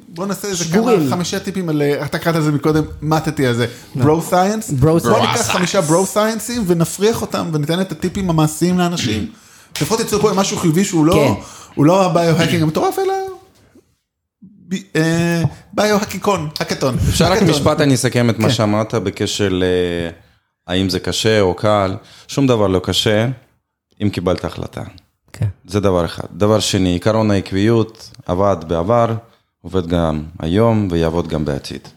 בוא 0.09 0.27
נעשה 0.27 0.49
איזה 0.49 0.65
שבורים. 0.65 1.01
כמה, 1.01 1.11
חמישה 1.11 1.39
טיפים 1.39 1.69
על, 1.69 1.83
אה, 1.83 2.05
אתה 2.05 2.19
קראת 2.19 2.35
לזה 2.37 2.53
מקודם, 2.53 2.83
מטתי 3.03 3.47
על 3.47 3.55
זה, 3.55 3.67
ברו 3.95 4.23
סייאנס. 4.23 4.71
Bro 4.71 4.73
בוא 4.85 5.01
science. 5.01 5.21
ניקח 5.21 5.51
חמישה 5.53 5.81
ברו 5.81 6.07
סייאנסים 6.07 6.65
ונפריח 6.67 7.23
אותם 7.23 7.51
וניתן 7.53 7.81
את 7.81 7.93
הטיפים 7.93 8.31
המעשיים 8.31 8.79
לאנשים. 8.79 9.27
לפחות 9.77 10.01
יצאו 10.01 10.21
פה 10.21 10.31
עם 10.31 10.37
משהו 10.37 10.57
חיובי 10.57 10.85
שהוא 10.85 11.07
לא, 11.07 11.13
כן. 11.15 11.33
הוא 11.75 11.85
לא 11.87 12.05
הביו-הקינג 12.05 12.63
המטורף, 12.63 12.99
אלא 12.99 13.15
ביו-הקיקון, 15.73 16.49
הקטון. 16.61 16.95
אפשר 17.09 17.33
רק. 17.33 17.43
משפט, 17.43 17.81
אני 17.81 17.95
אסכם 17.95 18.31
את 18.31 18.39
מה 18.39 18.49
כן. 18.49 18.55
שאמרת 18.55 18.95
בקשר 18.95 19.49
ל... 19.53 19.65
האם 20.67 20.89
זה 20.89 21.01
קשה 21.01 21.41
או 21.41 21.55
קל, 21.55 21.97
שום 22.29 22.47
דבר 22.47 22.67
לא 22.67 22.81
קשה 22.85 23.29
אם 24.03 24.11
קיבלת 24.11 24.45
החלטה. 24.45 24.83
כן. 25.33 25.47
זה 25.65 25.81
דבר 25.81 26.05
אחד. 26.05 26.25
דבר 26.33 26.61
שני, 26.61 26.97
עקרון 26.97 27.31
העקביות 27.31 28.11
עבד 28.27 28.57
בעבר, 28.67 29.15
עובד 29.63 29.87
גם 29.87 30.25
היום 30.39 30.89
ויעבוד 30.91 31.29
גם 31.29 31.45
בעתיד. 31.45 31.89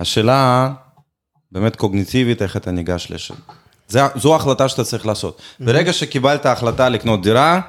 השאלה 0.00 0.70
באמת 1.52 1.76
קוגניטיבית, 1.76 2.42
איך 2.42 2.56
אתה 2.56 2.70
ניגש 2.70 3.06
לשם. 3.10 3.34
זה, 3.88 4.00
זו 4.16 4.32
ההחלטה 4.32 4.68
שאתה 4.68 4.84
צריך 4.84 5.06
לעשות. 5.06 5.42
ברגע 5.60 5.92
שקיבלת 5.92 6.46
החלטה 6.46 6.88
לקנות 6.88 7.22
דירה, 7.22 7.60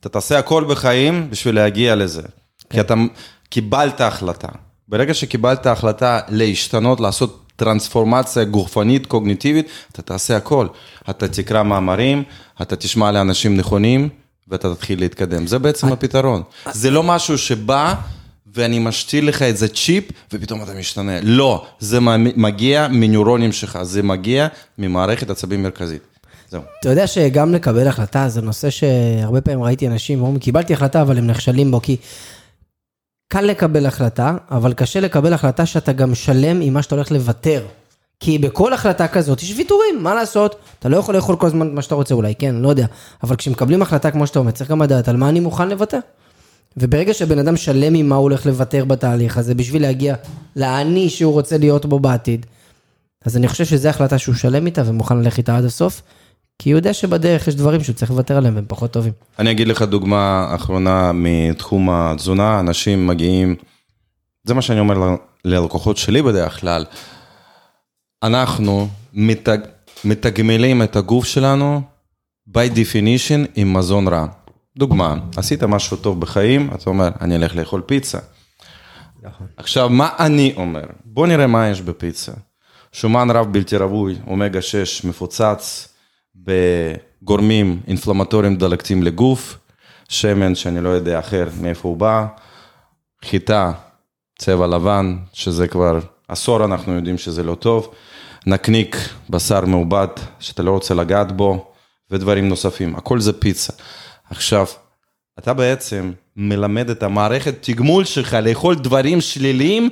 אתה 0.00 0.08
תעשה 0.08 0.38
הכל 0.38 0.64
בחיים 0.64 1.30
בשביל 1.30 1.54
להגיע 1.54 1.94
לזה. 1.94 2.22
כי 2.70 2.80
אתה 2.80 2.94
קיבלת 3.48 4.00
החלטה. 4.00 4.48
ברגע 4.88 5.14
שקיבלת 5.14 5.66
החלטה 5.66 6.20
להשתנות, 6.28 7.00
לעשות 7.00 7.40
טרנספורמציה 7.56 8.44
גופנית, 8.44 9.06
קוגניטיבית, 9.06 9.66
אתה 9.92 10.02
תעשה 10.02 10.36
הכל. 10.36 10.66
אתה 11.10 11.28
תקרא 11.28 11.62
מאמרים, 11.62 12.22
אתה 12.62 12.76
תשמע 12.76 13.12
לאנשים 13.12 13.56
נכונים, 13.56 14.08
ואתה 14.48 14.74
תתחיל 14.74 15.00
להתקדם. 15.00 15.46
זה 15.46 15.58
בעצם 15.58 15.92
הפתרון. 15.92 16.42
זה 16.72 16.90
לא 16.90 17.02
משהו 17.02 17.38
שבא... 17.38 17.94
ואני 18.56 18.78
משתיל 18.78 19.28
לך 19.28 19.42
איזה 19.42 19.68
צ'יפ, 19.68 20.04
ופתאום 20.32 20.62
אתה 20.62 20.74
משתנה. 20.74 21.20
לא, 21.22 21.66
זה 21.78 22.00
מגיע 22.36 22.88
מנוירונים 22.90 23.52
שלך, 23.52 23.78
זה 23.82 24.02
מגיע 24.02 24.46
ממערכת 24.78 25.30
עצבים 25.30 25.62
מרכזית. 25.62 26.02
זהו. 26.50 26.62
אתה 26.80 26.88
יודע 26.88 27.06
שגם 27.06 27.54
לקבל 27.54 27.88
החלטה 27.88 28.28
זה 28.28 28.42
נושא 28.42 28.70
שהרבה 28.70 29.40
פעמים 29.40 29.62
ראיתי 29.62 29.86
אנשים 29.86 30.20
אומרים, 30.20 30.38
קיבלתי 30.38 30.72
החלטה 30.72 31.02
אבל 31.02 31.18
הם 31.18 31.26
נכשלים 31.26 31.70
בו, 31.70 31.82
כי 31.82 31.96
קל 33.34 33.40
לקבל 33.40 33.86
החלטה, 33.86 34.36
אבל 34.50 34.72
קשה 34.72 35.00
לקבל 35.00 35.32
החלטה 35.32 35.66
שאתה 35.66 35.92
גם 35.92 36.14
שלם 36.14 36.60
עם 36.60 36.74
מה 36.74 36.82
שאתה 36.82 36.94
הולך 36.94 37.10
לוותר. 37.10 37.66
כי 38.20 38.38
בכל 38.38 38.72
החלטה 38.72 39.08
כזאת 39.08 39.42
יש 39.42 39.54
ויתורים, 39.56 40.02
מה 40.02 40.14
לעשות? 40.14 40.56
אתה 40.78 40.88
לא 40.88 40.96
יכול 40.96 41.14
לאכול 41.14 41.36
כל 41.36 41.46
הזמן 41.46 41.74
מה 41.74 41.82
שאתה 41.82 41.94
רוצה 41.94 42.14
אולי, 42.14 42.34
כן, 42.34 42.54
לא 42.54 42.68
יודע. 42.68 42.86
אבל 43.22 43.36
כשמקבלים 43.36 43.82
החלטה 43.82 44.10
כמו 44.10 44.26
שאתה 44.26 44.38
אומר, 44.38 44.50
צריך 44.50 44.70
גם 44.70 44.82
לדעת 44.82 45.08
על 45.08 45.16
מה 45.16 45.28
אני 45.28 45.40
מוכן 45.40 45.68
לוותר. 45.68 45.98
וברגע 46.76 47.14
שבן 47.14 47.38
אדם 47.38 47.56
שלם 47.56 47.94
עם 47.94 48.08
מה 48.08 48.14
הוא 48.14 48.22
הולך 48.22 48.46
לוותר 48.46 48.84
בתהליך 48.84 49.38
הזה, 49.38 49.54
בשביל 49.54 49.82
להגיע 49.82 50.14
לאני 50.56 51.10
שהוא 51.10 51.32
רוצה 51.32 51.58
להיות 51.58 51.86
בו 51.86 51.98
בעתיד, 51.98 52.46
אז 53.24 53.36
אני 53.36 53.48
חושב 53.48 53.64
שזו 53.64 53.88
החלטה 53.88 54.18
שהוא 54.18 54.34
שלם 54.34 54.66
איתה 54.66 54.82
ומוכן 54.86 55.18
ללכת 55.18 55.38
איתה 55.38 55.56
עד 55.56 55.64
הסוף, 55.64 56.02
כי 56.58 56.70
הוא 56.70 56.78
יודע 56.78 56.92
שבדרך 56.92 57.48
יש 57.48 57.54
דברים 57.54 57.84
שהוא 57.84 57.94
צריך 57.94 58.10
לוותר 58.10 58.36
עליהם 58.36 58.54
והם 58.54 58.64
פחות 58.68 58.92
טובים. 58.92 59.12
אני 59.38 59.50
אגיד 59.50 59.68
לך 59.68 59.82
דוגמה 59.82 60.52
אחרונה 60.54 61.10
מתחום 61.14 61.90
התזונה, 61.90 62.60
אנשים 62.60 63.06
מגיעים, 63.06 63.56
זה 64.44 64.54
מה 64.54 64.62
שאני 64.62 64.80
אומר 64.80 65.16
ללקוחות 65.44 65.96
שלי 65.96 66.22
בדרך 66.22 66.60
כלל, 66.60 66.84
אנחנו 68.22 68.88
מתג, 69.12 69.58
מתגמלים 70.04 70.82
את 70.82 70.96
הגוף 70.96 71.24
שלנו 71.24 71.82
by 72.48 72.70
definition 72.74 73.48
עם 73.54 73.72
מזון 73.72 74.08
רע. 74.08 74.26
דוגמה, 74.76 75.14
עשית 75.36 75.62
משהו 75.62 75.96
טוב 75.96 76.20
בחיים, 76.20 76.70
אתה 76.74 76.90
אומר, 76.90 77.08
אני 77.20 77.36
אלך 77.36 77.56
לאכול 77.56 77.82
פיצה. 77.86 78.18
עכשיו, 79.56 79.88
מה 79.88 80.10
אני 80.18 80.52
אומר? 80.56 80.84
בוא 81.04 81.26
נראה 81.26 81.46
מה 81.46 81.68
יש 81.68 81.80
בפיצה. 81.80 82.32
שומן 82.92 83.30
רב 83.30 83.52
בלתי 83.52 83.76
רווי, 83.76 84.16
אומגה 84.26 84.62
6 84.62 85.04
מפוצץ 85.04 85.93
בגורמים 86.36 87.80
אינפלמטוריים 87.86 88.56
דלקתיים 88.56 89.02
לגוף, 89.02 89.58
שמן 90.08 90.54
שאני 90.54 90.80
לא 90.80 90.88
יודע 90.88 91.18
אחר 91.18 91.48
מאיפה 91.60 91.88
הוא 91.88 91.96
בא, 91.96 92.26
חיטה, 93.24 93.72
צבע 94.38 94.66
לבן, 94.66 95.16
שזה 95.32 95.68
כבר 95.68 95.98
עשור 96.28 96.64
אנחנו 96.64 96.92
יודעים 96.92 97.18
שזה 97.18 97.42
לא 97.42 97.54
טוב, 97.54 97.94
נקניק, 98.46 98.96
בשר 99.30 99.64
מעובד, 99.64 100.08
שאתה 100.40 100.62
לא 100.62 100.70
רוצה 100.70 100.94
לגעת 100.94 101.32
בו, 101.32 101.72
ודברים 102.10 102.48
נוספים, 102.48 102.96
הכל 102.96 103.20
זה 103.20 103.40
פיצה. 103.40 103.72
עכשיו, 104.30 104.66
אתה 105.38 105.54
בעצם 105.54 106.12
מלמד 106.36 106.90
את 106.90 107.02
המערכת 107.02 107.54
תגמול 107.60 108.04
שלך 108.04 108.34
לאכול 108.34 108.74
דברים 108.74 109.20
שליליים, 109.20 109.90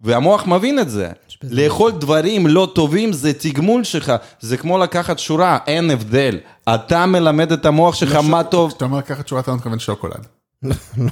והמוח 0.00 0.46
מבין 0.46 0.78
את 0.78 0.90
זה. 0.90 1.12
בזה- 1.42 1.62
לאכול 1.62 1.92
דברים 1.92 2.46
לא 2.46 2.68
טובים 2.74 3.12
זה 3.12 3.32
תגמול 3.32 3.84
שלך, 3.84 4.12
זה 4.40 4.56
כמו 4.56 4.78
לקחת 4.78 5.18
שורה, 5.18 5.58
אין 5.66 5.90
הבדל. 5.90 6.38
אתה 6.74 7.06
מלמד 7.06 7.52
את 7.52 7.66
המוח 7.66 7.94
שלך 7.94 8.14
מה 8.14 8.44
טוב. 8.44 8.70
כשאתה 8.70 8.84
אומר 8.84 8.98
לקחת 8.98 9.28
שורה, 9.28 9.40
אתה 9.40 9.50
לא 9.50 9.56
מתכוון 9.56 9.78
שוקולד. 9.78 10.26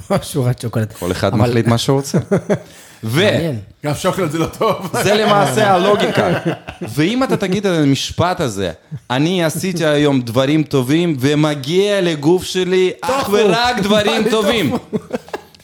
לא 0.09 0.17
שורת 0.21 0.61
שוקולד. 0.61 0.93
כל 0.99 1.11
אחד 1.11 1.35
מחליט 1.35 1.67
מה 1.67 1.77
שהוא 1.77 1.95
רוצה. 1.97 2.17
ו... 3.03 3.21
גם 3.85 3.93
שוקולד 3.95 4.31
זה 4.31 4.37
לא 4.39 4.45
טוב. 4.45 4.89
זה 5.03 5.13
למעשה 5.13 5.71
הלוגיקה. 5.73 6.29
ואם 6.81 7.23
אתה 7.23 7.37
תגיד 7.37 7.65
את 7.67 7.77
המשפט 7.79 8.39
הזה, 8.41 8.71
אני 9.09 9.43
עשיתי 9.43 9.85
היום 9.85 10.21
דברים 10.21 10.63
טובים 10.63 11.17
ומגיע 11.19 12.01
לגוף 12.01 12.43
שלי 12.43 12.91
אך. 13.01 13.29
ורק 13.31 13.79
דברים 13.79 14.29
טובים. 14.31 14.73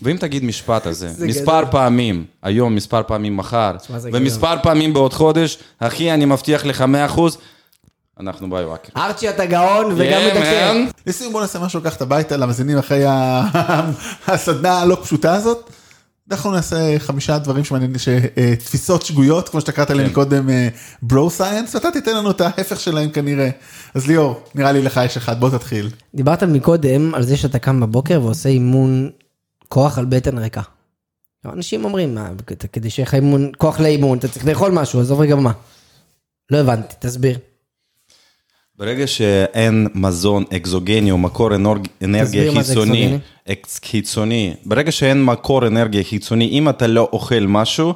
ואם 0.01 0.17
תגיד 0.17 0.43
משפט 0.43 0.85
הזה, 0.87 1.09
זה 1.13 1.27
מספר 1.27 1.59
גדול. 1.61 1.71
פעמים, 1.71 2.25
היום, 2.43 2.75
מספר 2.75 3.01
פעמים 3.07 3.37
מחר, 3.37 3.71
ומספר 4.13 4.55
פעמים 4.63 4.93
בעוד 4.93 5.13
חודש, 5.13 5.57
אחי, 5.79 6.11
אני 6.13 6.25
מבטיח 6.25 6.65
לך 6.65 6.83
100%, 7.15 7.19
אנחנו 8.19 8.49
ביואקר. 8.49 8.89
ארצ'י 8.97 9.29
אתה 9.29 9.45
גאון 9.45 9.85
וגם 9.97 10.01
Yeah, 10.21 10.35
מדכא. 10.37 10.73
man. 10.73 10.91
לסיום 11.07 11.33
בוא 11.33 11.41
נעשה 11.41 11.59
משהו 11.59 11.79
לקחת 11.79 12.01
הביתה 12.01 12.37
למאזינים 12.37 12.77
אחרי 12.77 13.03
הסדנה 14.27 14.79
הלא 14.81 14.97
פשוטה 15.03 15.33
הזאת. 15.35 15.69
אנחנו 16.31 16.51
נעשה 16.51 16.75
חמישה 16.99 17.37
דברים 17.37 17.63
שמעניינים, 17.63 17.95
אה, 18.37 18.55
תפיסות 18.55 19.01
שגויות, 19.01 19.49
כמו 19.49 19.59
שאתה 19.61 19.71
קראת 19.71 19.89
להם. 19.89 20.05
מקודם, 20.07 20.49
ברו 21.01 21.29
סייאנס, 21.29 21.75
ואתה 21.75 21.91
תיתן 21.91 22.15
לנו 22.15 22.31
את 22.31 22.41
ההפך 22.41 22.79
שלהם 22.79 23.09
כנראה. 23.09 23.49
אז 23.95 24.07
ליאור, 24.07 24.43
נראה 24.55 24.71
לי 24.71 24.81
לך 24.81 24.99
יש 25.05 25.17
אחד, 25.17 25.39
בוא 25.39 25.49
תתחיל. 25.49 25.89
דיברת 26.15 26.43
מקודם 26.43 27.15
על 27.15 27.23
זה 27.23 27.37
שאתה 27.37 27.59
קם 27.59 27.79
בבוקר 27.79 28.21
ועושה 28.23 28.49
אימון 28.49 29.09
כוח 29.69 29.97
על 29.97 30.05
בטן 30.05 30.37
ריקה. 30.37 30.61
אנשים 31.45 31.85
אומרים, 31.85 32.15
מה, 32.15 32.29
כדי 32.73 32.89
שיהיה 32.89 33.07
לך 33.07 33.13
אימון, 33.13 33.51
כוח 33.57 33.79
לאימון, 33.79 34.17
אתה 34.17 34.27
צריך 34.27 34.45
לאכול 34.47 34.71
משהו, 34.71 34.99
עזוב 34.99 35.21
רגע 35.21 35.35
מה. 35.35 35.51
לא 36.51 36.57
הבנתי, 36.57 36.95
תסביר. 36.99 37.37
ברגע 38.75 39.07
שאין 39.07 39.87
מזון 39.95 40.43
אקזוגני 40.55 41.11
או 41.11 41.17
מקור 41.17 41.55
אנורג- 41.55 41.87
אנרגיה 42.03 42.51
חיצוני. 42.63 43.17
אקס 43.51 43.79
חיצוני, 43.85 44.53
ברגע 44.65 44.91
שאין 44.91 45.23
מקור 45.23 45.67
אנרגיה 45.67 46.03
חיצוני, 46.03 46.49
אם 46.49 46.69
אתה 46.69 46.87
לא 46.87 47.09
אוכל 47.13 47.39
משהו, 47.39 47.93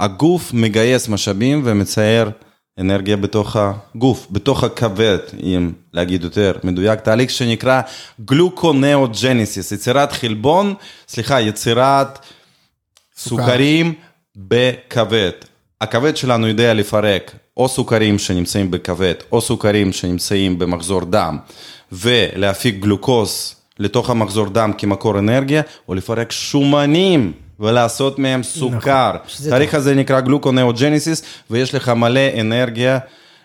הגוף 0.00 0.52
מגייס 0.54 1.08
משאבים 1.08 1.62
ומצייר 1.64 2.30
אנרגיה 2.78 3.16
בתוך 3.16 3.56
הגוף, 3.56 4.26
בתוך 4.30 4.64
הכבד, 4.64 5.18
אם 5.42 5.72
להגיד 5.92 6.24
יותר 6.24 6.52
מדויק, 6.64 7.00
תהליך 7.00 7.30
שנקרא 7.30 7.80
גלוקונאוג'ניסיס, 8.24 9.72
יצירת 9.72 10.12
חלבון, 10.12 10.74
סליחה, 11.08 11.40
יצירת 11.40 12.18
סוכרים 13.16 13.94
בכבד. 14.36 15.30
הכבד 15.80 16.16
שלנו 16.16 16.48
יודע 16.48 16.74
לפרק 16.74 17.32
או 17.56 17.68
סוכרים 17.68 18.18
שנמצאים 18.18 18.70
בכבד, 18.70 19.14
או 19.32 19.40
סוכרים 19.40 19.92
שנמצאים 19.92 20.58
במחזור 20.58 21.04
דם, 21.04 21.38
ולהפיק 21.92 22.78
גלוקוז 22.78 23.54
לתוך 23.78 24.10
המחזור 24.10 24.48
דם 24.48 24.72
כמקור 24.78 25.18
אנרגיה, 25.18 25.62
או 25.88 25.94
לפרק 25.94 26.32
שומנים 26.32 27.32
ולעשות 27.64 28.18
מהם 28.18 28.42
סוכר. 28.42 29.10
שזה 29.26 29.48
התהליך 29.48 29.74
הזה 29.74 29.94
נקרא 29.94 30.20
גלוקונאוג'ניסיס, 30.20 31.22
ויש 31.50 31.74
לך 31.74 31.88
מלא 31.88 32.20
אנרגיה 32.40 32.98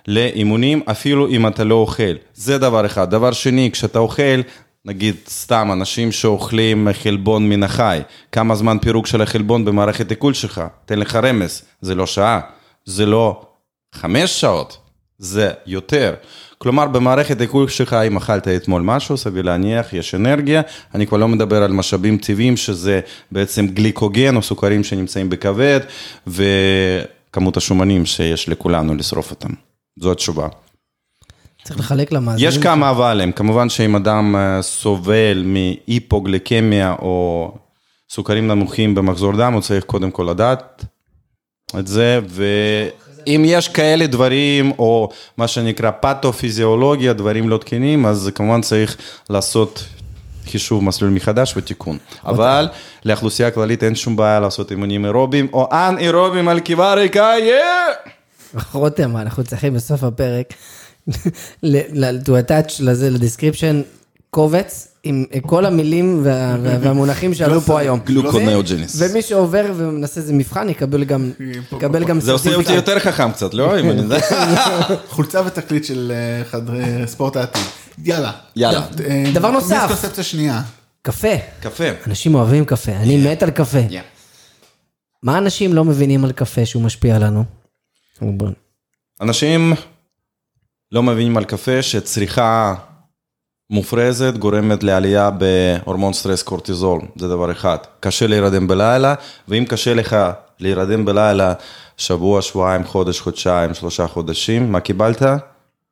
לאימונים, 0.07 0.81
אפילו 0.91 1.27
אם 1.27 1.47
אתה 1.47 1.63
לא 1.63 1.75
אוכל. 1.75 2.13
זה 2.35 2.57
דבר 2.57 2.85
אחד. 2.85 3.09
דבר 3.09 3.31
שני, 3.31 3.69
כשאתה 3.73 3.99
אוכל, 3.99 4.41
נגיד 4.85 5.15
סתם 5.27 5.69
אנשים 5.73 6.11
שאוכלים 6.11 6.87
חלבון 7.03 7.49
מן 7.49 7.63
החי, 7.63 8.01
כמה 8.31 8.55
זמן 8.55 8.77
פירוק 8.81 9.07
של 9.07 9.21
החלבון 9.21 9.65
במערכת 9.65 10.09
עיכול 10.09 10.33
שלך? 10.33 10.61
תן 10.85 10.99
לך 10.99 11.15
רמז, 11.15 11.61
זה 11.81 11.95
לא 11.95 12.07
שעה, 12.07 12.39
זה 12.85 13.05
לא 13.05 13.41
חמש 13.95 14.41
שעות, 14.41 14.77
זה 15.17 15.51
יותר. 15.65 16.13
כלומר, 16.63 16.87
במערכת 16.87 17.41
עיכול 17.41 17.67
שלך, 17.67 17.93
אם 17.93 18.17
אכלת 18.17 18.47
אתמול 18.47 18.81
משהו, 18.81 19.17
סביר 19.17 19.41
להניח, 19.43 19.93
יש 19.93 20.15
אנרגיה. 20.15 20.61
אני 20.95 21.07
כבר 21.07 21.17
לא 21.17 21.27
מדבר 21.27 21.63
על 21.63 21.71
משאבים 21.71 22.17
טבעיים, 22.17 22.57
שזה 22.57 22.99
בעצם 23.31 23.67
גליקוגן 23.67 24.35
או 24.35 24.41
סוכרים 24.41 24.83
שנמצאים 24.83 25.29
בכבד, 25.29 25.79
וכמות 26.27 27.57
השומנים 27.57 28.05
שיש 28.05 28.49
לכולנו 28.49 28.95
לשרוף 28.95 29.31
אותם. 29.31 29.49
זו 29.99 30.11
התשובה. 30.11 30.47
צריך 31.63 31.79
לחלק 31.79 32.11
למאזינים. 32.11 32.49
יש 32.49 32.57
כמה 32.57 32.89
אבלים, 32.89 33.31
כמובן 33.31 33.69
שאם 33.69 33.95
אדם 33.95 34.35
אה, 34.35 34.61
סובל 34.61 35.43
מהיפוגליקמיה 35.45 36.95
או 36.99 37.51
סוכרים 38.09 38.47
נמוכים 38.47 38.95
במחזור 38.95 39.37
דם, 39.37 39.53
הוא 39.53 39.61
צריך 39.61 39.83
קודם 39.83 40.11
כל 40.11 40.27
לדעת 40.29 40.85
את 41.79 41.87
זה, 41.87 42.19
ואם 43.27 43.43
יש 43.45 43.67
כאלה 43.67 44.07
דברים, 44.07 44.71
או 44.79 45.09
מה 45.37 45.47
שנקרא 45.47 45.91
פתופיזיולוגיה, 46.01 47.13
דברים 47.13 47.49
לא 47.49 47.57
תקינים, 47.57 48.05
אז 48.05 48.31
כמובן 48.35 48.61
צריך 48.61 48.97
לעשות 49.29 49.85
חישוב 50.45 50.83
מסלול 50.83 51.11
מחדש 51.11 51.57
ותיקון. 51.57 51.97
אבל 52.25 52.67
לאוכלוסייה 53.05 53.47
הכללית 53.47 53.83
אין 53.83 53.95
שום 53.95 54.15
בעיה 54.15 54.39
לעשות 54.39 54.71
אימונים 54.71 55.05
אירובים, 55.05 55.47
או 55.53 55.69
אנ-אירובים 55.71 56.47
על 56.47 56.59
קיבה 56.59 56.93
ריקה, 56.93 57.33
יא! 57.39 58.13
רותם, 58.73 59.17
אנחנו 59.17 59.43
צריכים 59.43 59.73
בסוף 59.73 60.03
הפרק 60.03 60.53
to 62.25 62.29
attach 62.29 62.73
לזה, 62.79 63.09
ל 63.09 63.15
description, 63.15 63.81
קובץ 64.29 64.88
עם 65.03 65.25
כל 65.45 65.65
המילים 65.65 66.21
וה- 66.23 66.57
וה- 66.63 66.77
והמונחים 66.81 67.33
שעלו 67.33 67.61
פה 67.61 67.79
היום. 67.79 67.99
gluconeogenesis. 68.05 68.95
ומי 69.01 69.21
שעובר 69.21 69.65
ומנסה 69.75 70.21
איזה 70.21 70.33
מבחן 70.33 70.69
יקבל 70.69 71.03
גם, 71.03 71.31
יקבל 71.77 72.03
גם 72.03 72.19
זה 72.19 72.31
עושה 72.31 72.55
אותי. 72.55 72.73
יותר 72.73 72.99
חכם 72.99 73.31
קצת, 73.31 73.53
לא? 73.53 73.73
חולצה 75.09 75.41
ותקליט 75.45 75.83
של 75.85 76.11
אה, 76.15 76.45
חדרי 76.45 76.83
ספורט 77.07 77.35
העתיד. 77.35 77.61
יאללה. 78.03 78.31
יאללה. 78.55 78.85
אה, 79.05 79.23
דבר 79.33 79.51
נוסף. 79.51 79.71
מיסקונספציה 79.89 80.23
שנייה. 80.23 80.61
קפה. 81.01 81.27
קפה. 81.59 81.83
אנשים 82.07 82.35
אוהבים 82.35 82.65
קפה, 82.65 82.91
אני 82.91 83.17
מת 83.31 83.43
על 83.43 83.49
קפה. 83.51 83.79
מה 85.23 85.37
אנשים 85.37 85.73
לא 85.73 85.85
מבינים 85.85 86.25
על 86.25 86.31
קפה 86.31 86.65
שהוא 86.65 86.83
משפיע 86.83 87.15
עלינו? 87.15 87.43
אנשים 89.21 89.73
לא 90.91 91.03
מבינים 91.03 91.37
על 91.37 91.43
קפה 91.43 91.81
שצריכה 91.81 92.75
מופרזת 93.71 94.37
גורמת 94.37 94.83
לעלייה 94.83 95.29
בהורמון 95.29 96.13
סטרס 96.13 96.43
קורטיזול, 96.43 97.01
זה 97.15 97.27
דבר 97.27 97.51
אחד. 97.51 97.77
קשה 97.99 98.27
להירדם 98.27 98.67
בלילה, 98.67 99.13
ואם 99.47 99.65
קשה 99.67 99.93
לך 99.93 100.17
להירדם 100.59 101.05
בלילה 101.05 101.53
שבוע, 101.97 102.41
שבועיים, 102.41 102.83
חודש, 102.83 103.19
חודשיים, 103.19 103.73
שלושה 103.73 104.07
חודשים, 104.07 104.71
מה 104.71 104.79
קיבלת? 104.79 105.21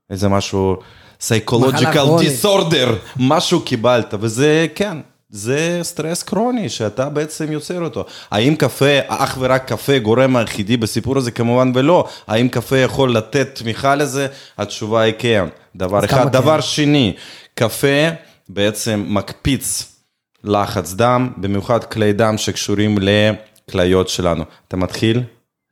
איזה 0.10 0.30
משהו 0.30 0.78
psychological 1.22 2.22
disorder, 2.22 2.90
משהו 3.20 3.62
קיבלת, 3.62 4.14
וזה 4.20 4.68
כן. 4.76 4.98
זה 5.30 5.80
סטרס 5.84 6.24
קרוני 6.24 6.70
שאתה 6.70 7.10
בעצם 7.10 7.52
יוצר 7.52 7.82
אותו. 7.82 8.06
האם 8.32 8.56
קפה, 8.56 9.00
אך 9.08 9.38
ורק 9.40 9.68
קפה 9.68 10.00
גורם 10.00 10.36
היחידי 10.36 10.78
בסיפור 10.78 11.18
הזה? 11.18 11.32
כמובן 11.32 11.72
ולא. 11.76 12.08
האם 12.28 12.48
קפה 12.48 12.78
יכול 12.78 13.18
לתת 13.18 13.50
תמיכה 13.54 13.96
לזה? 13.96 14.28
התשובה 14.58 15.02
היא 15.02 15.14
כן. 15.20 15.46
דבר 15.78 16.06
אחד. 16.06 16.24
כן? 16.24 16.30
דבר 16.30 16.62
שני, 16.62 17.16
קפה 17.54 18.10
בעצם 18.50 19.06
מקפיץ 19.08 19.96
לחץ 20.44 20.94
דם, 20.94 21.30
במיוחד 21.38 21.84
כלי 21.84 22.14
דם 22.14 22.38
שקשורים 22.38 22.98
לכליות 23.02 24.10
שלנו. 24.10 24.44
אתה 24.68 24.78
מתחיל 24.78 25.24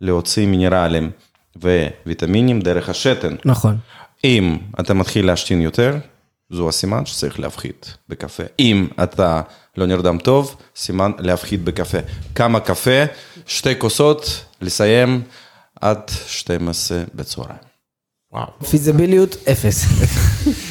להוציא 0.01 0.47
מינרלים 0.47 1.11
וויטמינים 2.05 2.59
דרך 2.61 2.89
השתן. 2.89 3.35
נכון. 3.45 3.77
אם 4.23 4.57
אתה 4.79 4.93
מתחיל 4.93 5.25
להשתין 5.25 5.61
יותר, 5.61 5.97
זו 6.49 6.69
הסימן 6.69 7.05
שצריך 7.05 7.39
להפחית 7.39 7.97
בקפה. 8.09 8.43
אם 8.59 8.87
אתה 9.03 9.41
לא 9.77 9.85
נרדם 9.85 10.17
טוב, 10.17 10.55
סימן 10.75 11.11
להפחית 11.19 11.63
בקפה. 11.63 11.97
כמה 12.35 12.59
קפה? 12.59 13.03
שתי 13.47 13.79
כוסות, 13.79 14.45
לסיים 14.61 15.21
עד 15.81 16.11
12 16.27 17.03
בצהריים. 17.15 17.64
פיזיביליות 18.69 19.37
אפס. 19.51 19.85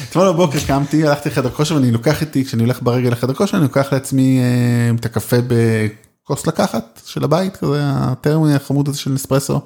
אתמול 0.09 0.31
בבוקר 0.31 0.59
קמתי, 0.67 1.07
הלכתי 1.07 1.29
לחדר 1.29 1.49
כושר 1.49 1.75
ואני 1.75 1.91
לוקח 1.91 2.21
איתי, 2.21 2.45
כשאני 2.45 2.63
הולך 2.63 2.79
ברגל 2.81 3.09
לחדר 3.09 3.33
כושר, 3.33 3.57
אני 3.57 3.63
לוקח 3.63 3.93
לעצמי 3.93 4.39
אה, 4.39 4.95
את 4.99 5.05
הקפה 5.05 5.37
בכוס 5.47 6.47
לקחת 6.47 7.01
של 7.05 7.23
הבית, 7.23 7.57
כזה 7.57 7.81
הטרמי 7.83 8.53
החמוד 8.53 8.87
הזה 8.87 8.97
של 8.97 9.11
נספרסו. 9.11 9.61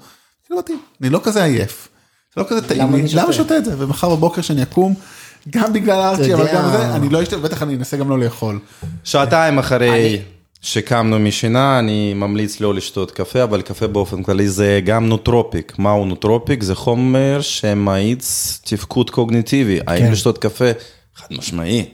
כאילו 0.46 0.62
אני 1.02 1.10
לא 1.10 1.22
כזה 1.24 1.44
עייף. 1.44 1.88
זה 2.36 2.42
לא 2.42 2.48
כזה 2.50 2.68
טעים 2.68 2.82
למה 2.82 2.98
לי? 2.98 3.04
למה 3.14 3.34
שותה 3.34 3.58
את 3.58 3.66
זה? 3.66 3.76
ומחר 3.78 4.10
בבוקר 4.10 4.42
שאני 4.42 4.64
אקום, 4.64 4.94
גם 5.50 5.74
בגלל 5.74 6.02
הארצ'י, 6.02 6.34
אבל. 6.34 6.48
גם 6.54 6.70
זה, 6.72 6.96
אני 6.96 7.10
לא 7.10 7.24
אשתה, 7.24 7.38
בטח 7.38 7.64
אני 7.64 7.76
אנסה 7.76 7.98
גם 7.98 8.10
לא 8.10 8.20
לאכול. 8.20 8.60
שעתיים 9.04 9.60
אחרי 9.60 10.22
שקמנו 10.62 11.20
משינה, 11.20 11.80
אני 11.80 12.14
ממליץ 12.14 12.60
לא 12.60 12.74
לשתות 12.74 13.12
קפה, 13.12 13.44
אבל 13.44 13.62
קפה 13.62 13.88
באופן 13.88 14.24
כללי 14.24 14.50
זה 14.50 14.80
גם 14.86 15.10
נוטרופיק. 15.10 15.80
מהו 15.80 16.06
נוטרופיק? 16.06 16.64
זה 16.64 16.76
חומר 16.76 17.42
שמאיץ 17.42 18.60
תפקוד 18.66 19.10
קוגניטיבי. 19.10 19.80
האם 19.88 20.12
לשתות 20.12 20.38
קפה? 20.38 20.72
חד 21.16 21.28
משמעי. 21.32 21.86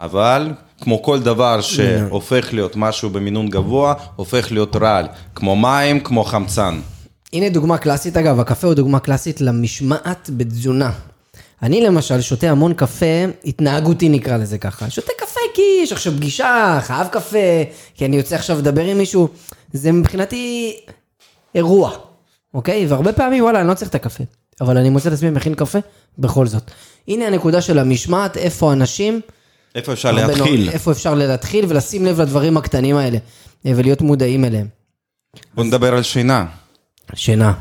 אבל 0.00 0.52
כמו 0.80 1.02
כל 1.02 1.20
דבר 1.20 1.60
שהופך 1.60 2.48
להיות 2.52 2.76
משהו 2.76 3.10
במינון 3.10 3.48
גבוה, 3.48 3.94
הופך 4.16 4.52
להיות 4.52 4.76
רעל. 4.76 5.06
כמו 5.34 5.56
מים, 5.56 6.00
כמו 6.00 6.24
חמצן. 6.24 6.80
הנה 7.32 7.48
דוגמה 7.48 7.78
קלאסית, 7.78 8.16
אגב, 8.16 8.40
הקפה 8.40 8.66
הוא 8.66 8.74
דוגמה 8.74 8.98
קלאסית 8.98 9.40
למשמעת 9.40 10.30
בתזונה. 10.36 10.90
אני 11.62 11.80
למשל 11.80 12.20
שותה 12.20 12.50
המון 12.50 12.74
קפה, 12.74 13.24
התנהגותי 13.44 14.08
נקרא 14.08 14.36
לזה 14.36 14.58
ככה. 14.58 14.90
שותה 14.90 15.12
קפה 15.18 15.40
כי 15.56 15.80
יש 15.82 15.92
עכשיו 15.92 16.12
פגישה, 16.16 16.78
חייב 16.82 17.06
קפה, 17.08 17.38
כי 17.94 18.04
אני 18.04 18.16
יוצא 18.16 18.34
עכשיו 18.34 18.58
לדבר 18.58 18.84
עם 18.84 18.98
מישהו. 18.98 19.28
זה 19.72 19.92
מבחינתי 19.92 20.76
אירוע, 21.54 21.92
אוקיי? 22.54 22.86
והרבה 22.86 23.12
פעמים, 23.12 23.44
וואלה, 23.44 23.60
אני 23.60 23.68
לא 23.68 23.74
צריך 23.74 23.90
את 23.90 23.94
הקפה. 23.94 24.24
אבל 24.60 24.78
אני 24.78 24.90
מוצא 24.90 25.08
את 25.08 25.14
עצמי 25.14 25.30
מכין 25.30 25.54
קפה, 25.54 25.78
בכל 26.18 26.46
זאת. 26.46 26.70
הנה 27.08 27.26
הנקודה 27.26 27.60
של 27.60 27.78
המשמעת, 27.78 28.36
איפה 28.36 28.72
אנשים... 28.72 29.20
איפה 29.74 29.92
אפשר 29.92 30.12
להתחיל? 30.12 30.68
איפה 30.68 30.92
אפשר 30.92 31.14
להתחיל 31.14 31.64
ולשים 31.68 32.04
לב 32.04 32.20
לדברים 32.20 32.56
הקטנים 32.56 32.96
האלה, 32.96 33.18
אה, 33.66 33.72
ולהיות 33.76 34.00
מודעים 34.00 34.44
אליהם. 34.44 34.68
בוא 35.54 35.64
נדבר 35.64 35.94
על 35.94 36.02
שינה. 36.02 36.46
שינה, 37.14 37.52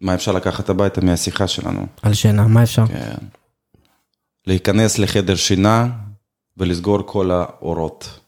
מה 0.00 0.14
אפשר 0.14 0.32
לקחת 0.32 0.68
הביתה 0.68 1.00
מהשיחה 1.00 1.48
שלנו? 1.48 1.86
על 2.02 2.14
שינה, 2.14 2.46
מה 2.46 2.62
אפשר? 2.62 2.86
כן. 2.86 3.26
להיכנס 4.46 4.98
לחדר 4.98 5.34
שינה 5.36 5.88
ולסגור 6.60 6.98
כל 7.06 7.30
האורות. 7.30 8.20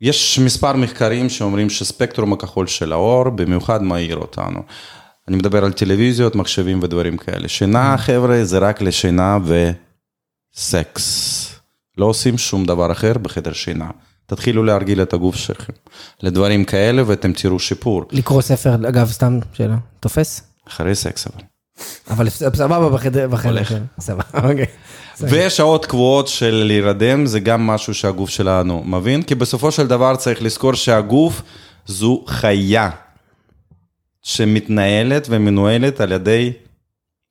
יש 0.00 0.38
מספר 0.38 0.72
מחקרים 0.76 1.28
שאומרים 1.28 1.70
שספקטרום 1.70 2.32
הכחול 2.32 2.66
של 2.66 2.92
האור 2.92 3.30
במיוחד 3.30 3.82
מאיר 3.82 4.16
אותנו. 4.16 4.62
אני 5.28 5.36
מדבר 5.36 5.64
על 5.64 5.72
טלוויזיות, 5.72 6.34
מחשבים 6.34 6.80
ודברים 6.82 7.16
כאלה. 7.16 7.48
שינה, 7.48 7.98
חבר'ה, 7.98 8.44
זה 8.44 8.58
רק 8.58 8.82
לשינה 8.82 9.38
וסקס. 10.54 11.48
לא 11.98 12.04
עושים 12.04 12.38
שום 12.38 12.64
דבר 12.66 12.92
אחר 12.92 13.18
בחדר 13.18 13.52
שינה. 13.52 13.90
תתחילו 14.26 14.64
להרגיל 14.64 15.02
את 15.02 15.12
הגוף 15.12 15.36
שלכם 15.36 15.72
לדברים 16.22 16.64
כאלה 16.64 17.02
ואתם 17.06 17.32
תראו 17.32 17.58
שיפור. 17.58 18.04
לקרוא 18.12 18.42
ספר, 18.42 18.74
אגב, 18.74 19.10
סתם 19.10 19.38
שאלה, 19.52 19.76
תופס? 20.00 20.42
אחרי 20.68 20.94
סקס 20.94 21.26
אבל. 21.26 21.51
אבל 22.10 22.28
סבבה 22.28 22.88
בחדר, 22.88 23.28
בחדר, 23.28 23.50
הולך. 23.50 23.68
כן, 23.68 23.82
סבבה, 24.00 24.22
אוקיי. 24.50 24.66
ושעות 25.20 25.86
קבועות 25.86 26.28
של 26.28 26.62
להירדם 26.66 27.26
זה 27.26 27.40
גם 27.40 27.66
משהו 27.66 27.94
שהגוף 27.94 28.30
שלנו 28.30 28.82
מבין, 28.86 29.22
כי 29.22 29.34
בסופו 29.34 29.70
של 29.72 29.86
דבר 29.86 30.16
צריך 30.16 30.42
לזכור 30.42 30.74
שהגוף 30.74 31.42
זו 31.86 32.24
חיה 32.26 32.90
שמתנהלת 34.22 35.26
ומנוהלת 35.30 36.00
על 36.00 36.12
ידי 36.12 36.52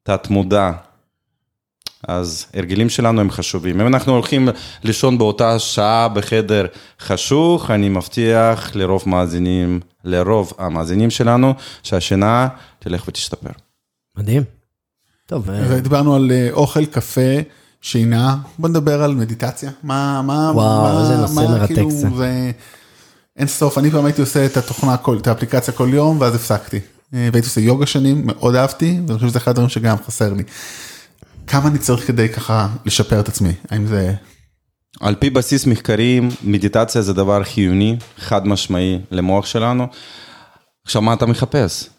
תת 0.04 0.28
מודע. 0.30 0.72
אז 2.08 2.46
הרגלים 2.54 2.90
שלנו 2.90 3.22
הם 3.22 3.32
חשובים. 3.32 3.82
אם 3.82 3.88
אנחנו 3.88 4.14
הולכים 4.14 4.50
לישון 4.84 5.18
באותה 5.18 5.60
שעה 5.60 6.08
בחדר 6.08 6.66
חשוך, 7.00 7.72
אני 7.72 7.90
מבטיח 7.90 8.76
לרוב 8.76 9.04
מאזינים, 9.06 9.80
לרוב 10.04 10.54
המאזינים 10.58 11.10
שלנו, 11.10 11.54
שהשינה 11.84 12.48
תלך 12.80 13.08
ותשתפר. 13.08 13.50
מדהים. 14.22 14.44
טוב, 15.26 15.50
אה, 15.50 15.66
ודיברנו 15.70 16.16
על 16.16 16.32
אה, 16.32 16.50
אוכל, 16.52 16.86
קפה, 16.86 17.32
שינה, 17.82 18.38
בוא 18.60 18.70
נדבר 18.70 19.04
על 19.04 19.16
מדיטציה, 19.16 19.72
מה, 19.84 20.22
מה, 20.22 20.52
וואו, 20.56 20.82
מה, 20.82 21.02
איזה 21.02 21.18
נושא 21.18 21.34
מה, 21.34 21.48
מרתק 21.48 21.74
כאילו, 21.74 21.92
זה. 21.92 22.08
זה 22.18 22.52
אין 23.38 23.48
סוף, 23.48 23.78
אני 23.78 23.92
פעם 23.92 24.06
הייתי 24.06 24.22
עושה 24.22 24.46
את 24.46 24.58
התוכנה, 24.58 24.98
כל, 24.98 25.18
את 25.18 25.28
האפליקציה 25.28 25.74
כל 25.74 25.90
יום, 25.94 26.22
ואז 26.22 26.36
הפסקתי. 26.36 26.78
אה, 27.14 27.30
והייתי 27.32 27.48
עושה 27.48 27.62
יוגה 27.62 27.86
שנים, 27.86 28.22
מאוד 28.26 28.56
אהבתי, 28.56 29.00
ואני 29.08 29.18
חושב 29.18 29.30
שזה 29.30 29.40
אחד 29.40 29.52
הדברים 29.52 29.70
שגם 29.70 29.98
חסר 30.06 30.34
לי. 30.34 30.44
כמה 31.48 31.68
אני 31.68 31.78
צריך 31.80 32.08
כדי 32.08 32.30
ככה 32.30 32.68
לשפר 32.86 33.20
את 33.20 33.28
עצמי, 33.28 33.54
האם 33.70 33.88
זה... 33.88 34.14
על 35.00 35.16
פי 35.16 35.30
בסיס 35.30 35.66
מחקרים, 35.66 36.30
מדיטציה 36.44 37.02
זה 37.02 37.14
דבר 37.14 37.44
חיוני, 37.44 37.98
חד 38.18 38.48
משמעי 38.48 39.00
למוח 39.12 39.46
שלנו. 39.46 39.88
עכשיו, 40.86 41.02
מה 41.02 41.14
אתה 41.14 41.26
מחפש? 41.26 41.90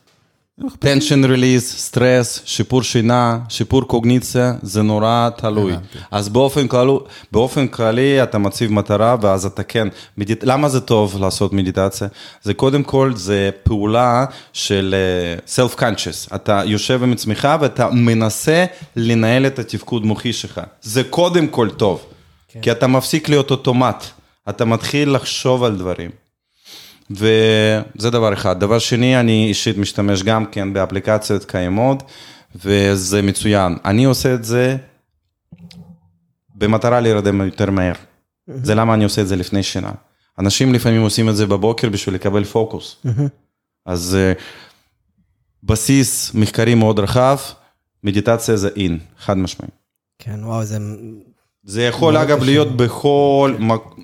Tension 0.60 1.24
release, 1.24 1.60
סטרס, 1.60 2.42
שיפור 2.44 2.82
שינה, 2.82 3.38
שיפור 3.48 3.82
קוגניציה, 3.82 4.54
זה 4.62 4.82
נורא 4.82 5.28
תלוי. 5.36 5.74
אז 6.10 6.28
באופן 6.28 6.68
כללי, 6.68 6.92
באופן 7.32 7.68
כללי 7.68 8.22
אתה 8.22 8.38
מציב 8.38 8.72
מטרה 8.72 9.16
ואז 9.20 9.46
אתה 9.46 9.62
כן, 9.62 9.88
מדיט... 10.18 10.44
למה 10.44 10.68
זה 10.68 10.80
טוב 10.80 11.16
לעשות 11.20 11.52
מדיטציה? 11.52 12.08
זה 12.42 12.54
קודם 12.54 12.82
כל, 12.82 13.12
זה 13.14 13.50
פעולה 13.62 14.24
של 14.52 14.94
אה, 14.94 15.64
self-conscious. 15.64 16.34
אתה 16.34 16.62
יושב 16.66 17.02
עם 17.02 17.12
עצמך 17.12 17.48
ואתה 17.60 17.90
מנסה 17.90 18.64
לנהל 18.96 19.46
את 19.46 19.58
התפקוד 19.58 20.04
מוחי 20.04 20.32
שלך. 20.32 20.60
זה 20.82 21.04
קודם 21.04 21.48
כל 21.48 21.70
טוב, 21.70 22.04
כי 22.62 22.72
אתה 22.72 22.86
מפסיק 22.86 23.28
להיות 23.28 23.50
אוטומט, 23.50 24.04
אתה 24.48 24.64
מתחיל 24.64 25.10
לחשוב 25.10 25.64
על 25.64 25.76
דברים. 25.76 26.21
וזה 27.16 28.10
דבר 28.10 28.32
אחד. 28.32 28.60
דבר 28.60 28.78
שני, 28.78 29.20
אני 29.20 29.46
אישית 29.48 29.78
משתמש 29.78 30.22
גם 30.22 30.46
כן 30.46 30.72
באפליקציות 30.72 31.44
קיימות, 31.44 32.02
וזה 32.64 33.22
מצוין. 33.22 33.76
אני 33.84 34.04
עושה 34.04 34.34
את 34.34 34.44
זה 34.44 34.76
במטרה 36.54 37.00
להירדם 37.00 37.40
יותר 37.40 37.70
מהר. 37.70 37.92
זה 38.46 38.74
למה 38.74 38.94
אני 38.94 39.04
עושה 39.04 39.22
את 39.22 39.28
זה 39.28 39.36
לפני 39.36 39.62
שינה. 39.62 39.90
אנשים 40.38 40.74
לפעמים 40.74 41.02
עושים 41.02 41.28
את 41.28 41.36
זה 41.36 41.46
בבוקר 41.46 41.88
בשביל 41.88 42.14
לקבל 42.14 42.44
פוקוס. 42.44 42.96
אז 43.86 44.16
אה, 44.20 44.32
בסיס 45.62 46.34
מחקרי 46.34 46.74
מאוד 46.74 46.98
רחב, 46.98 47.36
מדיטציה 48.04 48.56
זה 48.56 48.68
אין, 48.76 48.98
חד 49.18 49.36
משמעי. 49.36 49.68
כן, 50.18 50.44
וואו, 50.44 50.64
זה... 50.64 50.78
זה 51.64 51.82
יכול 51.82 52.16
אגב. 52.16 52.42
להיות 52.42 52.76
בכל, 52.76 53.54
מק- 53.58 53.96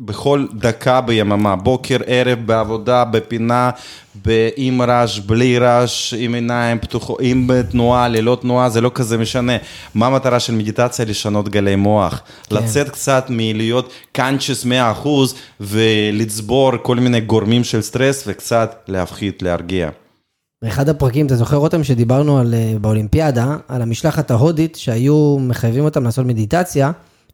בכל 0.00 0.46
דקה 0.52 1.00
ביממה, 1.00 1.56
בוקר, 1.56 1.96
ערב, 2.06 2.38
בעבודה, 2.46 3.04
בפינה, 3.04 3.70
עם 4.56 4.82
רעש, 4.82 5.18
בלי 5.18 5.58
רעש, 5.58 6.14
עם 6.14 6.34
עיניים 6.34 6.78
פתוחות, 6.78 7.18
עם 7.20 7.48
תנועה, 7.70 8.08
ללא 8.08 8.38
תנועה, 8.40 8.68
זה 8.70 8.80
לא 8.80 8.90
כזה 8.94 9.18
משנה. 9.18 9.52
מה 9.94 10.06
המטרה 10.06 10.40
של 10.40 10.54
מדיטציה? 10.54 11.04
לשנות 11.04 11.48
גלי 11.48 11.76
מוח. 11.76 12.22
כן. 12.48 12.56
לצאת 12.56 12.88
קצת 12.88 13.26
מלהיות 13.28 13.92
conscious 14.18 14.66
100% 15.04 15.08
ולצבור 15.60 16.72
כל 16.82 16.96
מיני 16.96 17.20
גורמים 17.20 17.64
של 17.64 17.82
סטרס 17.82 18.24
וקצת 18.26 18.84
להפחית, 18.88 19.42
להרגיע. 19.42 19.90
באחד 20.64 20.88
הפרקים, 20.88 21.26
אתה 21.26 21.36
זוכר 21.36 21.56
אותם 21.56 21.84
שדיברנו 21.84 22.38
על, 22.38 22.54
אה, 22.54 22.72
באולימפיאדה, 22.80 23.56
על 23.68 23.82
המשלחת 23.82 24.30
ההודית 24.30 24.76
שהיו 24.76 25.36
מחייבים 25.40 25.84
אותם 25.84 26.04
לעשות 26.04 26.26
מדיטציה, 26.26 26.90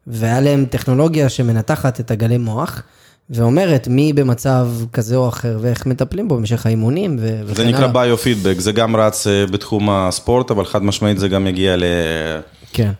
והיה 0.07 0.41
להם 0.41 0.65
טכנולוגיה 0.71 1.29
שמנתחת 1.29 2.01
את 2.01 2.11
הגלי 2.11 2.39
מוח, 2.39 2.83
ואומרת 3.31 3.89
מי 3.89 4.13
במצב 4.13 4.69
כזה 4.93 5.17
או 5.17 5.29
אחר 5.29 5.59
ואיך 5.61 5.87
מטפלים 5.87 6.29
בו 6.29 6.37
במשך 6.37 6.67
האימונים 6.67 7.17
ו- 7.21 7.41
וכן 7.45 7.55
זה 7.55 7.65
נקרא 7.65 7.87
ביו-פידבק, 7.87 8.61
זה 8.61 8.73
גם 8.73 8.97
רץ 8.97 9.27
אה, 9.27 9.47
בתחום 9.47 9.91
הספורט, 9.91 10.51
אבל 10.51 10.65
חד 10.65 10.83
משמעית 10.83 11.19
זה 11.19 11.29
גם 11.29 11.47
יגיע 11.47 11.77
ל... 11.77 11.85
כן, 12.73 12.93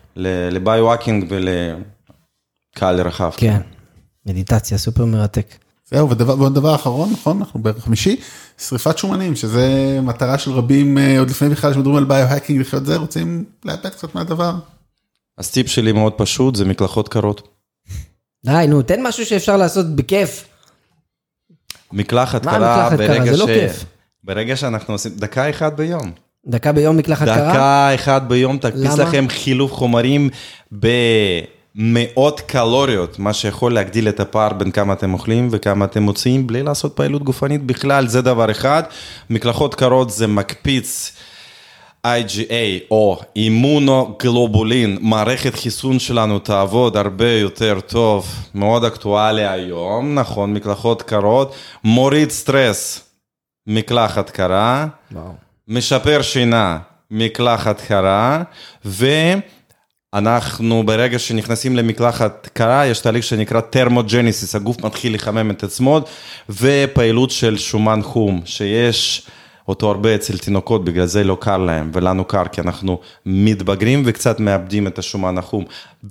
לביו-האקינג 0.51 1.25
ולקהל 1.29 3.01
רחב. 3.01 3.31
כן. 3.37 3.61
מדיטציה, 4.25 4.77
סופר 4.77 5.05
מרתק. 5.05 5.45
זהו, 5.91 6.09
ודבר, 6.09 6.39
ועוד 6.39 6.55
דבר 6.55 6.75
אחרון, 6.75 7.09
נכון, 7.11 7.37
אנחנו 7.37 7.59
בערך 7.59 7.83
חמישי, 7.83 8.15
שריפת 8.57 8.97
שומנים, 8.97 9.35
שזה 9.35 9.99
מטרה 10.03 10.37
של 10.37 10.51
רבים, 10.51 10.97
אה, 10.97 11.19
עוד 11.19 11.29
לפני 11.29 11.49
בכלל 11.49 11.73
שמדברים 11.73 11.95
על 11.95 12.05
ביו-האקינג 12.05 12.59
לחיות 12.59 12.85
זה, 12.85 12.95
רוצים 12.95 13.43
לאבד 13.65 13.89
קצת 13.89 14.15
מהדבר. 14.15 14.53
אז 15.37 15.51
טיפ 15.51 15.67
שלי 15.67 15.91
מאוד 15.91 16.13
פשוט, 16.13 16.55
זה 16.55 16.65
מקלחות 16.65 17.09
קרות. 17.09 17.47
די, 18.45 18.65
נו, 18.67 18.81
תן 18.81 19.03
משהו 19.03 19.25
שאפשר 19.25 19.57
לעשות 19.57 19.95
בכיף. 19.95 20.47
מקלחת 21.91 22.45
מה 22.45 22.51
קרה 22.51 22.89
מקלחת 22.89 22.97
קרה? 22.97 23.07
ברגע 23.07 23.31
זה 23.31 23.37
לא. 23.37 23.45
כיף. 23.45 23.85
ברגע 24.23 24.55
שאנחנו 24.55 24.93
עושים, 24.93 25.11
דקה 25.15 25.49
אחת 25.49 25.73
ביום. 25.73 26.11
דקה 26.47 26.71
ביום 26.71 26.97
מקלחת 26.97 27.25
קרה? 27.25 27.51
דקה 27.51 27.95
אחת 27.95 28.21
ביום 28.21 28.57
תדפיס 28.57 28.97
למה? 28.99 29.03
לכם 29.03 29.25
חילוף 29.29 29.73
חומרים 29.73 30.29
במאות 30.71 32.41
קלוריות, 32.41 33.19
מה 33.19 33.33
שיכול 33.33 33.73
להגדיל 33.73 34.09
את 34.09 34.19
הפער 34.19 34.53
בין 34.53 34.71
כמה 34.71 34.93
אתם 34.93 35.13
אוכלים 35.13 35.47
וכמה 35.51 35.85
אתם 35.85 36.03
מוציאים 36.03 36.47
בלי 36.47 36.63
לעשות 36.63 36.95
פעילות 36.95 37.23
גופנית 37.23 37.63
בכלל, 37.63 38.07
זה 38.07 38.21
דבר 38.21 38.51
אחד. 38.51 38.83
מקלחות 39.29 39.75
קרות 39.75 40.09
זה 40.09 40.27
מקפיץ. 40.27 41.11
IgA 42.15 42.83
או 42.91 43.19
אימונוגלובולין, 43.35 44.97
מערכת 45.01 45.55
חיסון 45.55 45.99
שלנו 45.99 46.39
תעבוד 46.39 46.97
הרבה 46.97 47.31
יותר 47.31 47.79
טוב, 47.87 48.27
מאוד 48.55 48.85
אקטואלי 48.85 49.47
היום, 49.47 50.15
נכון, 50.15 50.53
מקלחות 50.53 51.01
קרות, 51.01 51.55
מוריד 51.83 52.29
סטרס, 52.29 53.09
מקלחת 53.67 54.29
קרה, 54.29 54.87
וואו. 55.11 55.33
משפר 55.67 56.21
שינה, 56.21 56.77
מקלחת 57.11 57.81
קרה, 57.81 58.43
ואנחנו 58.85 60.83
ברגע 60.85 61.19
שנכנסים 61.19 61.75
למקלחת 61.75 62.49
קרה, 62.53 62.85
יש 62.85 62.99
תהליך 62.99 63.23
שנקרא 63.23 63.61
תרמוג'ניסיס, 63.61 64.55
הגוף 64.55 64.83
מתחיל 64.83 65.13
לחמם 65.13 65.51
את 65.51 65.63
עצמו, 65.63 66.01
ופעילות 66.49 67.31
של 67.31 67.57
שומן 67.57 67.99
חום, 68.03 68.41
שיש 68.45 69.27
אותו 69.67 69.89
הרבה 69.89 70.15
אצל 70.15 70.37
תינוקות, 70.37 70.85
בגלל 70.85 71.05
זה 71.05 71.23
לא 71.23 71.37
קר 71.39 71.57
להם, 71.57 71.89
ולנו 71.93 72.25
קר, 72.25 72.43
כי 72.51 72.61
אנחנו 72.61 72.99
מתבגרים 73.25 74.03
וקצת 74.05 74.39
מאבדים 74.39 74.87
את 74.87 74.99
השומן 74.99 75.37
החום. 75.37 75.65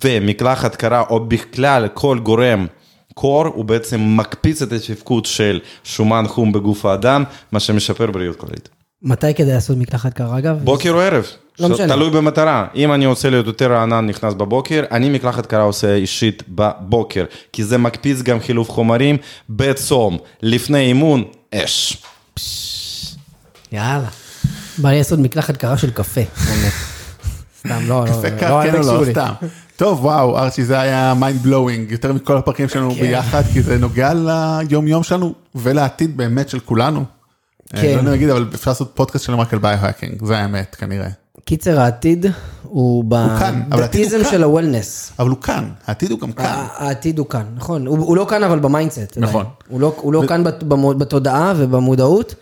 ומקלחת 0.05 0.77
קרה, 0.77 1.05
או 1.11 1.21
בכלל 1.21 1.89
כל 1.95 2.19
גורם, 2.19 2.67
קור, 3.15 3.47
הוא 3.47 3.65
בעצם 3.65 4.01
מקפיץ 4.17 4.63
את 4.63 4.73
התפקוד 4.73 5.25
של 5.25 5.61
שומן 5.85 6.25
חום 6.29 6.53
בגוף 6.53 6.87
האדם, 6.87 7.25
מה 7.53 7.61
שמשפר 7.61 8.11
בריאות 8.11 8.37
כללית. 8.37 8.69
מתי 9.03 9.35
כדאי 9.35 9.53
לעשות 9.53 9.77
מקלחת 9.77 10.13
קרה 10.13 10.39
אגב? 10.39 10.61
בוקר 10.65 10.91
או 10.91 11.01
ערב, 11.01 11.27
לא 11.61 11.69
משנה. 11.69 11.89
תלוי 11.89 12.11
במטרה. 12.11 12.67
אם 12.75 12.93
אני 12.93 13.07
רוצה 13.07 13.31
להיות 13.31 13.47
יותר 13.47 13.73
רענן, 13.73 14.07
נכנס 14.07 14.35
בבוקר, 14.35 14.85
אני 14.91 15.09
מקלחת 15.09 15.47
קרה 15.47 15.63
עושה 15.63 15.95
אישית 15.95 16.43
בבוקר, 16.49 17.25
כי 17.53 17.65
זה 17.65 17.79
מקפיץ 17.79 18.23
גם 18.23 18.41
חילוף 18.41 18.71
חומרים 18.71 19.17
בצום, 19.51 20.19
לפני 20.43 20.79
אימון, 20.79 21.25
אש. 21.55 21.97
יאללה. 23.73 24.09
בא 24.79 24.91
לי 24.91 24.99
לעשות 24.99 25.19
מקלחת 25.19 25.57
קרה 25.57 25.79
של 25.79 25.91
קפה. 25.91 26.21
סתם, 27.59 27.81
לא, 27.87 28.05
לא, 28.05 28.11
קפה 28.11 28.29
לא, 28.29 28.39
קר, 28.41 28.63
כן 28.63 28.75
או 28.75 29.05
לא. 29.05 29.05
סתם. 29.11 29.33
טוב, 29.77 30.05
וואו, 30.05 30.39
ארצ'י, 30.39 30.65
זה 30.65 30.81
היה 30.81 31.15
mind 31.15 31.43
blowing, 31.43 31.91
יותר 31.91 32.13
מכל 32.13 32.37
הפרקים 32.37 32.69
שלנו 32.69 32.95
כן. 32.95 33.01
ביחד, 33.01 33.43
כי 33.53 33.63
זה 33.63 33.79
נוגע 33.79 34.13
ליום 34.15 34.89
יום 34.89 35.03
שלנו 35.03 35.35
ולעתיד 35.55 36.17
באמת 36.17 36.49
של 36.49 36.61
כולנו. 36.61 37.05
כן. 37.71 37.81
כן. 37.83 38.05
לא 38.05 38.11
להגיד, 38.11 38.29
אבל 38.29 38.47
אפשר 38.55 38.71
לעשות 38.71 38.93
פודקאסט 38.95 39.25
שלנו 39.25 39.41
רק 39.41 39.53
על 39.53 39.59
bio-hacking, 39.59 40.25
זה 40.25 40.39
האמת, 40.39 40.75
כנראה. 40.79 41.09
קיצר, 41.45 41.81
העתיד 41.81 42.27
הוא 42.63 43.05
בדתיזם. 43.69 44.19
של 44.31 44.43
ה 44.43 44.50
wellness. 44.50 45.13
אבל 45.19 45.31
הוא 45.31 45.41
כאן, 45.41 45.69
העתיד 45.87 46.11
הוא 46.11 46.21
גם 46.21 46.33
כאן. 46.33 46.67
העתיד 46.77 47.19
הוא 47.19 47.27
כאן, 47.27 47.45
נכון. 47.57 47.87
הוא 47.87 47.99
הוא 47.99 48.17
לא 48.17 48.27
כאן 48.31 48.43
אבל 48.43 48.59
ב 48.59 48.65
mindset. 48.65 49.17
נכון. 49.17 49.45
הוא 49.69 49.81
לא- 49.81 49.95
הוא 49.97 50.13
לא 50.13 50.23
כאן 50.29 50.45
בתודעה 50.99 51.53
ובמודעות, 51.57 52.35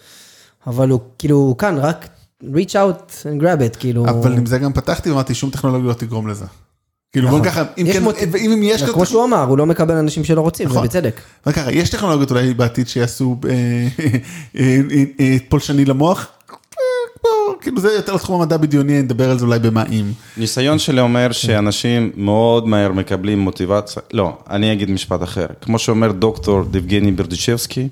אבל 0.67 0.91
הוא 0.91 1.01
כאילו 1.19 1.37
הוא 1.37 1.59
כאן, 1.59 1.79
רק 1.79 2.09
reach 2.43 2.73
out 2.73 3.11
and 3.23 3.43
grab 3.43 3.75
it, 3.75 3.79
כאילו. 3.79 4.09
אבל 4.09 4.33
עם 4.33 4.47
זה 4.47 4.59
גם 4.59 4.73
פתחתי 4.73 5.11
ואמרתי, 5.11 5.35
שום 5.35 5.51
טכנולוגיה 5.51 5.89
לא 5.89 5.95
תגרום 5.95 6.29
לזה. 6.29 6.45
כאילו, 7.12 7.29
בוא 7.29 7.45
ככה, 7.45 7.62
אם 7.79 7.87
כן, 7.93 8.03
מוט- 8.03 8.17
אם 8.37 8.53
אם 8.53 8.61
יש... 8.62 8.83
כמו 8.83 9.07
שהוא 9.07 9.25
אמר, 9.25 9.43
הוא 9.43 9.59
לא 9.59 9.67
מקבל 9.67 9.95
אנשים 9.95 10.25
שלא 10.25 10.41
רוצים, 10.41 10.69
נכון. 10.69 10.79
ובצדק. 10.83 11.21
בוא 11.45 11.53
ככה, 11.53 11.73
יש 11.73 11.91
טכנולוגיות 11.91 12.31
אולי 12.31 12.55
בעתיד 12.55 12.89
שיעשו 12.89 13.37
אה, 13.49 13.89
אה, 14.57 14.81
אה, 15.21 15.37
פולשני 15.49 15.85
למוח, 15.85 16.27
כאילו 17.61 17.81
זה 17.81 17.93
יותר 17.93 18.15
לתחום 18.15 18.41
המדע 18.41 18.57
בדיוני, 18.57 19.03
נדבר 19.03 19.31
על 19.31 19.39
זה 19.39 19.45
אולי 19.45 19.59
במאים. 19.59 20.12
ניסיון 20.37 20.79
שלי 20.79 21.01
אומר 21.01 21.33
שאנשים 21.33 22.12
מאוד 22.17 22.69
מהר 22.69 22.93
מקבלים 22.93 23.39
מוטיבציה, 23.39 24.03
לא, 24.12 24.37
אני 24.51 24.73
אגיד 24.73 24.91
משפט 24.91 25.23
אחר. 25.23 25.47
כמו 25.61 25.79
שאומר 25.79 26.12
דוקטור 26.12 26.62
דבגני 26.71 27.12
ברדיצ'בסקי, 27.12 27.89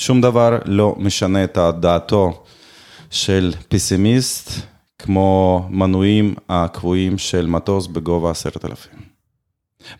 שום 0.00 0.20
דבר 0.20 0.58
לא 0.64 0.94
משנה 0.98 1.44
את 1.44 1.58
דעתו 1.80 2.42
של 3.10 3.52
פסימיסט, 3.68 4.50
כמו 4.98 5.66
מנויים 5.70 6.34
הקבועים 6.48 7.18
של 7.18 7.46
מטוס 7.46 7.86
בגובה 7.86 8.30
עשרת 8.30 8.64
אלפים. 8.64 8.98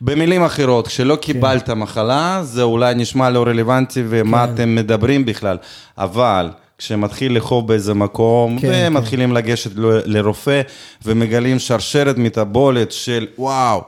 במילים 0.00 0.42
אחרות, 0.42 0.86
כשלא 0.86 1.16
קיבלת 1.16 1.70
מחלה, 1.70 2.40
זה 2.42 2.62
אולי 2.62 2.94
נשמע 2.94 3.30
לא 3.30 3.42
רלוונטי 3.42 4.02
ומה 4.08 4.46
כן. 4.46 4.54
אתם 4.54 4.74
מדברים 4.74 5.24
בכלל, 5.24 5.56
אבל 5.98 6.50
כשמתחיל 6.78 7.36
לחוב 7.36 7.68
באיזה 7.68 7.94
מקום, 7.94 8.58
כן, 8.58 8.68
כן, 8.72 8.84
ומתחילים 8.88 9.28
כן. 9.28 9.34
לגשת 9.34 9.70
ל- 9.76 10.02
לרופא, 10.04 10.60
ומגלים 11.04 11.58
שרשרת 11.58 12.18
מטאבולת 12.18 12.92
של 12.92 13.26
וואו, 13.38 13.82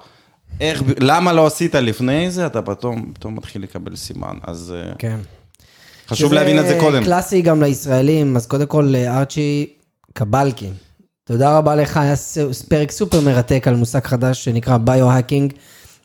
איך, 0.61 0.83
למה 0.99 1.33
לא 1.33 1.47
עשית 1.47 1.75
לפני 1.75 2.31
זה, 2.31 2.47
אתה 2.47 2.63
פתאום, 2.63 3.13
פתאום 3.15 3.37
מתחיל 3.37 3.63
לקבל 3.63 3.97
סימן. 3.97 4.37
אז 4.43 4.75
אה, 4.77 4.93
כן. 4.99 5.19
חשוב 6.09 6.33
להבין 6.33 6.59
את 6.59 6.67
זה 6.67 6.77
קודם. 6.81 7.05
קלאסי 7.05 7.43
גם 7.43 7.63
לישראלים, 7.63 8.37
אז 8.37 8.47
קודם 8.47 8.67
כל 8.67 8.95
ארצ'י 8.97 9.67
קבלקי. 10.13 10.69
תודה 11.25 11.59
רבה 11.59 11.75
לך, 11.75 11.97
היה 11.97 12.15
פרק 12.69 12.91
סופר 12.91 13.21
מרתק 13.21 13.69
על 13.69 13.77
מושג 13.77 14.05
חדש 14.05 14.45
שנקרא 14.45 14.77
ביו-האקינג, 14.77 15.53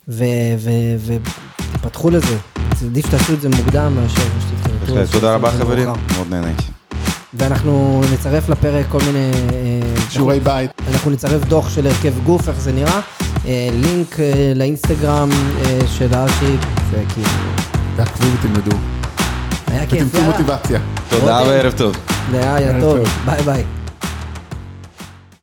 ותפתחו 0.08 2.10
לזה. 2.10 2.38
עדיף 2.86 3.08
שתעשו 3.08 3.34
את 3.34 3.42
זה 3.42 3.50
מוקדם 3.50 3.96
מאשר 3.96 4.22
שתתקרבו. 4.40 5.12
תודה 5.12 5.36
רבה 5.36 5.52
חברים, 5.52 5.88
מאוד 5.88 6.28
נהניתי. 6.30 6.64
ואנחנו 7.34 8.02
נצרף 8.14 8.50
לפרק 8.50 8.86
כל 8.90 9.00
מיני... 9.06 9.32
אה, 9.54 10.10
שיעורי 10.10 10.40
בית. 10.40 10.72
אנחנו 10.92 11.12
נצרף 11.12 11.46
דוח 11.46 11.70
של 11.70 11.88
הרכב 11.88 12.14
גוף, 12.24 12.50
איך 12.50 12.60
זה 12.60 12.72
נראה, 12.72 13.00
אה, 13.46 13.70
לינק 13.74 14.20
אה, 14.20 14.54
לאינסטגרם 14.56 15.30
אה, 15.32 15.80
של 15.88 16.14
ארצ'י, 16.14 16.56
וכאילו, 16.92 17.30
תעקבו 17.96 18.28
ותלמדו. 18.34 18.97
היה 19.68 19.86
כיף, 19.86 20.02
ותמצאו 20.02 20.20
יאללה. 20.22 20.32
מוטיבציה. 20.38 20.80
תודה 21.10 21.40
רותם. 21.40 21.50
וערב 21.50 21.74
טוב. 21.78 21.96
זה 22.32 22.54
היה 22.56 22.82
טוב. 22.82 22.98
ביי 23.26 23.42
ביי. 23.42 23.64